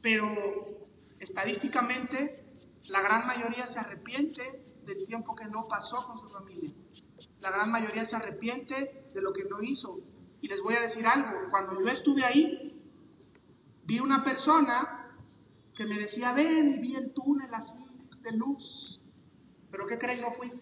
pero 0.00 0.28
estadísticamente 1.20 2.44
la 2.88 3.00
gran 3.00 3.26
mayoría 3.26 3.72
se 3.72 3.78
arrepiente 3.78 4.42
del 4.84 5.06
tiempo 5.06 5.34
que 5.34 5.46
no 5.46 5.66
pasó 5.68 6.06
con 6.06 6.18
su 6.18 6.28
familia. 6.28 6.70
La 7.40 7.50
gran 7.50 7.70
mayoría 7.70 8.06
se 8.08 8.16
arrepiente 8.16 9.08
de 9.14 9.20
lo 9.22 9.32
que 9.32 9.44
no 9.44 9.62
hizo. 9.62 10.00
Y 10.40 10.48
les 10.48 10.60
voy 10.60 10.74
a 10.74 10.82
decir 10.82 11.06
algo, 11.06 11.48
cuando 11.50 11.80
yo 11.80 11.88
estuve 11.88 12.24
ahí, 12.24 12.82
vi 13.84 14.00
una 14.00 14.22
persona 14.22 15.16
que 15.74 15.86
me 15.86 15.98
decía, 15.98 16.32
ven, 16.32 16.74
y 16.74 16.78
vi 16.80 16.96
el 16.96 17.12
túnel 17.12 17.52
así 17.52 17.72
de 18.22 18.32
luz. 18.32 18.93
Pero 19.74 19.88
¿qué 19.88 19.98
creen? 19.98 20.20
No 20.20 20.30
fui. 20.30 20.52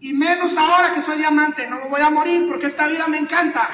Y 0.00 0.12
menos 0.12 0.54
ahora 0.58 0.92
que 0.94 1.02
soy 1.06 1.16
diamante, 1.16 1.66
no 1.66 1.76
me 1.76 1.88
voy 1.88 2.02
a 2.02 2.10
morir 2.10 2.46
porque 2.46 2.66
esta 2.66 2.86
vida 2.86 3.08
me 3.08 3.16
encanta. 3.16 3.66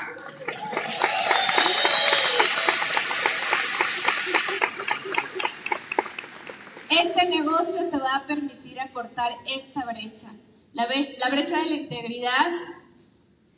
Este 6.89 7.29
negocio 7.29 7.91
te 7.91 7.99
va 7.99 8.19
a 8.19 8.27
permitir 8.29 8.79
acortar 8.79 9.33
esta 9.49 9.85
brecha. 9.85 10.31
La, 10.73 10.85
la 10.85 11.31
brecha 11.31 11.59
de 11.59 11.71
la 11.71 11.77
integridad 11.77 12.53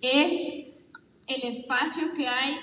es 0.00 0.74
el 1.26 1.54
espacio 1.54 2.14
que 2.16 2.26
hay 2.26 2.58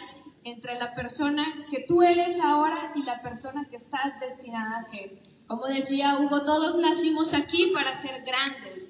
entre 0.46 0.80
la 0.80 0.96
persona 0.96 1.44
que 1.70 1.86
tú 1.88 2.02
eres 2.02 2.44
ahora 2.44 2.92
y 2.96 3.04
la 3.04 3.22
persona 3.22 3.68
que 3.70 3.76
estás 3.76 4.20
destinada 4.20 4.80
a 4.80 4.90
ser. 4.90 5.27
Como 5.48 5.66
decía 5.66 6.18
Hugo, 6.20 6.44
todos 6.44 6.78
nacimos 6.78 7.34
aquí 7.34 7.72
para 7.74 8.02
ser 8.02 8.24
grandes. 8.24 8.84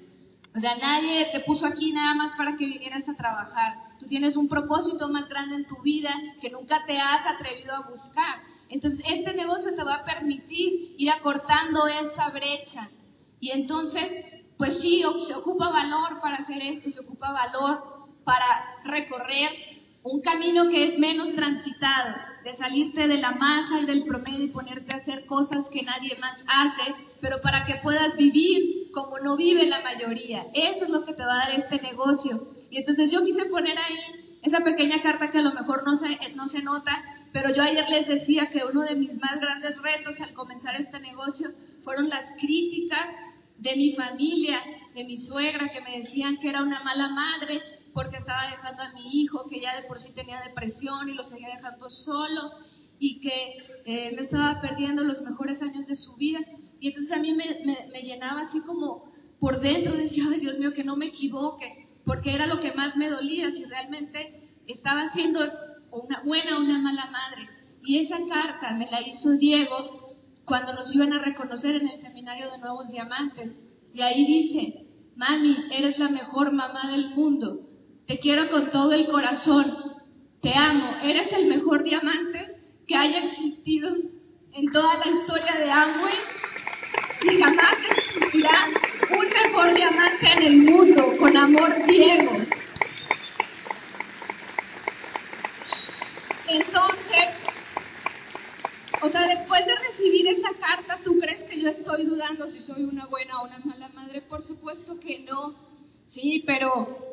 O 0.56 0.60
sea, 0.60 0.76
nadie 0.76 1.28
te 1.32 1.40
puso 1.40 1.66
aquí 1.66 1.92
nada 1.92 2.14
más 2.14 2.36
para 2.36 2.56
que 2.56 2.66
vinieras 2.66 3.08
a 3.08 3.14
trabajar. 3.14 3.96
Tú 4.00 4.06
tienes 4.06 4.36
un 4.36 4.48
propósito 4.48 5.08
más 5.08 5.28
grande 5.28 5.54
en 5.54 5.66
tu 5.66 5.80
vida 5.82 6.10
que 6.40 6.50
nunca 6.50 6.84
te 6.84 6.98
has 6.98 7.24
atrevido 7.26 7.74
a 7.74 7.88
buscar. 7.88 8.42
Entonces, 8.68 9.04
este 9.08 9.34
negocio 9.34 9.76
te 9.76 9.84
va 9.84 9.96
a 9.96 10.04
permitir 10.04 10.96
ir 10.98 11.10
acortando 11.10 11.86
esa 11.86 12.30
brecha. 12.30 12.90
Y 13.38 13.52
entonces, 13.52 14.24
pues 14.56 14.78
sí, 14.80 15.04
se 15.28 15.34
ocupa 15.34 15.70
valor 15.70 16.20
para 16.20 16.38
hacer 16.38 16.60
esto, 16.60 16.90
se 16.90 17.00
ocupa 17.00 17.30
valor 17.30 18.08
para 18.24 18.82
recorrer 18.84 19.77
un 20.02 20.20
camino 20.20 20.68
que 20.68 20.84
es 20.84 20.98
menos 20.98 21.34
transitado, 21.34 22.14
de 22.44 22.56
salirte 22.56 23.08
de 23.08 23.18
la 23.18 23.32
masa 23.32 23.80
y 23.80 23.86
del 23.86 24.04
promedio 24.04 24.44
y 24.44 24.48
ponerte 24.48 24.92
a 24.92 24.96
hacer 24.96 25.26
cosas 25.26 25.66
que 25.72 25.82
nadie 25.82 26.16
más 26.20 26.34
hace, 26.46 26.94
pero 27.20 27.40
para 27.42 27.66
que 27.66 27.76
puedas 27.76 28.16
vivir 28.16 28.90
como 28.92 29.18
no 29.18 29.36
vive 29.36 29.66
la 29.66 29.80
mayoría. 29.82 30.46
Eso 30.54 30.84
es 30.84 30.90
lo 30.90 31.04
que 31.04 31.14
te 31.14 31.24
va 31.24 31.34
a 31.34 31.48
dar 31.48 31.60
este 31.60 31.80
negocio. 31.80 32.48
Y 32.70 32.78
entonces 32.78 33.10
yo 33.10 33.24
quise 33.24 33.46
poner 33.46 33.76
ahí 33.76 34.38
esa 34.42 34.60
pequeña 34.60 35.02
carta 35.02 35.30
que 35.30 35.38
a 35.38 35.42
lo 35.42 35.52
mejor 35.52 35.84
no 35.84 35.96
se, 35.96 36.34
no 36.34 36.48
se 36.48 36.62
nota, 36.62 37.02
pero 37.32 37.54
yo 37.54 37.62
ayer 37.62 37.84
les 37.90 38.06
decía 38.06 38.50
que 38.50 38.64
uno 38.64 38.82
de 38.82 38.96
mis 38.96 39.14
más 39.14 39.40
grandes 39.40 39.76
retos 39.82 40.14
al 40.20 40.32
comenzar 40.32 40.74
este 40.80 41.00
negocio 41.00 41.50
fueron 41.84 42.08
las 42.08 42.24
críticas 42.38 43.06
de 43.58 43.76
mi 43.76 43.94
familia, 43.94 44.58
de 44.94 45.04
mi 45.04 45.16
suegra, 45.16 45.70
que 45.70 45.80
me 45.80 45.98
decían 45.98 46.36
que 46.36 46.48
era 46.48 46.62
una 46.62 46.82
mala 46.84 47.08
madre, 47.08 47.60
porque 47.98 48.18
estaba 48.18 48.48
dejando 48.48 48.84
a 48.84 48.92
mi 48.92 49.10
hijo 49.10 49.48
que 49.50 49.58
ya 49.58 49.74
de 49.74 49.88
por 49.88 50.00
sí 50.00 50.14
tenía 50.14 50.40
depresión 50.42 51.08
y 51.08 51.14
lo 51.14 51.24
seguía 51.24 51.48
dejando 51.48 51.90
solo 51.90 52.52
y 53.00 53.18
que 53.18 53.56
eh, 53.86 54.12
me 54.14 54.22
estaba 54.22 54.60
perdiendo 54.60 55.02
los 55.02 55.20
mejores 55.22 55.60
años 55.62 55.84
de 55.88 55.96
su 55.96 56.14
vida. 56.14 56.38
Y 56.78 56.90
entonces 56.90 57.12
a 57.12 57.18
mí 57.18 57.32
me, 57.32 57.44
me, 57.92 58.02
llenaba 58.02 58.42
así 58.42 58.60
como 58.60 59.12
por 59.40 59.60
dentro, 59.60 59.96
decía, 59.96 60.22
ay 60.32 60.38
Dios 60.38 60.60
mío, 60.60 60.72
que 60.74 60.84
no 60.84 60.94
me 60.94 61.06
equivoque, 61.06 61.88
porque 62.04 62.36
era 62.36 62.46
lo 62.46 62.60
que 62.60 62.72
más 62.72 62.96
me 62.96 63.10
dolía, 63.10 63.50
si 63.50 63.64
realmente 63.64 64.48
estaba 64.68 65.12
siendo 65.12 65.40
una 65.90 66.22
buena 66.22 66.56
o 66.56 66.60
una 66.60 66.78
mala 66.78 67.06
madre. 67.06 67.48
Y 67.82 67.98
esa 67.98 68.18
carta 68.28 68.74
me 68.74 68.88
la 68.88 69.00
hizo 69.00 69.30
Diego 69.32 70.14
cuando 70.44 70.72
nos 70.74 70.94
iban 70.94 71.14
a 71.14 71.18
reconocer 71.24 71.74
en 71.74 71.88
el 71.88 72.00
seminario 72.00 72.48
de 72.48 72.58
Nuevos 72.58 72.90
Diamantes. 72.90 73.50
Y 73.92 74.02
ahí 74.02 74.24
dice, 74.24 74.86
mami, 75.16 75.56
eres 75.72 75.98
la 75.98 76.10
mejor 76.10 76.52
mamá 76.52 76.92
del 76.92 77.10
mundo. 77.16 77.64
Te 78.08 78.18
quiero 78.20 78.48
con 78.48 78.70
todo 78.70 78.94
el 78.94 79.06
corazón. 79.06 79.70
Te 80.40 80.54
amo. 80.54 80.96
Eres 81.02 81.30
el 81.30 81.46
mejor 81.46 81.84
diamante 81.84 82.56
que 82.86 82.96
haya 82.96 83.22
existido 83.22 83.94
en 84.54 84.72
toda 84.72 84.94
la 85.04 85.10
historia 85.10 85.54
de 85.56 85.70
Amway 85.70 86.14
y 87.30 87.42
jamás 87.42 87.74
existirá 87.90 88.70
un 89.10 89.28
mejor 89.28 89.74
diamante 89.74 90.26
en 90.26 90.42
el 90.42 90.58
mundo. 90.62 91.18
Con 91.18 91.36
amor, 91.36 91.86
Diego. 91.86 92.32
Entonces, 96.48 97.28
o 99.02 99.08
sea, 99.10 99.26
después 99.26 99.66
de 99.66 99.74
recibir 99.86 100.28
esa 100.28 100.54
carta, 100.58 100.98
¿tú 101.04 101.18
crees 101.20 101.42
que 101.42 101.60
yo 101.60 101.68
estoy 101.68 102.06
dudando 102.06 102.50
si 102.50 102.60
soy 102.60 102.84
una 102.84 103.04
buena 103.04 103.42
o 103.42 103.44
una 103.44 103.58
mala 103.58 103.90
madre? 103.90 104.22
Por 104.22 104.42
supuesto 104.42 104.98
que 104.98 105.18
no. 105.28 105.54
Sí, 106.08 106.42
pero 106.46 107.07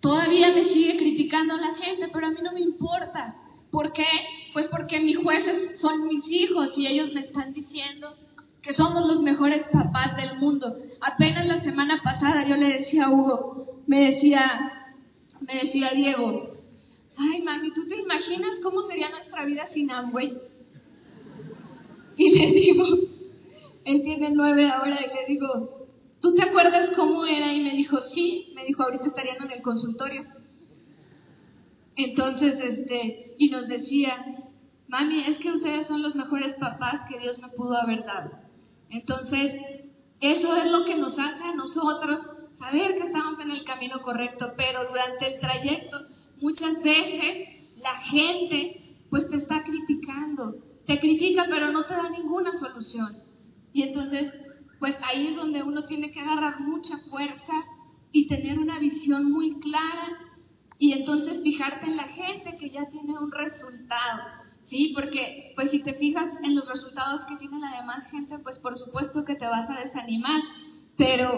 Todavía 0.00 0.52
me 0.52 0.62
sigue 0.64 0.96
criticando 0.96 1.56
la 1.56 1.74
gente, 1.74 2.08
pero 2.12 2.26
a 2.26 2.30
mí 2.30 2.38
no 2.42 2.52
me 2.52 2.60
importa. 2.60 3.36
¿Por 3.70 3.92
qué? 3.92 4.06
Pues 4.52 4.68
porque 4.68 5.00
mis 5.00 5.16
jueces 5.18 5.80
son 5.80 6.06
mis 6.06 6.26
hijos 6.28 6.72
y 6.76 6.86
ellos 6.86 7.12
me 7.14 7.20
están 7.20 7.52
diciendo 7.52 8.16
que 8.62 8.72
somos 8.72 9.06
los 9.06 9.22
mejores 9.22 9.64
papás 9.72 10.16
del 10.16 10.38
mundo. 10.38 10.76
Apenas 11.00 11.46
la 11.46 11.60
semana 11.60 12.00
pasada 12.02 12.46
yo 12.46 12.56
le 12.56 12.78
decía 12.78 13.06
a 13.06 13.10
Hugo, 13.10 13.82
me 13.86 14.10
decía, 14.10 14.96
me 15.40 15.54
decía 15.54 15.90
Diego, 15.94 16.54
ay 17.16 17.42
mami, 17.42 17.72
¿tú 17.72 17.86
te 17.88 17.96
imaginas 17.96 18.58
cómo 18.62 18.82
sería 18.82 19.10
nuestra 19.10 19.44
vida 19.44 19.68
sin 19.72 19.90
Amway? 19.90 20.32
Y 22.16 22.38
le 22.38 22.46
digo, 22.52 22.84
él 23.84 24.02
tiene 24.02 24.30
nueve 24.30 24.68
ahora 24.68 24.98
y 25.00 25.14
le 25.14 25.32
digo, 25.32 25.77
¿Tú 26.20 26.34
te 26.34 26.42
acuerdas 26.42 26.90
cómo 26.96 27.24
era? 27.24 27.52
Y 27.52 27.62
me 27.62 27.70
dijo, 27.70 27.96
sí, 27.98 28.52
me 28.54 28.64
dijo, 28.64 28.82
ahorita 28.82 29.04
estarían 29.04 29.42
en 29.44 29.52
el 29.52 29.62
consultorio. 29.62 30.24
Entonces, 31.96 32.58
este, 32.62 33.34
y 33.38 33.50
nos 33.50 33.68
decía, 33.68 34.50
mami, 34.88 35.20
es 35.20 35.38
que 35.38 35.50
ustedes 35.50 35.86
son 35.86 36.02
los 36.02 36.16
mejores 36.16 36.54
papás 36.54 37.02
que 37.08 37.18
Dios 37.18 37.38
me 37.40 37.48
pudo 37.48 37.76
haber 37.76 38.04
dado. 38.04 38.30
Entonces, 38.90 39.60
eso 40.20 40.56
es 40.56 40.70
lo 40.70 40.84
que 40.84 40.96
nos 40.96 41.18
hace 41.18 41.44
a 41.44 41.54
nosotros 41.54 42.20
saber 42.54 42.96
que 42.96 43.04
estamos 43.04 43.38
en 43.38 43.50
el 43.52 43.64
camino 43.64 44.02
correcto, 44.02 44.52
pero 44.56 44.84
durante 44.88 45.34
el 45.34 45.40
trayecto 45.40 45.96
muchas 46.40 46.82
veces 46.82 47.48
la 47.76 47.96
gente 48.02 48.98
pues 49.10 49.30
te 49.30 49.36
está 49.36 49.62
criticando, 49.62 50.56
te 50.86 50.98
critica 50.98 51.46
pero 51.48 51.70
no 51.70 51.84
te 51.84 51.94
da 51.94 52.10
ninguna 52.10 52.58
solución. 52.58 53.16
Y 53.72 53.82
entonces 53.82 54.47
pues 54.78 54.96
ahí 55.02 55.28
es 55.28 55.36
donde 55.36 55.62
uno 55.62 55.84
tiene 55.84 56.12
que 56.12 56.20
agarrar 56.20 56.60
mucha 56.60 56.98
fuerza 57.10 57.52
y 58.12 58.26
tener 58.26 58.58
una 58.58 58.78
visión 58.78 59.30
muy 59.30 59.58
clara 59.60 60.18
y 60.78 60.92
entonces 60.92 61.42
fijarte 61.42 61.86
en 61.86 61.96
la 61.96 62.04
gente 62.04 62.56
que 62.58 62.70
ya 62.70 62.88
tiene 62.88 63.18
un 63.18 63.32
resultado, 63.32 64.22
¿sí? 64.62 64.92
Porque 64.94 65.52
pues 65.56 65.70
si 65.70 65.80
te 65.80 65.94
fijas 65.94 66.30
en 66.44 66.54
los 66.54 66.68
resultados 66.68 67.24
que 67.28 67.36
tiene 67.36 67.58
la 67.58 67.70
demás 67.72 68.06
gente, 68.10 68.38
pues 68.38 68.58
por 68.58 68.76
supuesto 68.76 69.24
que 69.24 69.34
te 69.34 69.46
vas 69.46 69.68
a 69.70 69.82
desanimar, 69.82 70.40
pero 70.96 71.30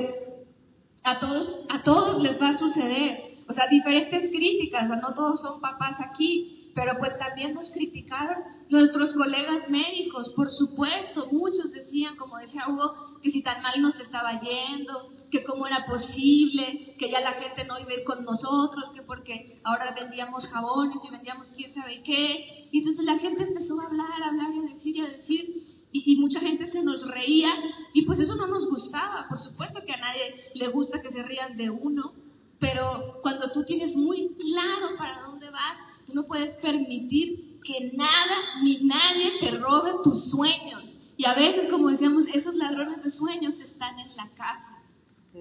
a 1.05 1.19
todos, 1.19 1.67
a 1.71 1.83
todos 1.83 2.23
les 2.23 2.41
va 2.41 2.51
a 2.51 2.59
suceder, 2.59 3.39
o 3.49 3.53
sea, 3.55 3.67
diferentes 3.69 4.29
críticas, 4.29 4.89
no 4.89 5.15
todos 5.15 5.41
son 5.41 5.61
papás 5.61 5.97
aquí, 6.01 6.60
pero 6.75 6.97
pues 6.99 7.19
también 7.19 7.55
nos 7.55 7.71
criticaron 7.71 8.43
nuestros 8.71 9.13
colegas 9.13 9.69
médicos, 9.69 10.33
por 10.35 10.51
supuesto, 10.53 11.29
muchos 11.33 11.73
decían, 11.73 12.17
como 12.17 12.39
decía 12.39 12.65
Hugo, 12.69 13.19
que 13.21 13.31
si 13.31 13.43
tan 13.43 13.63
mal 13.63 13.81
nos 13.83 13.97
estaba 13.97 14.41
yendo, 14.41 15.11
que 15.31 15.45
cómo 15.45 15.67
era 15.67 15.85
posible, 15.87 16.97
que 16.99 17.11
ya 17.11 17.21
la 17.21 17.33
gente 17.33 17.65
no 17.65 17.79
iba 17.79 17.91
a 17.91 17.95
ir 17.95 18.05
con 18.05 18.25
nosotros, 18.25 18.93
que 18.95 19.03
porque 19.03 19.61
ahora 19.65 19.95
vendíamos 19.99 20.47
jabones 20.47 20.97
y 21.07 21.11
vendíamos 21.11 21.51
quién 21.51 21.75
sabe 21.75 22.03
qué. 22.03 22.69
Y 22.73 22.79
entonces 22.79 23.05
la 23.05 23.19
gente 23.19 23.45
empezó 23.45 23.81
a 23.81 23.87
hablar, 23.87 24.23
a 24.23 24.29
hablar 24.29 24.51
y 24.55 24.59
a 24.59 24.75
decir 24.75 24.97
y 24.97 25.01
a 25.01 25.09
decir, 25.09 25.87
y, 25.93 26.13
y, 26.13 26.17
mucha 26.19 26.39
gente 26.39 26.71
se 26.71 26.85
nos 26.85 27.09
reía, 27.09 27.51
y 27.93 28.07
pues 28.07 28.21
eso 28.21 28.37
no 28.37 28.47
nos 28.47 28.69
gustaba. 28.69 29.27
Por 29.29 29.41
supuesto 29.41 29.81
que 29.85 29.93
a 29.93 29.97
nadie 29.97 30.51
le 30.55 30.69
gusta 30.69 31.03
que 31.03 31.11
se 31.11 31.23
rían 31.25 31.57
de 31.57 31.71
uno, 31.71 32.15
pero 32.61 33.19
cuando 33.23 33.51
tú 33.51 33.65
tienes 33.65 33.97
muy 33.97 34.37
claro 34.39 34.97
para 34.97 35.19
dónde 35.21 35.51
vas, 35.51 35.90
tú 36.11 36.17
no 36.17 36.27
puedes 36.27 36.55
permitir 36.57 37.61
que 37.63 37.93
nada 37.95 38.37
ni 38.63 38.81
nadie 38.83 39.39
te 39.41 39.51
robe 39.53 39.93
tus 40.03 40.31
sueños. 40.31 40.85
Y 41.17 41.27
a 41.27 41.35
veces, 41.35 41.69
como 41.69 41.91
decíamos, 41.91 42.27
esos 42.29 42.55
ladrones 42.55 43.03
de 43.03 43.11
sueños 43.11 43.55
están 43.61 43.99
en 43.99 44.17
la 44.17 44.29
casa. 44.31 44.83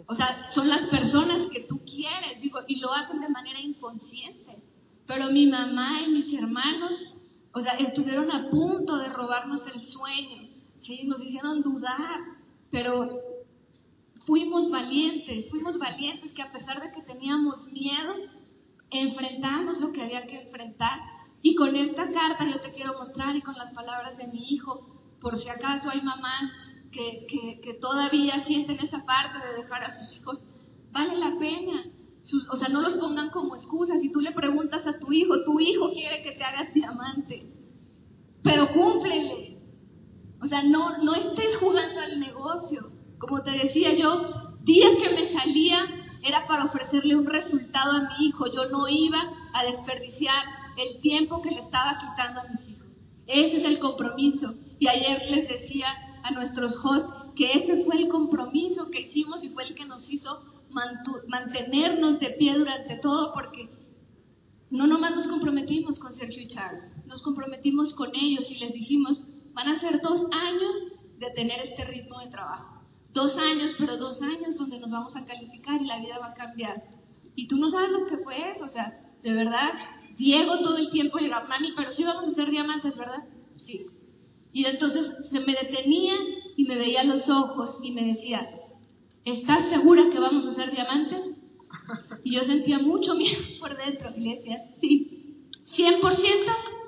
O 0.06 0.14
sea, 0.14 0.52
son 0.52 0.68
las 0.68 0.82
personas 0.90 1.48
que 1.48 1.62
tú 1.62 1.80
quieres, 1.86 2.40
digo, 2.42 2.60
y 2.68 2.80
lo 2.80 2.92
hacen 2.94 3.22
de 3.22 3.30
manera 3.30 3.60
inconsciente. 3.60 4.62
Pero 5.08 5.32
mi 5.32 5.48
mamá 5.48 6.02
y 6.06 6.12
mis 6.12 6.34
hermanos, 6.34 7.04
o 7.54 7.62
sea, 7.62 7.74
estuvieron 7.74 8.30
a 8.32 8.50
punto 8.50 8.98
de 8.98 9.10
robarnos 9.10 9.66
el 9.74 9.82
sueño, 9.82 10.50
¿sí? 10.78 11.06
Nos 11.06 11.24
hicieron 11.26 11.64
dudar, 11.64 12.20
pero 12.70 13.20
fuimos 14.28 14.70
valientes, 14.70 15.50
fuimos 15.50 15.80
valientes 15.80 16.34
que 16.34 16.44
a 16.44 16.52
pesar 16.52 16.82
de 16.82 16.92
que 16.92 17.02
teníamos 17.02 17.72
miedo, 17.72 18.16
enfrentamos 18.92 19.80
lo 19.82 19.92
que 19.92 20.02
había 20.02 20.26
que 20.28 20.42
enfrentar. 20.42 21.00
Y 21.42 21.56
con 21.56 21.76
esta 21.76 22.12
carta 22.12 22.46
yo 22.46 22.60
te 22.60 22.74
quiero 22.74 22.98
mostrar 22.98 23.36
y 23.36 23.42
con 23.42 23.56
las 23.56 23.72
palabras 23.74 24.18
de 24.18 24.28
mi 24.28 24.52
hijo, 24.52 25.18
por 25.22 25.36
si 25.36 25.50
acaso 25.50 25.90
hay 25.90 26.02
mamás 26.02 26.52
que, 26.92 27.28
que, 27.64 27.74
todavía 27.76 28.44
sienten 28.44 28.78
esa 28.78 29.06
parte 29.06 29.38
de 29.46 29.62
dejar 29.62 29.84
a 29.84 29.94
sus 29.94 30.18
hijos, 30.18 30.44
vale 30.92 31.18
la 31.18 31.38
pena. 31.38 31.86
o 32.52 32.58
sea, 32.58 32.70
no 32.70 32.82
los 32.82 32.96
pongan 32.96 33.30
como 33.30 33.56
excusa. 33.56 34.00
Si 34.00 34.12
tú 34.12 34.20
le 34.20 34.32
preguntas 34.32 34.86
a 34.88 34.98
tu 34.98 35.12
hijo, 35.12 35.44
tu 35.44 35.60
hijo 35.60 35.94
quiere 35.94 36.24
que 36.24 36.32
te 36.32 36.44
hagas 36.44 36.74
diamante, 36.74 37.54
pero 38.44 38.68
cúmplele. 38.68 39.58
O 40.42 40.48
sea, 40.48 40.64
no, 40.64 40.98
no 41.04 41.14
estés 41.14 41.58
jugando 41.58 42.02
al 42.02 42.20
negocio. 42.20 42.92
Como 43.18 43.44
te 43.44 43.52
decía 43.52 43.94
yo, 43.96 44.58
días 44.64 44.94
que 45.02 45.14
me 45.14 45.32
salía 45.32 45.99
era 46.24 46.46
para 46.48 46.66
ofrecerle 46.66 47.16
un 47.16 47.26
resultado 47.26 47.92
a 47.92 48.10
mi 48.10 48.28
hijo. 48.28 48.48
Yo 48.48 48.70
no 48.70 48.88
iba 48.88 49.20
a 49.54 49.64
desperdiciar 49.64 50.44
el 50.78 51.02
tiempo 51.02 51.42
que 51.42 51.52
le 51.52 51.60
estaba 51.60 52.00
quitando 52.00 52.42
a 52.42 52.48
mis 52.48 52.70
hijos. 52.70 52.88
Ese 53.28 53.62
es 53.62 53.66
el 53.66 53.80
compromiso. 53.80 54.54
Y 54.80 54.88
ayer 54.88 55.22
les 55.30 55.50
decía 55.50 55.88
a 56.24 56.32
nuestros 56.32 56.76
hosts 56.84 57.34
que 57.36 57.54
ese 57.54 57.84
fue 57.86 57.96
el 57.98 58.08
compromiso 58.08 58.90
que 58.92 59.02
hicimos 59.02 59.44
y 59.44 59.50
fue 59.50 59.64
el 59.64 59.76
que 59.76 59.86
nos 59.86 60.10
hizo 60.10 60.42
mantenernos 61.28 62.20
de 62.20 62.30
pie 62.32 62.56
durante 62.56 62.98
todo, 62.98 63.34
porque 63.34 63.70
no 64.70 64.88
nomás 64.88 65.16
nos 65.16 65.28
comprometimos 65.28 66.00
con 66.00 66.14
Sergio 66.14 66.44
y 66.44 66.48
Charles, 66.48 66.84
nos 67.08 67.22
comprometimos 67.22 67.94
con 67.94 68.12
ellos 68.14 68.52
y 68.52 68.60
les 68.60 68.74
dijimos, 68.74 69.24
van 69.54 69.68
a 69.68 69.80
ser 69.80 70.02
dos 70.02 70.28
años 70.32 70.88
de 71.18 71.32
tener 71.32 71.60
este 71.60 71.86
ritmo 71.86 72.20
de 72.20 72.30
trabajo. 72.30 72.79
Dos 73.14 73.38
años, 73.38 73.74
pero 73.78 73.98
dos 73.98 74.22
años 74.22 74.58
donde 74.58 74.80
nos 74.80 74.92
vamos 74.92 75.16
a 75.16 75.26
calificar 75.26 75.82
y 75.82 75.88
la 75.88 76.00
vida 76.00 76.20
va 76.20 76.28
a 76.28 76.34
cambiar. 76.36 76.84
Y 77.36 77.48
tú 77.48 77.58
no 77.58 77.70
sabes 77.70 77.92
lo 77.92 78.06
que 78.06 78.18
fue 78.18 78.52
eso, 78.52 78.66
o 78.66 78.70
sea, 78.70 79.14
de 79.24 79.34
verdad, 79.34 79.72
Diego 80.18 80.60
todo 80.60 80.78
el 80.78 80.92
tiempo 80.92 81.18
llega, 81.18 81.46
mami, 81.48 81.70
pero 81.76 81.92
sí 81.92 82.04
vamos 82.04 82.28
a 82.28 82.32
ser 82.32 82.50
diamantes, 82.50 82.98
¿verdad? 82.98 83.24
Sí. 83.58 83.88
Y 84.52 84.66
entonces 84.66 85.30
se 85.30 85.40
me 85.42 85.54
detenía 85.54 86.14
y 86.56 86.66
me 86.66 86.78
veía 86.78 87.04
los 87.04 87.30
ojos 87.30 87.80
y 87.84 87.92
me 87.92 88.04
decía, 88.04 88.50
¿estás 89.26 89.70
segura 89.70 90.10
que 90.12 90.20
vamos 90.20 90.46
a 90.46 90.56
ser 90.56 90.72
diamantes? 90.72 91.22
Y 92.24 92.36
yo 92.36 92.42
sentía 92.42 92.80
mucho 92.80 93.16
miedo 93.16 93.42
por 93.60 93.76
dentro 93.78 94.12
y 94.16 94.22
le 94.22 94.36
decía, 94.36 94.76
sí. 94.80 95.48
¿100%? 95.76 96.79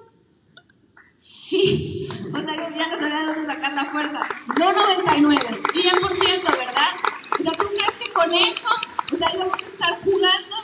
Sí. 1.52 2.08
O 2.34 2.40
sea, 2.40 2.56
ya 2.56 2.88
no 2.88 2.98
sabía 2.98 3.26
dónde 3.26 3.46
sacar 3.46 3.74
la 3.74 3.86
fuerza. 3.92 4.28
No 4.58 4.72
99, 4.72 5.62
100%, 5.74 6.58
¿verdad? 6.58 6.92
O 7.38 7.44
sea, 7.44 7.58
¿tú 7.58 7.68
crees 7.68 7.96
que 8.02 8.14
con 8.14 8.34
eso, 8.34 8.70
o 9.12 9.18
sea, 9.18 9.36
íbamos 9.36 9.56
a 9.56 9.60
estar 9.60 10.02
jugando 10.02 10.56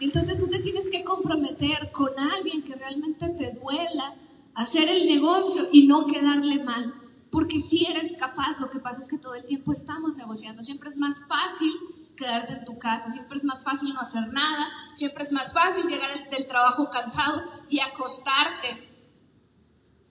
entonces 0.00 0.38
tú 0.38 0.48
te 0.48 0.60
tienes 0.60 0.88
que 0.88 1.02
comprometer 1.02 1.90
con 1.92 2.10
alguien 2.18 2.62
que 2.62 2.74
realmente 2.74 3.28
te 3.30 3.52
duela 3.60 4.14
hacer 4.54 4.88
el 4.88 5.06
negocio 5.08 5.68
y 5.72 5.86
no 5.86 6.06
quedarle 6.06 6.62
mal. 6.62 6.94
Porque 7.30 7.60
si 7.68 7.84
eres 7.84 8.16
capaz, 8.18 8.58
lo 8.60 8.70
que 8.70 8.78
pasa 8.78 9.02
es 9.02 9.08
que 9.08 9.18
todo 9.18 9.34
el 9.34 9.44
tiempo 9.46 9.72
estamos 9.72 10.16
negociando. 10.16 10.62
Siempre 10.62 10.90
es 10.90 10.96
más 10.96 11.16
fácil 11.28 11.72
quedarte 12.16 12.54
en 12.54 12.64
tu 12.64 12.78
casa, 12.78 13.12
siempre 13.12 13.38
es 13.38 13.44
más 13.44 13.62
fácil 13.62 13.92
no 13.92 14.00
hacer 14.00 14.26
nada, 14.32 14.68
siempre 14.96 15.24
es 15.24 15.32
más 15.32 15.52
fácil 15.52 15.88
llegar 15.88 16.10
del 16.30 16.46
trabajo 16.46 16.88
cansado 16.90 17.42
y 17.68 17.80
acostarte. 17.80 18.88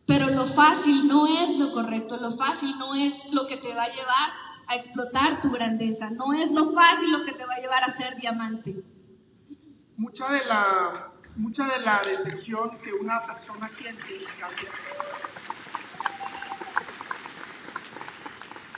Pero 0.08 0.30
lo 0.30 0.48
fácil 0.56 1.08
no 1.08 1.28
es 1.28 1.60
lo 1.60 1.74
correcto, 1.74 2.18
lo 2.18 2.36
fácil 2.38 2.80
no 2.80 2.96
es 2.96 3.14
lo 3.32 3.46
que 3.48 3.58
te 3.58 3.76
va 3.76 3.84
a 3.84 3.94
llevar 3.94 4.30
a 4.68 4.76
explotar 4.76 5.42
tu 5.42 5.52
grandeza, 5.52 6.10
no 6.10 6.34
es 6.34 6.52
lo 6.52 6.72
fácil 6.74 7.12
lo 7.12 7.26
que 7.26 7.34
te 7.34 7.46
va 7.46 7.54
a 7.54 7.60
llevar 7.60 7.84
a 7.84 7.98
ser 7.98 8.16
diamante 8.16 8.84
mucha 9.98 10.32
de 10.32 10.46
la, 10.46 11.12
mucha 11.36 11.66
de 11.66 11.80
la 11.80 12.02
decepción 12.04 12.78
que 12.80 12.94
una 12.94 13.26
persona 13.26 13.70
siente 13.78 14.26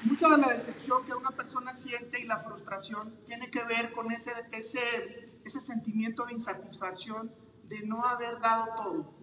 mucha 0.04 0.30
de 0.30 0.38
la 0.38 0.50
decepción 0.54 1.06
que 1.06 1.14
una 1.14 1.32
persona 1.32 1.76
siente 1.76 2.22
y 2.22 2.24
la 2.24 2.40
frustración 2.40 3.14
tiene 3.28 3.52
que 3.52 3.64
ver 3.66 3.92
con 3.92 4.12
ese, 4.12 4.32
ese, 4.54 5.30
ese 5.44 5.60
sentimiento 5.60 6.26
de 6.26 6.34
insatisfacción 6.34 7.32
de 7.66 7.82
no 7.86 8.04
haber 8.06 8.40
dado 8.40 8.68
todo. 8.78 9.19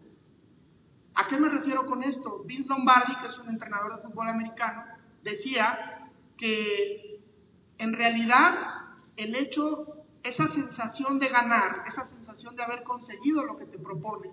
¿A 1.17 1.27
qué 1.29 1.39
me 1.39 1.49
refiero 1.49 1.87
con 1.87 2.03
esto? 2.03 2.43
Vince 2.45 2.69
Lombardi, 2.69 3.17
que 3.17 3.29
es 3.29 3.39
un 3.39 3.49
entrenador 3.49 3.97
de 3.97 4.03
fútbol 4.03 4.29
americano, 4.29 4.85
decía 5.23 6.11
que 6.37 7.21
en 7.79 7.95
realidad 7.95 8.55
el 9.17 9.35
hecho 9.35 10.05
esa 10.23 10.49
sensación 10.49 11.19
de 11.19 11.29
ganar, 11.29 11.85
esa 11.87 12.05
sensación 12.05 12.55
de 12.55 12.65
haber 12.65 12.83
conseguido 12.83 13.45
lo 13.45 13.57
que 13.57 13.65
te 13.65 13.79
propones, 13.79 14.33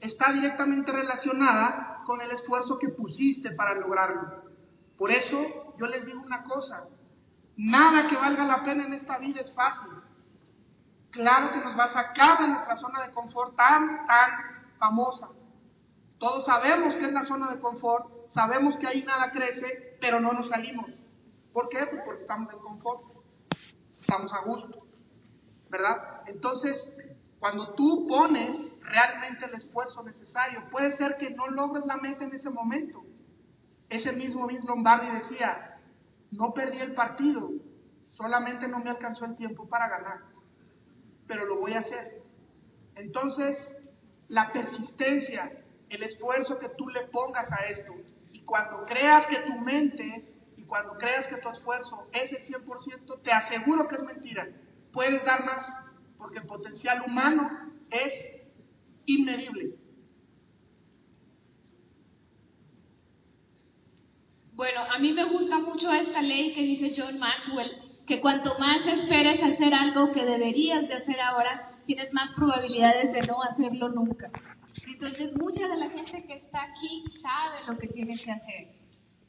está 0.00 0.32
directamente 0.32 0.90
relacionada 0.90 2.02
con 2.04 2.20
el 2.20 2.32
esfuerzo 2.32 2.80
que 2.80 2.88
pusiste 2.88 3.52
para 3.52 3.74
lograrlo. 3.74 4.42
Por 4.98 5.12
eso 5.12 5.74
yo 5.78 5.86
les 5.86 6.04
digo 6.04 6.20
una 6.20 6.42
cosa, 6.42 6.84
nada 7.56 8.08
que 8.08 8.16
valga 8.16 8.44
la 8.44 8.64
pena 8.64 8.86
en 8.86 8.94
esta 8.94 9.18
vida 9.18 9.40
es 9.40 9.52
fácil. 9.54 9.92
Claro 11.10 11.52
que 11.52 11.60
nos 11.60 11.78
va 11.78 11.84
a 11.84 11.92
sacar 11.92 12.40
de 12.40 12.48
nuestra 12.48 12.76
zona 12.78 13.06
de 13.06 13.12
confort 13.12 13.54
tan, 13.54 14.04
tan 14.06 14.30
famosa. 14.78 15.28
Todos 16.22 16.46
sabemos 16.46 16.94
que 16.94 17.06
es 17.06 17.12
la 17.12 17.26
zona 17.26 17.50
de 17.50 17.58
confort, 17.58 18.06
sabemos 18.32 18.76
que 18.76 18.86
ahí 18.86 19.02
nada 19.02 19.32
crece, 19.32 19.98
pero 20.00 20.20
no 20.20 20.32
nos 20.32 20.48
salimos. 20.48 20.88
¿Por 21.52 21.68
qué? 21.68 21.84
Pues 21.90 22.00
porque 22.04 22.22
estamos 22.22 22.54
en 22.54 22.60
confort, 22.60 23.02
estamos 24.00 24.32
a 24.32 24.42
gusto. 24.42 24.86
¿verdad? 25.68 26.20
Entonces, 26.26 26.92
cuando 27.40 27.74
tú 27.74 28.06
pones 28.06 28.56
realmente 28.82 29.46
el 29.46 29.54
esfuerzo 29.54 30.04
necesario, 30.04 30.62
puede 30.70 30.96
ser 30.96 31.16
que 31.16 31.30
no 31.30 31.48
logres 31.48 31.84
la 31.86 31.96
meta 31.96 32.22
en 32.22 32.36
ese 32.36 32.50
momento. 32.50 33.02
Ese 33.88 34.12
mismo 34.12 34.46
Vince 34.46 34.68
Lombardi 34.68 35.10
decía, 35.10 35.80
no 36.30 36.54
perdí 36.54 36.78
el 36.78 36.94
partido, 36.94 37.50
solamente 38.12 38.68
no 38.68 38.78
me 38.78 38.90
alcanzó 38.90 39.24
el 39.24 39.34
tiempo 39.34 39.68
para 39.68 39.88
ganar, 39.88 40.20
pero 41.26 41.46
lo 41.46 41.58
voy 41.58 41.72
a 41.72 41.80
hacer. 41.80 42.22
Entonces, 42.94 43.66
la 44.28 44.52
persistencia, 44.52 45.50
el 45.94 46.02
esfuerzo 46.02 46.58
que 46.58 46.68
tú 46.70 46.88
le 46.88 47.06
pongas 47.08 47.50
a 47.52 47.66
esto, 47.66 47.94
y 48.32 48.42
cuando 48.42 48.84
creas 48.86 49.26
que 49.26 49.36
tu 49.40 49.58
mente 49.58 50.28
y 50.56 50.64
cuando 50.64 50.96
creas 50.98 51.26
que 51.26 51.36
tu 51.36 51.48
esfuerzo 51.48 52.08
es 52.12 52.32
el 52.32 52.42
100%, 52.42 53.22
te 53.22 53.32
aseguro 53.32 53.88
que 53.88 53.96
es 53.96 54.02
mentira 54.02 54.48
puedes 54.92 55.24
dar 55.24 55.44
más, 55.44 55.66
porque 56.18 56.38
el 56.38 56.46
potencial 56.46 57.02
humano 57.06 57.50
es 57.90 58.12
inmedible. 59.06 59.74
Bueno, 64.52 64.80
a 64.94 64.98
mí 64.98 65.12
me 65.12 65.24
gusta 65.24 65.58
mucho 65.58 65.92
esta 65.92 66.22
ley 66.22 66.54
que 66.54 66.62
dice 66.62 66.94
John 66.96 67.18
Maxwell, 67.18 67.66
que 68.06 68.20
cuanto 68.20 68.56
más 68.58 68.86
esperes 68.86 69.42
hacer 69.42 69.74
algo 69.74 70.12
que 70.12 70.24
deberías 70.24 70.86
de 70.86 70.94
hacer 70.94 71.20
ahora, 71.20 71.70
tienes 71.86 72.12
más 72.12 72.30
probabilidades 72.32 73.12
de 73.12 73.26
no 73.26 73.42
hacerlo 73.42 73.88
nunca. 73.88 74.30
Entonces, 74.92 75.32
mucha 75.36 75.66
de 75.68 75.76
la 75.78 75.90
gente 75.90 76.24
que 76.26 76.34
está 76.34 76.62
aquí 76.62 77.04
sabe 77.20 77.56
lo 77.66 77.78
que 77.78 77.88
tiene 77.88 78.18
que 78.22 78.30
hacer. 78.30 78.82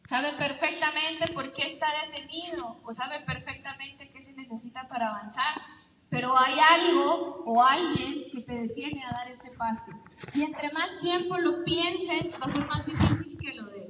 Sabe 0.09 0.33
perfectamente 0.33 1.31
por 1.33 1.53
qué 1.53 1.73
está 1.73 1.87
detenido 2.05 2.81
o 2.83 2.93
sabe 2.93 3.21
perfectamente 3.21 4.09
qué 4.09 4.23
se 4.23 4.33
necesita 4.33 4.87
para 4.89 5.09
avanzar. 5.09 5.61
Pero 6.09 6.37
hay 6.37 6.53
algo 6.59 7.43
o 7.45 7.63
alguien 7.63 8.29
que 8.31 8.41
te 8.41 8.53
detiene 8.67 9.03
a 9.03 9.13
dar 9.13 9.27
ese 9.29 9.51
paso. 9.57 9.91
Y 10.33 10.43
entre 10.43 10.71
más 10.73 10.99
tiempo 11.01 11.37
lo 11.37 11.63
pienses, 11.63 12.33
va 12.33 12.45
a 12.45 12.55
ser 12.55 12.67
más 12.67 12.85
difícil 12.85 13.37
que 13.39 13.53
lo 13.53 13.65
des. 13.67 13.89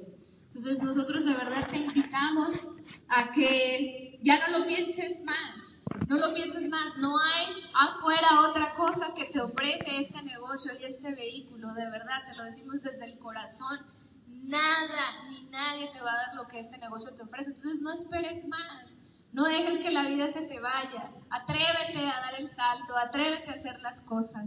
Entonces 0.54 0.82
nosotros 0.82 1.26
de 1.26 1.34
verdad 1.34 1.68
te 1.72 1.80
invitamos 1.80 2.64
a 3.10 3.32
que 3.34 4.20
ya 4.22 4.40
no 4.48 4.60
lo 4.60 4.68
pienses 4.68 5.24
más. 5.24 5.63
No 6.08 6.18
lo 6.18 6.34
pienses 6.34 6.70
más, 6.70 6.98
no 6.98 7.18
hay 7.18 7.46
afuera 7.74 8.28
otra 8.50 8.74
cosa 8.76 9.14
que 9.16 9.26
te 9.26 9.42
ofrece 9.42 10.02
este 10.02 10.22
negocio 10.24 10.72
y 10.80 10.86
este 10.86 11.14
vehículo, 11.16 11.74
de 11.74 11.90
verdad, 11.90 12.24
te 12.28 12.36
lo 12.36 12.44
decimos 12.44 12.82
desde 12.82 13.06
el 13.06 13.20
corazón 13.20 13.80
nada 14.44 15.26
ni 15.30 15.44
nadie 15.50 15.90
te 15.92 16.02
va 16.02 16.12
a 16.12 16.28
dar 16.28 16.36
lo 16.36 16.48
que 16.48 16.60
este 16.60 16.78
negocio 16.78 17.16
te 17.16 17.24
ofrece. 17.24 17.52
Entonces 17.52 17.82
no 17.82 17.94
esperes 17.94 18.48
más. 18.48 18.86
No 19.32 19.46
dejes 19.46 19.80
que 19.80 19.92
la 19.92 20.08
vida 20.08 20.32
se 20.32 20.44
te 20.44 20.60
vaya. 20.60 21.10
Atrévete 21.30 22.08
a 22.08 22.22
dar 22.22 22.36
el 22.36 22.56
salto, 22.56 22.96
atrévete 22.98 23.50
a 23.50 23.54
hacer 23.54 23.80
las 23.82 24.02
cosas. 24.02 24.46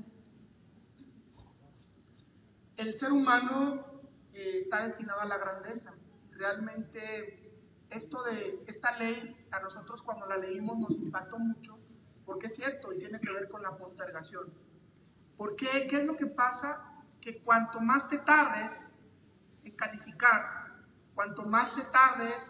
El 2.77 2.97
ser 2.99 3.13
humano 3.13 3.85
eh, 4.33 4.61
está 4.63 4.87
destinado 4.87 5.21
a 5.21 5.25
la 5.25 5.39
grandeza. 5.39 5.93
Realmente 6.33 7.46
esto 7.91 8.22
de 8.24 8.62
esta 8.66 8.99
ley 8.99 9.47
a 9.51 9.61
nosotros 9.61 10.03
cuando 10.03 10.26
la 10.26 10.37
leímos 10.37 10.78
nos 10.78 10.91
impactó 10.91 11.39
mucho 11.39 11.78
porque 12.26 12.49
es 12.49 12.57
cierto 12.57 12.93
y 12.93 12.99
tiene 12.99 13.20
que 13.20 13.32
ver 13.32 13.49
con 13.49 13.62
la 13.62 13.78
postergación. 13.78 14.53
¿Por 15.37 15.55
qué? 15.55 15.87
¿Qué 15.89 16.01
es 16.01 16.05
lo 16.05 16.16
que 16.16 16.26
pasa? 16.26 16.82
Que 17.20 17.39
cuanto 17.39 17.80
más 17.80 18.09
te 18.09 18.18
tardes, 18.18 18.72
calificar, 19.76 20.72
cuanto 21.14 21.43
más 21.45 21.74
te 21.74 21.82
tardes 21.84 22.43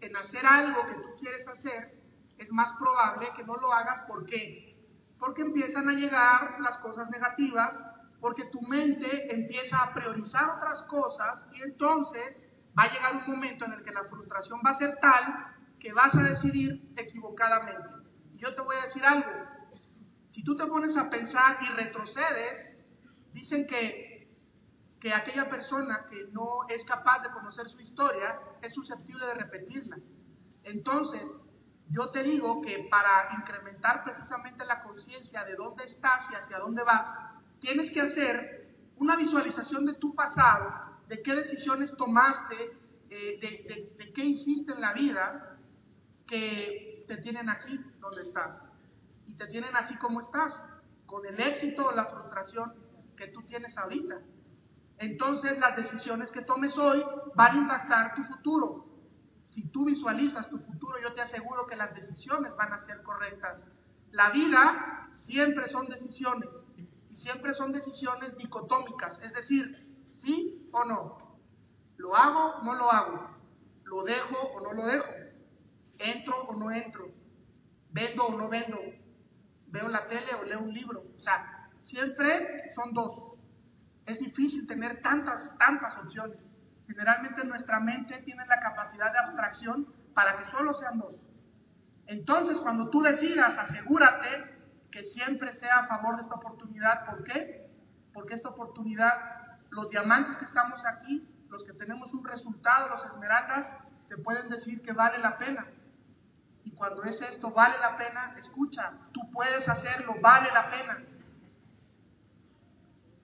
en 0.00 0.16
hacer 0.16 0.44
algo 0.44 0.84
que 0.86 0.94
tú 0.94 1.08
quieres 1.20 1.46
hacer, 1.46 1.94
es 2.38 2.50
más 2.50 2.72
probable 2.72 3.28
que 3.36 3.44
no 3.44 3.54
lo 3.56 3.72
hagas. 3.72 4.00
¿Por 4.02 4.26
qué? 4.26 4.76
Porque 5.18 5.42
empiezan 5.42 5.88
a 5.88 5.92
llegar 5.92 6.56
las 6.60 6.78
cosas 6.78 7.08
negativas, 7.10 7.78
porque 8.20 8.44
tu 8.46 8.60
mente 8.62 9.32
empieza 9.32 9.78
a 9.78 9.94
priorizar 9.94 10.50
otras 10.56 10.82
cosas 10.84 11.38
y 11.52 11.62
entonces 11.62 12.36
va 12.78 12.84
a 12.84 12.92
llegar 12.92 13.16
un 13.16 13.32
momento 13.32 13.64
en 13.64 13.72
el 13.72 13.82
que 13.82 13.90
la 13.90 14.04
frustración 14.04 14.60
va 14.64 14.70
a 14.70 14.78
ser 14.78 14.98
tal 15.00 15.54
que 15.78 15.92
vas 15.92 16.14
a 16.14 16.22
decidir 16.22 16.92
equivocadamente. 16.96 17.88
Yo 18.36 18.54
te 18.54 18.60
voy 18.60 18.76
a 18.76 18.86
decir 18.86 19.04
algo, 19.04 19.30
si 20.30 20.44
tú 20.44 20.56
te 20.56 20.66
pones 20.66 20.96
a 20.96 21.10
pensar 21.10 21.58
y 21.62 21.68
retrocedes, 21.74 22.70
dicen 23.32 23.66
que, 23.66 24.28
que 25.00 25.12
aquella 25.12 25.48
persona 25.48 26.06
que 26.08 26.28
no 26.32 26.68
es 26.68 26.84
capaz 26.84 27.22
de 27.22 27.30
conocer 27.30 27.68
su 27.68 27.80
historia 27.80 28.38
es 28.62 28.72
susceptible 28.74 29.26
de 29.26 29.34
repetirla. 29.34 29.98
Entonces, 30.64 31.22
yo 31.90 32.10
te 32.10 32.22
digo 32.22 32.62
que 32.62 32.86
para 32.90 33.34
incrementar 33.36 34.04
precisamente 34.04 34.64
la 34.64 34.82
conciencia 34.82 35.44
de 35.44 35.56
dónde 35.56 35.84
estás 35.84 36.28
y 36.30 36.34
hacia 36.34 36.58
dónde 36.58 36.84
vas, 36.84 37.08
tienes 37.60 37.90
que 37.90 38.00
hacer 38.00 38.74
una 38.96 39.16
visualización 39.16 39.86
de 39.86 39.94
tu 39.94 40.14
pasado, 40.14 40.89
de 41.10 41.20
qué 41.22 41.34
decisiones 41.34 41.92
tomaste, 41.96 42.54
eh, 43.10 43.38
de, 43.40 43.96
de 43.98 44.12
qué 44.12 44.24
hiciste 44.24 44.72
en 44.72 44.80
la 44.80 44.92
vida 44.92 45.58
que 46.24 47.04
te 47.08 47.16
tienen 47.16 47.50
aquí 47.50 47.80
donde 47.98 48.22
estás. 48.22 48.62
Y 49.26 49.34
te 49.34 49.48
tienen 49.48 49.74
así 49.74 49.96
como 49.96 50.20
estás, 50.20 50.54
con 51.06 51.26
el 51.26 51.40
éxito 51.40 51.88
o 51.88 51.92
la 51.92 52.06
frustración 52.06 52.72
que 53.16 53.26
tú 53.26 53.42
tienes 53.42 53.76
ahorita. 53.76 54.20
Entonces 54.98 55.58
las 55.58 55.74
decisiones 55.74 56.30
que 56.30 56.42
tomes 56.42 56.78
hoy 56.78 57.04
van 57.34 57.56
a 57.56 57.58
impactar 57.58 58.14
tu 58.14 58.22
futuro. 58.22 58.86
Si 59.48 59.66
tú 59.70 59.86
visualizas 59.86 60.48
tu 60.48 60.58
futuro, 60.58 60.96
yo 61.02 61.12
te 61.12 61.22
aseguro 61.22 61.66
que 61.66 61.74
las 61.74 61.92
decisiones 61.92 62.54
van 62.54 62.72
a 62.72 62.86
ser 62.86 63.02
correctas. 63.02 63.64
La 64.12 64.30
vida 64.30 65.10
siempre 65.26 65.68
son 65.70 65.88
decisiones 65.88 66.48
y 67.10 67.16
siempre 67.16 67.52
son 67.54 67.72
decisiones 67.72 68.36
dicotómicas, 68.36 69.18
es 69.22 69.32
decir, 69.32 69.89
sí 70.22 70.68
o 70.72 70.84
no. 70.84 71.38
Lo 71.96 72.16
hago 72.16 72.56
o 72.56 72.62
no 72.62 72.74
lo 72.74 72.90
hago. 72.90 73.30
Lo 73.84 74.02
dejo 74.04 74.38
o 74.38 74.60
no 74.60 74.72
lo 74.72 74.86
dejo. 74.86 75.06
Entro 75.98 76.42
o 76.44 76.54
no 76.54 76.70
entro. 76.70 77.10
Vendo 77.90 78.26
o 78.26 78.36
no 78.36 78.48
vendo. 78.48 78.78
Veo 79.66 79.88
la 79.88 80.08
tele 80.08 80.34
o 80.34 80.44
leo 80.44 80.60
un 80.60 80.72
libro. 80.72 81.02
O 81.18 81.22
sea, 81.22 81.68
siempre 81.84 82.72
son 82.74 82.92
dos. 82.92 83.30
Es 84.06 84.18
difícil 84.18 84.66
tener 84.66 85.02
tantas, 85.02 85.50
tantas 85.58 85.96
opciones. 86.02 86.38
Generalmente 86.86 87.44
nuestra 87.44 87.78
mente 87.78 88.18
tiene 88.22 88.44
la 88.46 88.58
capacidad 88.60 89.12
de 89.12 89.18
abstracción 89.18 89.86
para 90.14 90.36
que 90.36 90.50
solo 90.50 90.74
sean 90.74 90.98
dos. 90.98 91.14
Entonces, 92.06 92.58
cuando 92.58 92.90
tú 92.90 93.02
decidas, 93.02 93.56
asegúrate 93.56 94.58
que 94.90 95.04
siempre 95.04 95.52
sea 95.52 95.78
a 95.78 95.86
favor 95.86 96.16
de 96.16 96.22
esta 96.22 96.34
oportunidad. 96.34 97.06
¿Por 97.06 97.22
qué? 97.22 97.70
Porque 98.12 98.34
esta 98.34 98.48
oportunidad, 98.48 99.39
los 99.70 99.90
diamantes 99.90 100.36
que 100.36 100.44
estamos 100.44 100.80
aquí, 100.84 101.28
los 101.48 101.64
que 101.64 101.72
tenemos 101.72 102.12
un 102.12 102.24
resultado, 102.24 102.88
los 102.88 103.04
esmeraldas, 103.10 103.66
te 104.08 104.16
pueden 104.18 104.48
decir 104.48 104.82
que 104.82 104.92
vale 104.92 105.18
la 105.18 105.38
pena. 105.38 105.66
Y 106.64 106.72
cuando 106.72 107.02
es 107.04 107.20
esto, 107.20 107.50
vale 107.50 107.76
la 107.80 107.96
pena, 107.96 108.36
escucha, 108.38 108.92
tú 109.12 109.30
puedes 109.32 109.68
hacerlo, 109.68 110.16
vale 110.20 110.50
la 110.52 110.70
pena. 110.70 110.98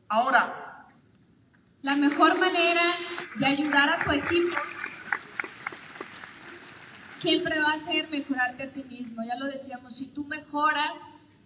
Ahora, 0.09 0.87
la 1.83 1.97
mejor 1.97 2.39
manera 2.39 2.83
de 3.37 3.47
ayudar 3.47 3.91
a 3.91 4.05
tu 4.05 4.13
equipo 4.13 4.57
siempre 7.21 7.61
va 7.61 7.73
a 7.73 7.93
ser 7.93 8.09
mejorarte 8.09 8.63
a 8.63 8.73
ti 8.73 8.85
mismo. 8.85 9.23
Ya 9.25 9.37
lo 9.37 9.47
decíamos, 9.47 9.97
si 9.97 10.13
tú 10.15 10.25
mejoras, 10.27 10.93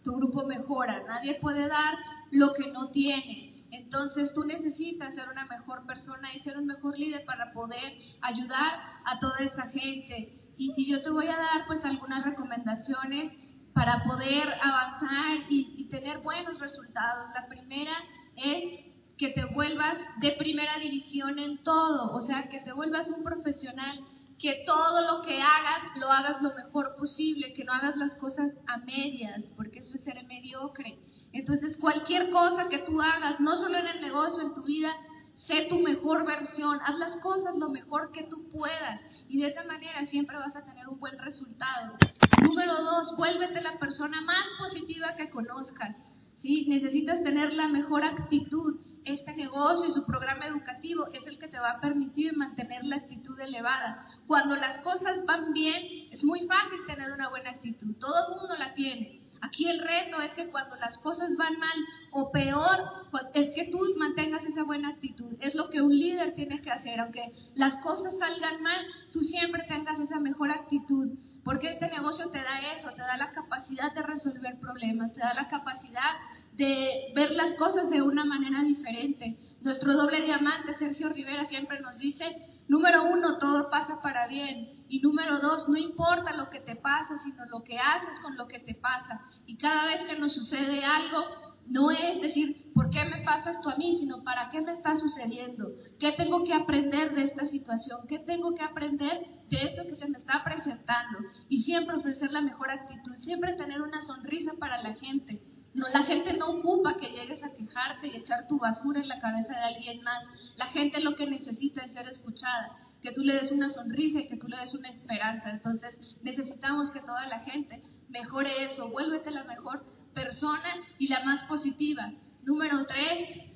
tu 0.03 0.15
grupo 0.17 0.47
mejora. 0.47 1.03
Nadie 1.07 1.39
puede 1.41 1.69
dar 1.69 1.95
lo 2.31 2.53
que 2.55 2.71
no 2.73 2.91
tiene. 2.91 3.50
Entonces 3.73 4.33
tú 4.35 4.45
necesitas 4.45 5.15
ser 5.15 5.29
una 5.31 5.47
mejor 5.47 5.87
persona 5.87 6.29
y 6.35 6.41
ser 6.41 6.59
un 6.59 6.67
mejor 6.67 6.99
líder 6.99 7.25
para 7.25 7.53
poder 7.53 7.93
ayudar 8.21 8.81
a 9.05 9.19
toda 9.19 9.39
esa 9.41 9.69
gente. 9.69 10.55
Y, 10.57 10.91
yo 10.91 11.03
te 11.03 11.11
voy 11.11 11.27
a 11.27 11.37
dar 11.37 11.67
pues 11.67 11.85
algunas 11.85 12.25
recomendaciones 12.25 13.33
para 13.73 14.03
poder 14.05 14.49
avanzar 14.63 15.47
y, 15.49 15.75
y 15.79 15.89
tener 15.89 16.19
buenos 16.19 16.59
resultados. 16.59 17.27
La 17.35 17.49
primera 17.49 17.93
es 18.37 18.91
que 19.17 19.29
te 19.29 19.45
vuelvas 19.55 19.99
de 20.21 20.33
primera 20.33 20.79
división 20.79 21.39
en 21.39 21.63
todo, 21.63 22.13
o 22.13 22.23
sea, 22.23 22.49
que 22.49 22.61
te 22.61 22.73
vuelvas 22.73 23.11
un 23.11 23.23
profesional, 23.23 24.01
que 24.39 24.65
todo 24.65 25.13
lo 25.13 25.23
que 25.23 25.35
hagas 25.35 25.97
lo 25.97 26.11
hagas 26.11 26.43
lo 26.43 26.55
mejor 26.55 26.95
posible, 26.97 27.53
que 27.53 27.65
no 27.65 27.75
hagas 27.75 27.97
las 27.97 28.17
cosas 28.17 28.53
a 28.67 28.79
medias, 28.79 29.53
porque 29.57 29.81
eso 29.81 29.95
es 29.95 30.05
ser 30.05 30.25
mediocre. 30.27 30.99
Entonces, 31.33 31.77
cualquier 31.77 32.31
cosa 32.31 32.69
que 32.69 32.79
tú 32.79 33.01
hagas, 33.01 33.41
no 33.41 33.57
solo 33.57 33.79
en 33.79 33.87
el 33.87 34.01
negocio, 34.01 34.43
en 34.43 34.55
tu 34.55 34.65
vida, 34.65 34.91
sé 35.35 35.67
tu 35.69 35.81
mejor 35.81 36.27
versión, 36.27 36.79
haz 36.85 36.99
las 36.99 37.17
cosas 37.17 37.57
lo 37.57 37.71
mejor 37.71 38.13
que 38.13 38.25
tú 38.25 38.49
puedas 38.51 39.01
y 39.29 39.41
de 39.41 39.49
esa 39.49 39.65
manera 39.65 40.07
siempre 40.07 40.37
vas 40.37 40.57
a 40.57 40.65
tener 40.65 40.89
un 40.89 40.99
buen 40.99 41.19
resultado. 41.19 41.97
Número 42.43 42.75
dos, 42.75 43.17
vuélvete 43.17 43.61
la 43.63 43.79
persona 43.79 44.21
más 44.23 44.45
positiva 44.59 45.15
que 45.17 45.31
conozcas. 45.31 45.97
¿sí? 46.37 46.67
Necesitas 46.69 47.23
tener 47.23 47.53
la 47.55 47.69
mejor 47.69 48.05
actitud 48.05 48.81
este 49.05 49.35
negocio 49.35 49.87
y 49.89 49.93
su 49.93 50.05
programa 50.05 50.47
educativo 50.47 51.07
es 51.13 51.27
el 51.27 51.39
que 51.39 51.49
te 51.49 51.59
va 51.59 51.71
a 51.71 51.81
permitir 51.81 52.37
mantener 52.37 52.85
la 52.85 52.97
actitud 52.97 53.39
elevada. 53.41 54.07
Cuando 54.27 54.57
las 54.57 54.79
cosas 54.81 55.25
van 55.27 55.53
bien, 55.53 56.09
es 56.11 56.25
muy 56.25 56.41
fácil 56.47 56.81
tener 56.87 57.13
una 57.13 57.29
buena 57.29 57.51
actitud. 57.51 57.97
Todo 57.99 58.15
el 58.27 58.37
mundo 58.37 58.55
la 58.59 58.75
tiene. 58.75 59.20
Aquí 59.43 59.69
el 59.69 59.81
reto 59.81 60.21
es 60.21 60.35
que 60.35 60.49
cuando 60.49 60.77
las 60.77 60.99
cosas 60.99 61.37
van 61.37 61.59
mal 61.59 61.79
o 62.11 62.31
peor, 62.31 63.09
pues 63.11 63.25
es 63.35 63.51
que 63.51 63.65
tú 63.65 63.79
mantengas 63.97 64.45
esa 64.45 64.65
buena 64.65 64.91
actitud. 64.91 65.35
Es 65.41 65.55
lo 65.55 65.71
que 65.71 65.81
un 65.81 65.97
líder 65.97 66.35
tiene 66.35 66.61
que 66.61 66.71
hacer. 66.71 67.01
Aunque 67.01 67.33
las 67.55 67.79
cosas 67.79 68.15
salgan 68.19 68.63
mal, 68.63 68.87
tú 69.13 69.21
siempre 69.21 69.65
tengas 69.69 69.99
esa 69.99 70.21
mejor 70.21 70.51
actitud. 70.51 71.09
Porque 71.45 71.69
este 71.69 71.89
negocio 71.89 72.31
te 72.31 72.39
da 72.39 72.61
eso, 72.77 72.91
te 72.91 73.01
da 73.01 73.17
la 73.17 73.33
capacidad 73.33 73.93
de 73.95 74.03
resolver 74.03 74.59
problemas, 74.61 75.13
te 75.13 75.21
da 75.21 75.33
la 75.35 75.49
capacidad 75.49 76.17
de 76.53 77.13
ver 77.15 77.33
las 77.33 77.55
cosas 77.55 77.89
de 77.91 78.03
una 78.03 78.25
manera 78.25 78.63
diferente. 78.63 79.39
Nuestro 79.63 79.95
doble 79.95 80.21
diamante, 80.23 80.77
Sergio 80.79 81.09
Rivera, 81.09 81.47
siempre 81.47 81.81
nos 81.81 81.97
dice, 81.99 82.25
número 82.71 83.03
uno, 83.03 83.37
todo 83.39 83.69
pasa 83.69 84.01
para 84.01 84.29
bien. 84.29 84.85
Y 84.89 85.01
número 85.01 85.39
dos, 85.39 85.69
no 85.69 85.77
importa 85.77 86.37
lo 86.37 86.49
que 86.51 86.61
te 86.61 86.77
pasa, 86.77 87.19
sino 87.23 87.45
lo 87.47 87.65
que 87.65 87.79
haces 87.79 88.21
con 88.23 88.37
lo 88.37 88.47
que 88.47 88.61
te 88.61 88.77
pasa. 88.77 89.21
Y 89.45 89.59
cada 89.59 89.87
vez 89.87 90.05
que 90.05 90.19
nos 90.19 90.33
sucede 90.33 90.85
algo, 90.85 91.53
no 91.67 91.91
es 91.91 92.21
decir, 92.21 92.73
¿por 92.73 92.89
qué 92.91 93.05
me 93.05 93.23
pasa 93.23 93.51
esto 93.51 93.71
a 93.71 93.77
mí? 93.77 93.97
Sino, 93.99 94.23
¿para 94.23 94.49
qué 94.51 94.61
me 94.61 94.73
está 94.73 94.97
sucediendo? 94.97 95.73
¿Qué 95.99 96.13
tengo 96.13 96.45
que 96.45 96.55
aprender 96.55 97.13
de 97.13 97.25
esta 97.25 97.45
situación? 97.45 98.01
¿Qué 98.09 98.21
tengo 98.21 98.55
que 98.55 98.63
aprender 98.63 99.27
de 99.51 99.57
esto 99.57 99.83
que 99.89 99.97
se 99.97 100.09
me 100.09 100.19
está 100.19 100.45
presentando? 100.45 101.19
Y 101.49 101.63
siempre 101.65 101.97
ofrecer 101.97 102.31
la 102.31 102.41
mejor 102.41 102.71
actitud, 102.71 103.15
siempre 103.15 103.55
tener 103.55 103.83
una 103.83 104.01
sonrisa 104.01 104.53
para 104.61 104.81
la 104.83 104.95
gente. 104.95 105.50
No, 105.73 105.87
la 105.89 106.03
gente 106.03 106.37
no 106.37 106.51
ocupa 106.51 106.97
que 106.97 107.11
llegues 107.11 107.45
a 107.45 107.53
quejarte 107.53 108.09
y 108.09 108.17
echar 108.17 108.47
tu 108.49 108.59
basura 108.59 109.01
en 109.01 109.09
la 109.09 109.21
cabeza 109.21 109.53
de 109.53 109.75
alguien 109.75 110.03
más. 110.03 110.25
La 110.57 110.67
gente 110.67 111.01
lo 111.01 111.15
que 111.15 111.27
necesita 111.27 111.85
es 111.85 111.93
ser 111.93 112.09
escuchada, 112.09 112.77
que 113.03 113.13
tú 113.13 113.23
le 113.23 113.35
des 113.35 113.53
una 113.53 113.71
sonrisa 113.71 114.21
y 114.21 114.29
que 114.29 114.37
tú 114.37 114.49
le 114.49 114.57
des 114.57 114.75
una 114.75 114.89
esperanza. 114.89 115.51
Entonces 115.51 115.97
necesitamos 116.23 116.91
que 116.91 117.01
toda 117.01 117.25
la 117.29 117.41
gente 117.41 117.83
mejore 118.09 118.65
eso. 118.65 118.89
Vuélvete 118.89 119.31
la 119.31 119.45
mejor 119.45 119.85
persona 120.13 120.69
y 120.99 121.09
la 121.09 121.23
más 121.25 121.45
positiva. 121.45 122.13
Número 122.43 122.85
tres, 122.87 123.47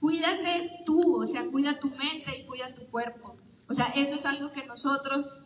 cuídate 0.00 0.82
tú, 0.86 1.22
o 1.22 1.26
sea, 1.26 1.46
cuida 1.46 1.78
tu 1.78 1.90
mente 1.90 2.32
y 2.38 2.46
cuida 2.46 2.72
tu 2.72 2.86
cuerpo. 2.86 3.36
O 3.68 3.74
sea, 3.74 3.86
eso 3.94 4.14
es 4.14 4.24
algo 4.24 4.52
que 4.52 4.64
nosotros 4.64 5.36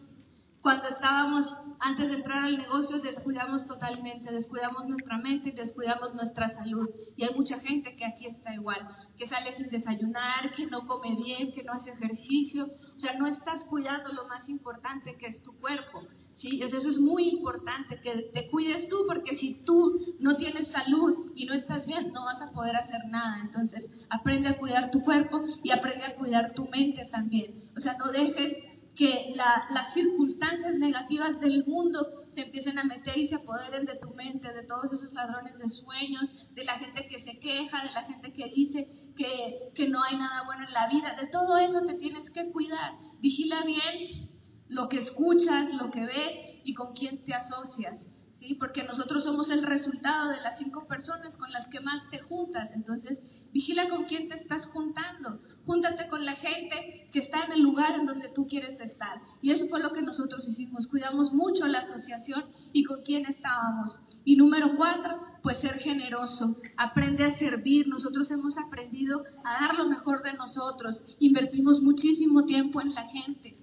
cuando 0.63 0.89
estábamos 0.89 1.57
antes 1.81 2.09
de 2.09 2.15
entrar 2.15 2.45
al 2.45 2.57
negocio 2.57 3.01
descuidamos 3.01 3.67
totalmente, 3.67 4.33
descuidamos 4.33 4.87
nuestra 4.87 5.19
mente 5.19 5.49
y 5.49 5.53
descuidamos 5.53 6.15
nuestra 6.15 6.49
salud. 6.49 6.89
Y 7.17 7.25
hay 7.25 7.35
mucha 7.35 7.59
gente 7.59 7.97
que 7.97 8.05
aquí 8.05 8.27
está 8.27 8.55
igual, 8.55 8.79
que 9.19 9.29
sale 9.29 9.53
sin 9.53 9.69
desayunar, 9.71 10.53
que 10.55 10.67
no 10.67 10.87
come 10.87 11.17
bien, 11.17 11.53
que 11.53 11.65
no 11.65 11.73
hace 11.73 11.91
ejercicio. 11.91 12.71
O 12.97 13.01
sea, 13.01 13.15
no 13.19 13.27
estás 13.27 13.65
cuidando 13.65 14.13
lo 14.13 14.29
más 14.29 14.49
importante 14.49 15.17
que 15.19 15.27
es 15.27 15.43
tu 15.43 15.59
cuerpo. 15.59 16.07
¿sí? 16.37 16.61
Eso 16.63 16.79
es 16.79 17.01
muy 17.01 17.29
importante, 17.29 18.01
que 18.01 18.31
te 18.33 18.49
cuides 18.49 18.89
tú, 18.89 19.05
porque 19.09 19.35
si 19.35 19.55
tú 19.65 20.17
no 20.21 20.37
tienes 20.37 20.69
salud 20.69 21.33
y 21.35 21.47
no 21.47 21.55
estás 21.55 21.87
bien, 21.87 22.13
no 22.13 22.25
vas 22.25 22.41
a 22.41 22.53
poder 22.53 22.77
hacer 22.77 23.01
nada. 23.09 23.41
Entonces, 23.41 23.91
aprende 24.11 24.49
a 24.49 24.59
cuidar 24.59 24.93
tu 24.93 25.03
cuerpo 25.03 25.43
y 25.65 25.73
aprende 25.73 26.07
a 26.07 26.15
cuidar 26.15 26.53
tu 26.55 26.69
mente 26.69 27.05
también. 27.07 27.73
O 27.77 27.81
sea, 27.81 27.97
no 27.99 28.13
dejes 28.13 28.72
que 28.95 29.35
las 29.37 29.95
circunstancias 29.95 30.75
negativas 30.75 31.41
del 31.41 31.65
mundo 31.67 32.07
se 32.35 32.43
empiecen 32.43 32.79
a 32.79 32.85
meter 32.85 33.17
y 33.17 33.29
se 33.29 33.37
apoderen 33.37 33.87
de 33.87 33.97
tu 33.97 34.15
mente, 34.15 34.53
de 34.53 34.65
todos 34.65 34.93
esos 34.93 35.13
ladrones 35.13 35.59
de 35.59 35.69
sueños, 35.69 36.49
de 36.55 36.65
la 36.65 36.75
gente 36.75 37.07
que 37.07 37.23
se 37.23 37.39
queja, 37.39 37.83
de 37.85 37.93
la 37.93 38.03
gente 38.03 38.33
que 38.33 38.51
dice 38.55 38.89
que, 39.17 39.73
que 39.75 39.89
no 39.89 40.03
hay 40.03 40.17
nada 40.17 40.45
bueno 40.45 40.65
en 40.67 40.73
la 40.73 40.89
vida, 40.89 41.15
de 41.21 41.27
todo 41.29 41.59
eso 41.59 41.83
te 41.87 41.95
tienes 41.95 42.31
que 42.31 42.51
cuidar. 42.51 42.93
Vigila 43.21 43.63
bien 43.65 44.31
lo 44.69 44.89
que 44.89 44.99
escuchas, 44.99 45.75
lo 45.75 45.91
que 45.91 46.07
ves 46.07 46.61
y 46.65 46.75
con 46.75 46.95
quién 46.95 47.25
te 47.25 47.35
asocias. 47.35 48.09
¿sí? 48.35 48.55
Porque 48.55 48.85
nosotros 48.85 49.25
somos 49.25 49.51
el 49.51 49.63
resultado 49.63 50.31
de 50.31 50.41
las 50.43 50.59
cinco 50.59 50.87
personas 50.87 51.37
con 51.37 51.51
las 51.53 51.69
que 51.69 51.81
más 51.81 52.09
te 52.11 52.19
juntas. 52.21 52.73
Entonces, 52.75 53.19
vigila 53.53 53.89
con 53.89 54.05
quién 54.05 54.29
te 54.29 54.37
estás 54.37 54.67
juntando. 54.67 55.41
Júntate 55.65 56.09
con 56.09 56.25
la 56.25 56.33
gente 56.33 57.09
que 57.13 57.21
está 57.21 57.45
en 57.45 57.53
el 57.53 57.63
lugar 57.63 57.95
en 57.95 58.07
donde 58.07 58.29
tú 58.35 58.49
quieres 58.49 58.81
estar. 58.81 59.21
Y 59.41 59.51
eso 59.51 59.69
fue 59.69 59.81
lo 59.81 59.93
que 59.93 60.03
nosotros 60.03 60.47
hicimos. 60.49 60.89
Cuidamos 60.89 61.33
mucho 61.33 61.67
la 61.69 61.81
asociación 61.81 62.45
y 62.73 62.85
con 62.85 63.03
quién 63.05 63.27
estábamos. 63.27 64.01
Y 64.25 64.37
número 64.37 64.77
cuatro, 64.77 65.21
pues 65.43 65.59
ser 65.59 65.79
generoso. 65.79 66.57
Aprende 66.77 67.25
a 67.25 67.37
servir. 67.37 67.87
Nosotros 67.89 68.31
hemos 68.31 68.59
aprendido 68.59 69.25
a 69.45 69.67
dar 69.67 69.79
lo 69.79 69.89
mejor 69.89 70.23
de 70.23 70.33
nosotros. 70.35 71.05
Invertimos 71.21 71.81
muchísimo 71.83 72.45
tiempo 72.45 72.81
en 72.81 72.95
la 72.95 73.07
gente. 73.09 73.57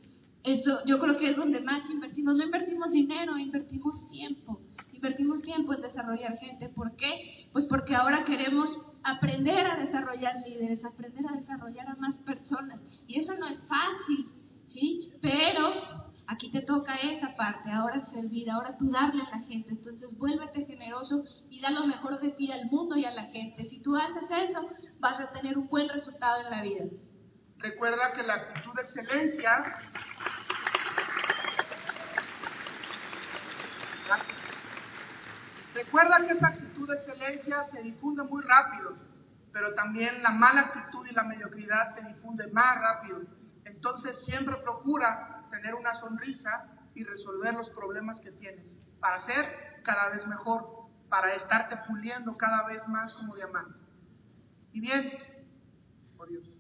Eso 0.44 0.80
yo 0.86 1.00
creo 1.00 1.18
que 1.18 1.30
es 1.32 1.36
donde 1.36 1.60
más 1.62 1.90
invertimos. 1.90 2.36
No 2.36 2.44
invertimos 2.44 2.92
dinero, 2.92 3.38
invertimos 3.38 4.08
tiempo. 4.10 4.62
Invertimos 4.94 5.42
tiempo 5.42 5.74
en 5.74 5.82
desarrollar 5.82 6.38
gente. 6.38 6.70
¿Por 6.70 6.96
qué? 6.96 7.48
Pues 7.52 7.66
porque 7.66 7.96
ahora 7.96 8.26
queremos 8.26 8.82
aprender 9.04 9.66
a 9.66 9.78
desarrollar 9.78 10.36
líderes, 10.46 10.84
aprender 10.86 11.26
a 11.28 11.36
desarrollar 11.36 11.90
a 11.90 11.96
más 11.96 12.18
personas. 12.20 12.82
Y 13.08 13.20
eso 13.20 13.36
no 13.36 13.48
es 13.48 13.66
fácil, 13.66 14.32
¿sí? 14.68 15.14
Pero 15.22 15.74
aquí 16.28 16.52
te 16.52 16.62
toca 16.62 16.96
esa 16.96 17.36
parte, 17.36 17.72
ahora 17.72 18.02
servir, 18.02 18.50
ahora 18.50 18.78
tú 18.78 18.90
darle 18.92 19.22
a 19.24 19.38
la 19.38 19.44
gente. 19.46 19.72
Entonces 19.72 20.18
vuélvete 20.18 20.66
generoso 20.66 21.24
y 21.50 21.62
da 21.62 21.72
lo 21.72 21.86
mejor 21.88 22.20
de 22.20 22.32
ti 22.32 22.52
al 22.52 22.70
mundo 22.70 22.96
y 22.98 23.06
a 23.06 23.12
la 23.12 23.24
gente. 23.24 23.66
Si 23.66 23.80
tú 23.80 23.96
haces 23.96 24.30
eso, 24.50 24.70
vas 25.00 25.20
a 25.20 25.32
tener 25.32 25.58
un 25.58 25.68
buen 25.68 25.90
resultado 25.90 26.42
en 26.42 26.50
la 26.50 26.62
vida. 26.62 26.86
Recuerda 27.58 28.14
que 28.14 28.24
la 28.24 28.36
actitud 28.36 28.74
de 28.76 28.82
excelencia 28.84 29.76
Recuerda 35.74 36.28
que 36.28 36.34
esa 36.34 36.58
actitud 36.80 36.88
de 36.88 36.98
excelencia 36.98 37.68
se 37.72 37.82
difunde 37.82 38.24
muy 38.24 38.42
rápido, 38.44 38.96
pero 39.52 39.74
también 39.74 40.24
la 40.24 40.32
mala 40.32 40.62
actitud 40.62 41.06
y 41.08 41.14
la 41.14 41.24
mediocridad 41.24 41.94
se 41.96 42.02
difunde 42.02 42.48
más 42.48 42.80
rápido. 42.80 43.22
Entonces 43.66 44.24
siempre 44.24 44.56
procura 44.58 45.44
tener 45.52 45.76
una 45.76 45.94
sonrisa 46.00 46.68
y 46.96 47.04
resolver 47.04 47.54
los 47.54 47.70
problemas 47.72 48.22
que 48.22 48.32
tienes 48.32 48.66
para 49.00 49.20
ser 49.22 49.82
cada 49.84 50.10
vez 50.10 50.26
mejor, 50.28 50.88
para 51.10 51.34
estarte 51.34 51.76
puliendo 51.88 52.36
cada 52.38 52.66
vez 52.68 52.88
más 52.88 53.14
como 53.14 53.36
diamante. 53.36 53.78
Y 54.72 54.82
bien, 54.82 55.12
por 56.16 56.30
Dios. 56.30 56.59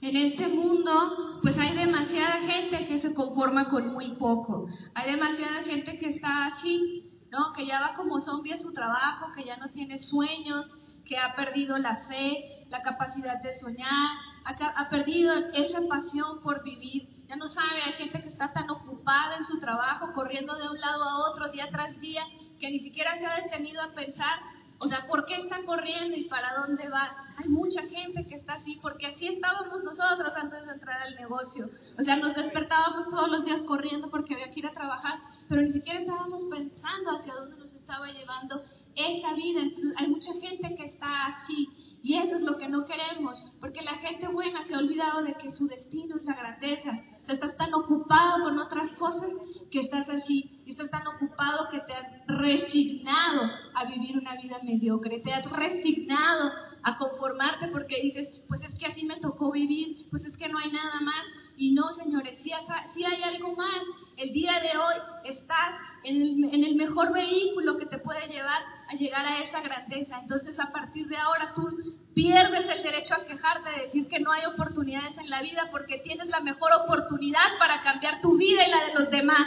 En 0.00 0.16
este 0.16 0.46
mundo, 0.46 1.40
pues 1.42 1.58
hay 1.58 1.76
demasiada 1.76 2.40
gente 2.40 2.86
que 2.86 3.00
se 3.00 3.12
conforma 3.12 3.68
con 3.68 3.92
muy 3.92 4.14
poco. 4.14 4.68
Hay 4.94 5.10
demasiada 5.10 5.64
gente 5.64 5.98
que 5.98 6.10
está 6.10 6.46
así, 6.46 7.10
¿no? 7.32 7.52
Que 7.56 7.66
ya 7.66 7.80
va 7.80 7.96
como 7.96 8.20
zombie 8.20 8.52
a 8.52 8.60
su 8.60 8.72
trabajo, 8.72 9.32
que 9.34 9.42
ya 9.42 9.56
no 9.56 9.68
tiene 9.70 9.98
sueños, 9.98 10.76
que 11.04 11.18
ha 11.18 11.34
perdido 11.34 11.78
la 11.78 11.96
fe, 12.08 12.66
la 12.70 12.80
capacidad 12.82 13.42
de 13.42 13.58
soñar, 13.58 14.10
ha, 14.44 14.66
ha 14.80 14.88
perdido 14.88 15.34
esa 15.54 15.80
pasión 15.88 16.42
por 16.44 16.62
vivir. 16.62 17.26
Ya 17.26 17.34
no 17.34 17.48
sabe, 17.48 17.82
hay 17.84 17.94
gente 17.94 18.22
que 18.22 18.28
está 18.28 18.52
tan 18.52 18.70
ocupada 18.70 19.36
en 19.36 19.44
su 19.44 19.58
trabajo, 19.58 20.12
corriendo 20.12 20.56
de 20.56 20.68
un 20.68 20.78
lado 20.80 21.02
a 21.02 21.30
otro 21.32 21.48
día 21.48 21.68
tras 21.72 21.98
día, 22.00 22.22
que 22.60 22.70
ni 22.70 22.78
siquiera 22.78 23.18
se 23.18 23.26
ha 23.26 23.42
detenido 23.42 23.82
a 23.82 23.94
pensar 23.94 24.38
o 24.80 24.86
sea, 24.86 25.06
¿por 25.08 25.26
qué 25.26 25.34
está 25.34 25.62
corriendo 25.64 26.16
y 26.16 26.24
para 26.24 26.54
dónde 26.54 26.88
va? 26.88 27.32
Hay 27.36 27.48
mucha 27.48 27.82
gente 27.82 28.26
que 28.26 28.36
está 28.36 28.54
así, 28.54 28.78
porque 28.80 29.06
así 29.06 29.26
estábamos 29.26 29.82
nosotros 29.82 30.32
antes 30.36 30.66
de 30.66 30.72
entrar 30.72 31.00
al 31.02 31.16
negocio. 31.16 31.68
O 31.98 32.02
sea, 32.02 32.16
nos 32.16 32.34
despertábamos 32.34 33.06
todos 33.10 33.28
los 33.28 33.44
días 33.44 33.60
corriendo 33.62 34.08
porque 34.08 34.34
había 34.34 34.52
que 34.52 34.60
ir 34.60 34.66
a 34.66 34.72
trabajar, 34.72 35.18
pero 35.48 35.62
ni 35.62 35.72
siquiera 35.72 35.98
estábamos 35.98 36.44
pensando 36.44 37.10
hacia 37.10 37.34
dónde 37.34 37.58
nos 37.58 37.72
estaba 37.72 38.06
llevando 38.06 38.62
esa 38.94 39.34
vida. 39.34 39.62
Entonces, 39.62 39.94
hay 39.96 40.08
mucha 40.08 40.32
gente 40.40 40.76
que 40.76 40.86
está 40.86 41.26
así. 41.26 41.68
Y 42.00 42.14
eso 42.14 42.36
es 42.36 42.42
lo 42.42 42.56
que 42.56 42.68
no 42.68 42.86
queremos, 42.86 43.44
porque 43.60 43.82
la 43.82 43.94
gente 43.94 44.28
buena 44.28 44.62
se 44.62 44.74
ha 44.74 44.78
olvidado 44.78 45.24
de 45.24 45.34
que 45.34 45.52
su 45.52 45.66
destino 45.66 46.16
es 46.16 46.24
la 46.24 46.34
grandeza. 46.34 46.90
O 47.20 47.24
sea, 47.24 47.34
estás 47.34 47.56
tan 47.56 47.74
ocupado 47.74 48.44
con 48.44 48.58
otras 48.58 48.92
cosas 48.92 49.30
que 49.70 49.80
estás 49.80 50.08
así, 50.08 50.62
y 50.66 50.72
estás 50.72 50.90
tan 50.90 51.06
ocupado 51.06 51.68
que 51.70 51.80
te 51.80 51.92
has 51.92 52.26
resignado 52.26 53.50
a 53.74 53.84
vivir 53.84 54.18
una 54.18 54.36
vida 54.36 54.58
mediocre, 54.62 55.20
te 55.20 55.32
has 55.32 55.50
resignado 55.50 56.52
a 56.82 56.96
conformarte 56.96 57.68
porque 57.68 58.00
dices, 58.00 58.28
pues 58.48 58.62
es 58.62 58.74
que 58.78 58.86
así 58.86 59.04
me 59.04 59.16
tocó 59.16 59.52
vivir, 59.52 60.06
pues 60.10 60.24
es 60.24 60.36
que 60.36 60.48
no 60.48 60.58
hay 60.58 60.70
nada 60.70 61.00
más. 61.00 61.24
Y 61.56 61.72
no, 61.72 61.92
señores, 61.92 62.38
sí, 62.40 62.52
hay 62.52 63.22
algo 63.34 63.56
más. 63.56 63.82
El 64.16 64.32
día 64.32 64.52
de 64.60 64.78
hoy 64.78 65.32
estás 65.32 65.70
en 66.04 66.22
el, 66.22 66.54
en 66.54 66.64
el 66.64 66.76
mejor 66.76 67.12
vehículo 67.12 67.78
que 67.78 67.86
te 67.86 67.98
puede 67.98 68.28
llevar 68.28 68.62
a 68.88 68.94
llegar 68.94 69.26
a 69.26 69.40
esa 69.40 69.60
grandeza. 69.60 70.20
Entonces, 70.20 70.58
a 70.60 70.72
partir 70.72 71.08
de 71.08 71.16
ahora 71.16 71.52
tú 71.54 71.68
pierdes 72.14 72.64
el 72.76 72.82
derecho 72.82 73.14
a 73.14 73.26
quejarte 73.26 73.70
de 73.70 73.86
decir 73.86 74.08
que 74.08 74.20
no 74.20 74.32
hay 74.32 74.44
oportunidades 74.46 75.16
en 75.18 75.30
la 75.30 75.42
vida 75.42 75.68
porque 75.70 75.98
tienes 75.98 76.26
la 76.26 76.40
mejor 76.40 76.70
oportunidad 76.84 77.58
para 77.58 77.82
cambiar 77.82 78.20
tu 78.20 78.36
vida 78.36 78.60
y 78.66 78.70
la 78.70 78.84
de 78.86 78.94
los 78.94 79.10
demás. 79.10 79.46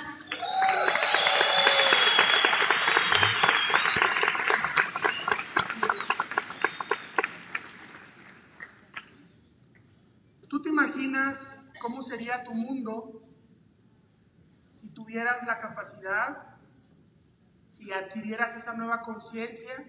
¿Tú 10.47 10.61
te 10.61 10.69
imaginas 10.69 11.37
cómo 11.81 12.03
sería 12.03 12.43
tu 12.43 12.53
mundo 12.53 13.21
si 14.81 14.89
tuvieras 15.21 15.45
la 15.45 15.59
capacidad, 15.59 16.37
si 17.73 17.91
adquirieras 17.93 18.55
esa 18.55 18.73
nueva 18.73 19.01
conciencia 19.01 19.85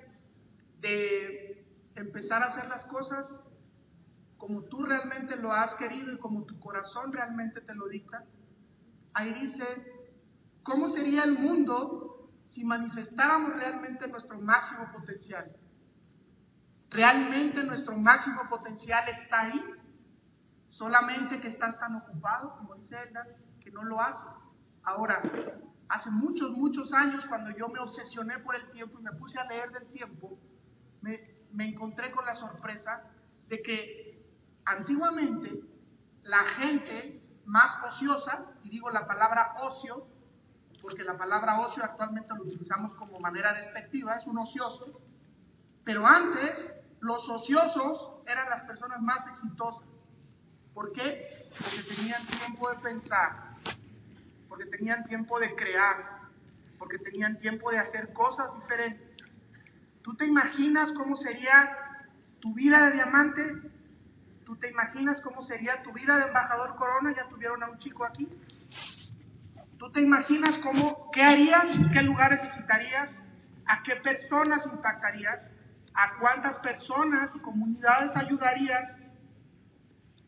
de 0.81 1.65
empezar 1.95 2.43
a 2.43 2.47
hacer 2.47 2.69
las 2.69 2.85
cosas 2.85 3.35
como 4.37 4.65
tú 4.65 4.83
realmente 4.83 5.37
lo 5.37 5.53
has 5.53 5.75
querido 5.77 6.13
y 6.13 6.19
como 6.19 6.45
tu 6.45 6.59
corazón 6.61 7.13
realmente 7.13 7.63
te 7.63 7.75
lo 7.75 7.89
dicta. 7.89 8.25
Ahí 9.15 9.33
dice, 9.33 9.65
¿cómo 10.63 10.91
sería 10.91 11.25
el 11.25 11.39
mundo 11.39 12.29
si 12.51 12.65
manifestáramos 12.65 13.55
realmente 13.55 14.09
nuestro 14.09 14.39
máximo 14.39 14.93
potencial? 14.93 15.51
¿Realmente 16.91 17.63
nuestro 17.63 17.97
máximo 17.97 18.49
potencial 18.51 19.09
está 19.09 19.43
ahí? 19.43 19.65
Solamente 20.71 21.41
que 21.41 21.49
estás 21.49 21.79
tan 21.79 21.97
ocupado, 21.97 22.55
como 22.59 22.75
dice 22.75 22.97
Elda, 23.03 23.27
que 23.61 23.71
no 23.71 23.85
lo 23.85 23.99
haces. 23.99 24.42
Ahora, 24.85 25.23
hace 25.89 26.11
muchos, 26.11 26.51
muchos 26.53 26.93
años, 26.93 27.25
cuando 27.27 27.51
yo 27.51 27.69
me 27.69 27.79
obsesioné 27.79 28.39
por 28.39 28.57
el 28.57 28.71
tiempo 28.71 28.99
y 28.99 29.03
me 29.03 29.13
puse 29.13 29.39
a 29.39 29.45
leer 29.45 29.71
del 29.71 29.87
tiempo, 29.89 30.39
me, 31.03 31.21
encontré 31.59 32.11
con 32.11 32.25
la 32.25 32.35
sorpresa 32.35 33.03
de 33.49 33.63
que 33.63 34.25
antiguamente 34.65 35.63
la 36.23 36.45
gente 36.57 37.21
más 37.45 37.71
ociosa, 37.85 38.47
y 38.65 38.71
digo 38.71 38.91
la 38.91 39.07
palabra 39.07 39.57
ocio, 39.61 40.07
porque 40.81 41.05
la 41.05 41.17
palabra 41.17 41.61
ocio 41.61 41.85
actualmente 41.85 42.35
lo 42.35 42.43
utilizamos 42.43 42.95
como 42.95 43.21
manera 43.21 43.53
despectiva, 43.53 44.17
es 44.17 44.27
un 44.27 44.39
ocioso, 44.39 45.01
pero 45.85 46.07
antes 46.07 46.77
los 47.01 47.29
ociosos 47.29 48.23
eran 48.27 48.49
las 48.49 48.63
personas 48.63 49.01
más 49.01 49.27
exitosas. 49.29 49.89
¿Por 50.75 50.93
qué? 50.93 51.49
Porque 51.51 51.83
tenían 51.95 52.27
tiempo 52.27 52.71
de 52.71 52.79
pensar, 52.79 53.52
porque 54.53 54.67
tenían 54.67 55.07
tiempo 55.07 55.41
de 55.41 55.55
crear, 55.55 55.97
porque 56.79 56.99
tenían 56.99 57.39
tiempo 57.39 57.71
de 57.71 57.79
hacer 57.79 58.13
cosas 58.13 58.53
diferentes. 58.61 59.17
¿Tú 60.03 60.15
te 60.15 60.27
imaginas 60.27 60.93
cómo 60.93 61.17
sería 61.17 61.75
tu 62.39 62.53
vida 62.53 62.85
de 62.85 62.93
diamante? 62.93 63.51
¿Tú 64.45 64.55
te 64.57 64.71
imaginas 64.71 65.19
cómo 65.21 65.43
sería 65.45 65.83
tu 65.83 65.91
vida 65.95 66.19
de 66.19 66.25
embajador 66.25 66.77
corona? 66.77 67.15
Ya 67.17 67.27
tuvieron 67.31 67.63
a 67.63 67.71
un 67.71 67.79
chico 67.79 68.05
aquí. 68.05 68.29
¿Tú 69.79 69.91
te 69.91 70.03
imaginas 70.03 70.59
cómo, 70.59 71.11
qué 71.13 71.23
harías, 71.23 71.71
qué 71.91 72.03
lugares 72.03 72.43
visitarías, 72.43 73.11
a 73.65 73.83
qué 73.83 73.97
personas 73.97 74.67
impactarías, 74.67 75.49
a 75.95 76.19
cuántas 76.19 76.57
personas 76.57 77.35
y 77.35 77.39
comunidades 77.39 78.15
ayudarías? 78.15 78.87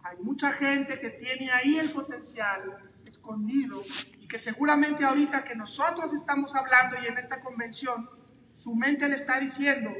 Hay 0.02 0.16
mucha 0.22 0.52
gente 0.52 0.98
que 0.98 1.10
tiene 1.10 1.50
ahí 1.52 1.76
el 1.78 1.92
potencial 1.92 2.78
escondido 3.04 3.82
y 4.24 4.26
que 4.26 4.38
seguramente 4.38 5.04
ahorita 5.04 5.44
que 5.44 5.54
nosotros 5.54 6.14
estamos 6.14 6.50
hablando 6.54 6.96
y 6.98 7.06
en 7.08 7.18
esta 7.18 7.42
convención, 7.42 8.08
su 8.56 8.74
mente 8.74 9.06
le 9.06 9.16
está 9.16 9.38
diciendo, 9.38 9.90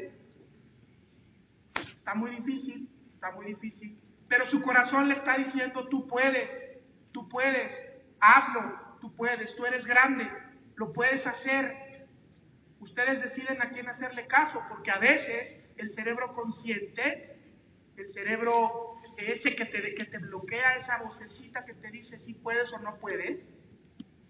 está 1.95 2.15
muy 2.15 2.31
difícil, 2.31 2.89
está 3.13 3.33
muy 3.33 3.45
difícil, 3.45 4.01
pero 4.27 4.49
su 4.49 4.63
corazón 4.63 5.09
le 5.09 5.15
está 5.15 5.37
diciendo, 5.37 5.89
tú 5.89 6.09
puedes, 6.09 6.49
tú 7.13 7.29
puedes, 7.29 7.71
hazlo, 8.19 8.97
tú 9.03 9.15
puedes, 9.15 9.55
tú 9.57 9.67
eres 9.67 9.85
grande, 9.85 10.27
lo 10.77 10.95
puedes 10.95 11.27
hacer. 11.27 12.07
Ustedes 12.81 13.21
deciden 13.21 13.61
a 13.61 13.69
quién 13.69 13.91
hacerle 13.91 14.27
caso, 14.27 14.63
porque 14.71 14.91
a 14.91 14.97
veces 14.97 15.61
el 15.77 15.91
cerebro 15.91 16.35
consciente, 16.35 17.37
el 17.99 18.11
cerebro 18.15 18.97
ese 19.19 19.55
que 19.55 19.67
te, 19.67 19.95
que 19.95 20.05
te 20.07 20.19
bloquea, 20.19 20.77
esa 20.77 20.97
vocecita 21.03 21.67
que 21.67 21.75
te 21.75 21.91
dice 21.91 22.19
si 22.21 22.33
puedes 22.33 22.73
o 22.73 22.79
no 22.79 22.97
puedes, 22.97 23.45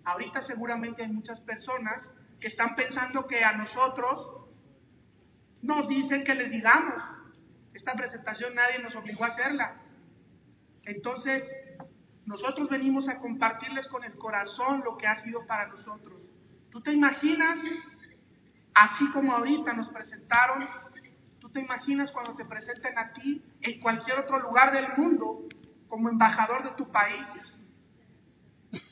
Ahorita 0.04 0.42
seguramente 0.42 1.02
hay 1.02 1.12
muchas 1.12 1.40
personas 1.40 2.06
que 2.40 2.48
están 2.48 2.74
pensando 2.74 3.26
que 3.26 3.42
a 3.42 3.52
nosotros 3.52 4.44
nos 5.62 5.88
dicen 5.88 6.24
que 6.24 6.34
les 6.34 6.50
digamos. 6.50 7.02
Esta 7.72 7.94
presentación 7.94 8.54
nadie 8.54 8.78
nos 8.80 8.94
obligó 8.94 9.24
a 9.24 9.28
hacerla. 9.28 9.76
Entonces, 10.84 11.42
nosotros 12.26 12.68
venimos 12.68 13.08
a 13.08 13.18
compartirles 13.18 13.86
con 13.88 14.04
el 14.04 14.14
corazón 14.16 14.82
lo 14.84 14.96
que 14.96 15.06
ha 15.06 15.16
sido 15.16 15.46
para 15.46 15.68
nosotros. 15.68 16.20
¿Tú 16.70 16.82
te 16.82 16.92
imaginas, 16.92 17.58
así 18.74 19.10
como 19.12 19.32
ahorita 19.32 19.72
nos 19.72 19.88
presentaron, 19.88 20.68
tú 21.38 21.48
te 21.50 21.60
imaginas 21.60 22.10
cuando 22.12 22.34
te 22.34 22.44
presenten 22.44 22.98
a 22.98 23.12
ti 23.12 23.42
en 23.60 23.80
cualquier 23.80 24.18
otro 24.18 24.38
lugar 24.38 24.72
del 24.72 24.86
mundo 24.96 25.48
como 25.88 26.08
embajador 26.10 26.64
de 26.64 26.70
tu 26.72 26.90
país? 26.90 27.26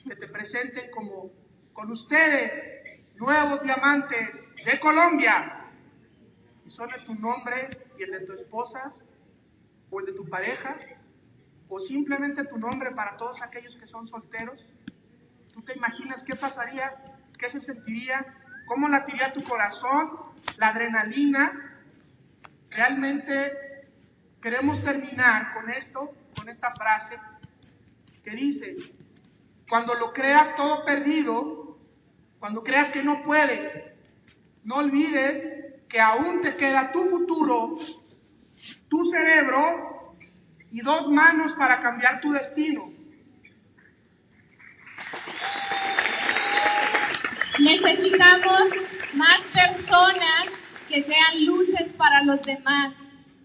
Que 0.05 0.17
te 0.17 0.29
presenten 0.29 0.91
como 0.91 1.31
con 1.73 1.91
ustedes, 1.91 3.03
nuevos 3.17 3.63
diamantes 3.63 4.29
de 4.65 4.81
Colombia. 4.81 5.71
Y 6.67 6.71
son 6.71 6.91
de 6.91 6.99
tu 7.01 7.15
nombre 7.15 7.69
y 7.99 8.03
el 8.03 8.11
de 8.11 8.21
tu 8.27 8.33
esposa 8.33 8.93
o 9.91 10.01
el 10.01 10.07
de 10.07 10.13
tu 10.13 10.29
pareja 10.29 10.77
o 11.75 11.81
simplemente 11.81 12.45
tu 12.45 12.59
nombre 12.59 12.91
para 12.91 13.17
todos 13.17 13.41
aquellos 13.41 13.75
que 13.77 13.87
son 13.87 14.07
solteros? 14.07 14.61
¿Tú 15.55 15.63
te 15.63 15.75
imaginas 15.75 16.23
qué 16.25 16.37
pasaría? 16.37 16.93
¿Qué 17.39 17.49
se 17.51 17.61
sentiría? 17.63 18.27
¿Cómo 18.67 18.89
latiría 18.89 19.33
tu 19.33 19.43
corazón? 19.43 20.11
La 20.59 20.69
adrenalina. 20.69 21.79
Realmente 22.69 23.89
queremos 24.43 24.83
terminar 24.83 25.55
con 25.55 25.71
esto, 25.71 26.13
con 26.37 26.51
esta 26.51 26.75
frase 26.75 27.19
que 28.23 28.31
dice, 28.33 28.77
cuando 29.73 29.95
lo 29.95 30.13
creas 30.13 30.55
todo 30.55 30.85
perdido, 30.85 31.79
cuando 32.39 32.63
creas 32.63 32.91
que 32.91 33.03
no 33.03 33.25
puedes, 33.25 33.73
no 34.65 34.75
olvides 34.75 35.81
que 35.89 35.99
aún 35.99 36.43
te 36.43 36.57
queda 36.59 36.93
tu 36.93 37.09
futuro, 37.09 37.79
tu 38.91 39.11
cerebro 39.11 40.15
y 40.71 40.83
dos 40.83 41.11
manos 41.11 41.55
para 41.55 41.81
cambiar 41.81 42.21
tu 42.21 42.33
destino. 42.33 42.93
Necesitamos 47.59 48.65
más 49.15 49.39
personas 49.55 50.49
que 50.87 51.03
sean 51.03 51.47
luces 51.47 51.95
para 51.97 52.23
los 52.25 52.43
demás. 52.43 52.91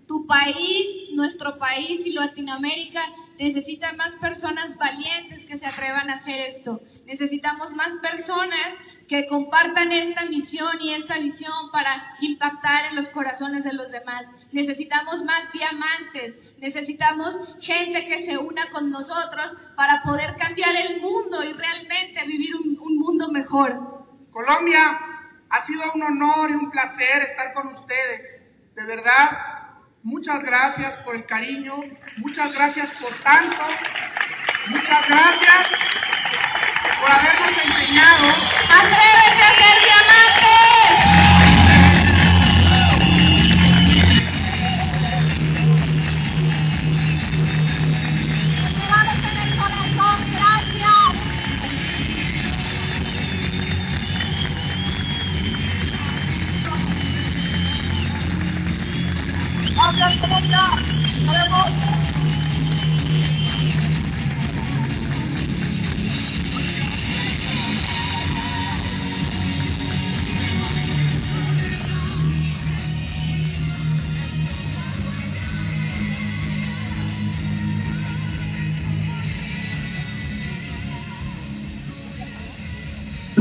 Tu 0.05 0.27
país, 0.27 1.09
nuestro 1.13 1.57
país 1.57 2.01
y 2.05 2.11
Latinoamérica 2.11 3.01
necesitan 3.37 3.97
más 3.97 4.11
personas 4.21 4.77
valientes 4.77 5.45
que 5.45 5.57
se 5.57 5.65
atrevan 5.65 6.09
a 6.09 6.15
hacer 6.15 6.57
esto. 6.57 6.81
Necesitamos 7.05 7.73
más 7.73 7.89
personas 8.01 8.59
que 9.07 9.27
compartan 9.27 9.91
esta 9.91 10.25
misión 10.25 10.71
y 10.81 10.93
esta 10.93 11.17
visión 11.17 11.71
para 11.71 12.15
impactar 12.19 12.85
en 12.89 12.97
los 12.97 13.09
corazones 13.09 13.63
de 13.63 13.73
los 13.73 13.91
demás. 13.91 14.25
Necesitamos 14.51 15.23
más 15.23 15.51
diamantes, 15.53 16.35
necesitamos 16.57 17.39
gente 17.61 18.05
que 18.05 18.25
se 18.25 18.37
una 18.37 18.69
con 18.69 18.89
nosotros 18.89 19.57
para 19.75 20.01
poder 20.03 20.35
cambiar 20.37 20.75
el 20.89 21.01
mundo 21.01 21.43
y 21.43 21.53
realmente 21.53 22.25
vivir 22.25 22.55
un 22.55 22.97
mundo 22.97 23.29
mejor. 23.31 24.05
Colombia, 24.31 24.99
ha 25.49 25.65
sido 25.65 25.81
un 25.93 26.03
honor 26.03 26.51
y 26.51 26.53
un 26.53 26.69
placer 26.69 27.23
estar 27.23 27.53
con 27.53 27.75
ustedes. 27.75 28.41
De 28.75 28.83
verdad, 28.83 29.56
muchas 30.03 30.43
gracias 30.43 30.93
por 31.03 31.15
el 31.15 31.25
cariño, 31.25 31.75
muchas 32.17 32.53
gracias 32.53 32.89
por 33.01 33.13
tanto, 33.19 33.57
muchas 34.67 35.07
gracias 35.07 35.67
por 36.99 37.11
habernos 37.11 37.51
enseñado. 37.65 38.27
¡Atrévete 38.69 39.43
a 39.43 39.51
ser 39.55 39.77
diamante! 39.83 41.36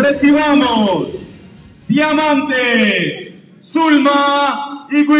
Recibamos 0.09 1.09
Diamantes, 1.89 3.33
Zulma 3.61 4.87
y 4.89 5.05
Will. 5.05 5.17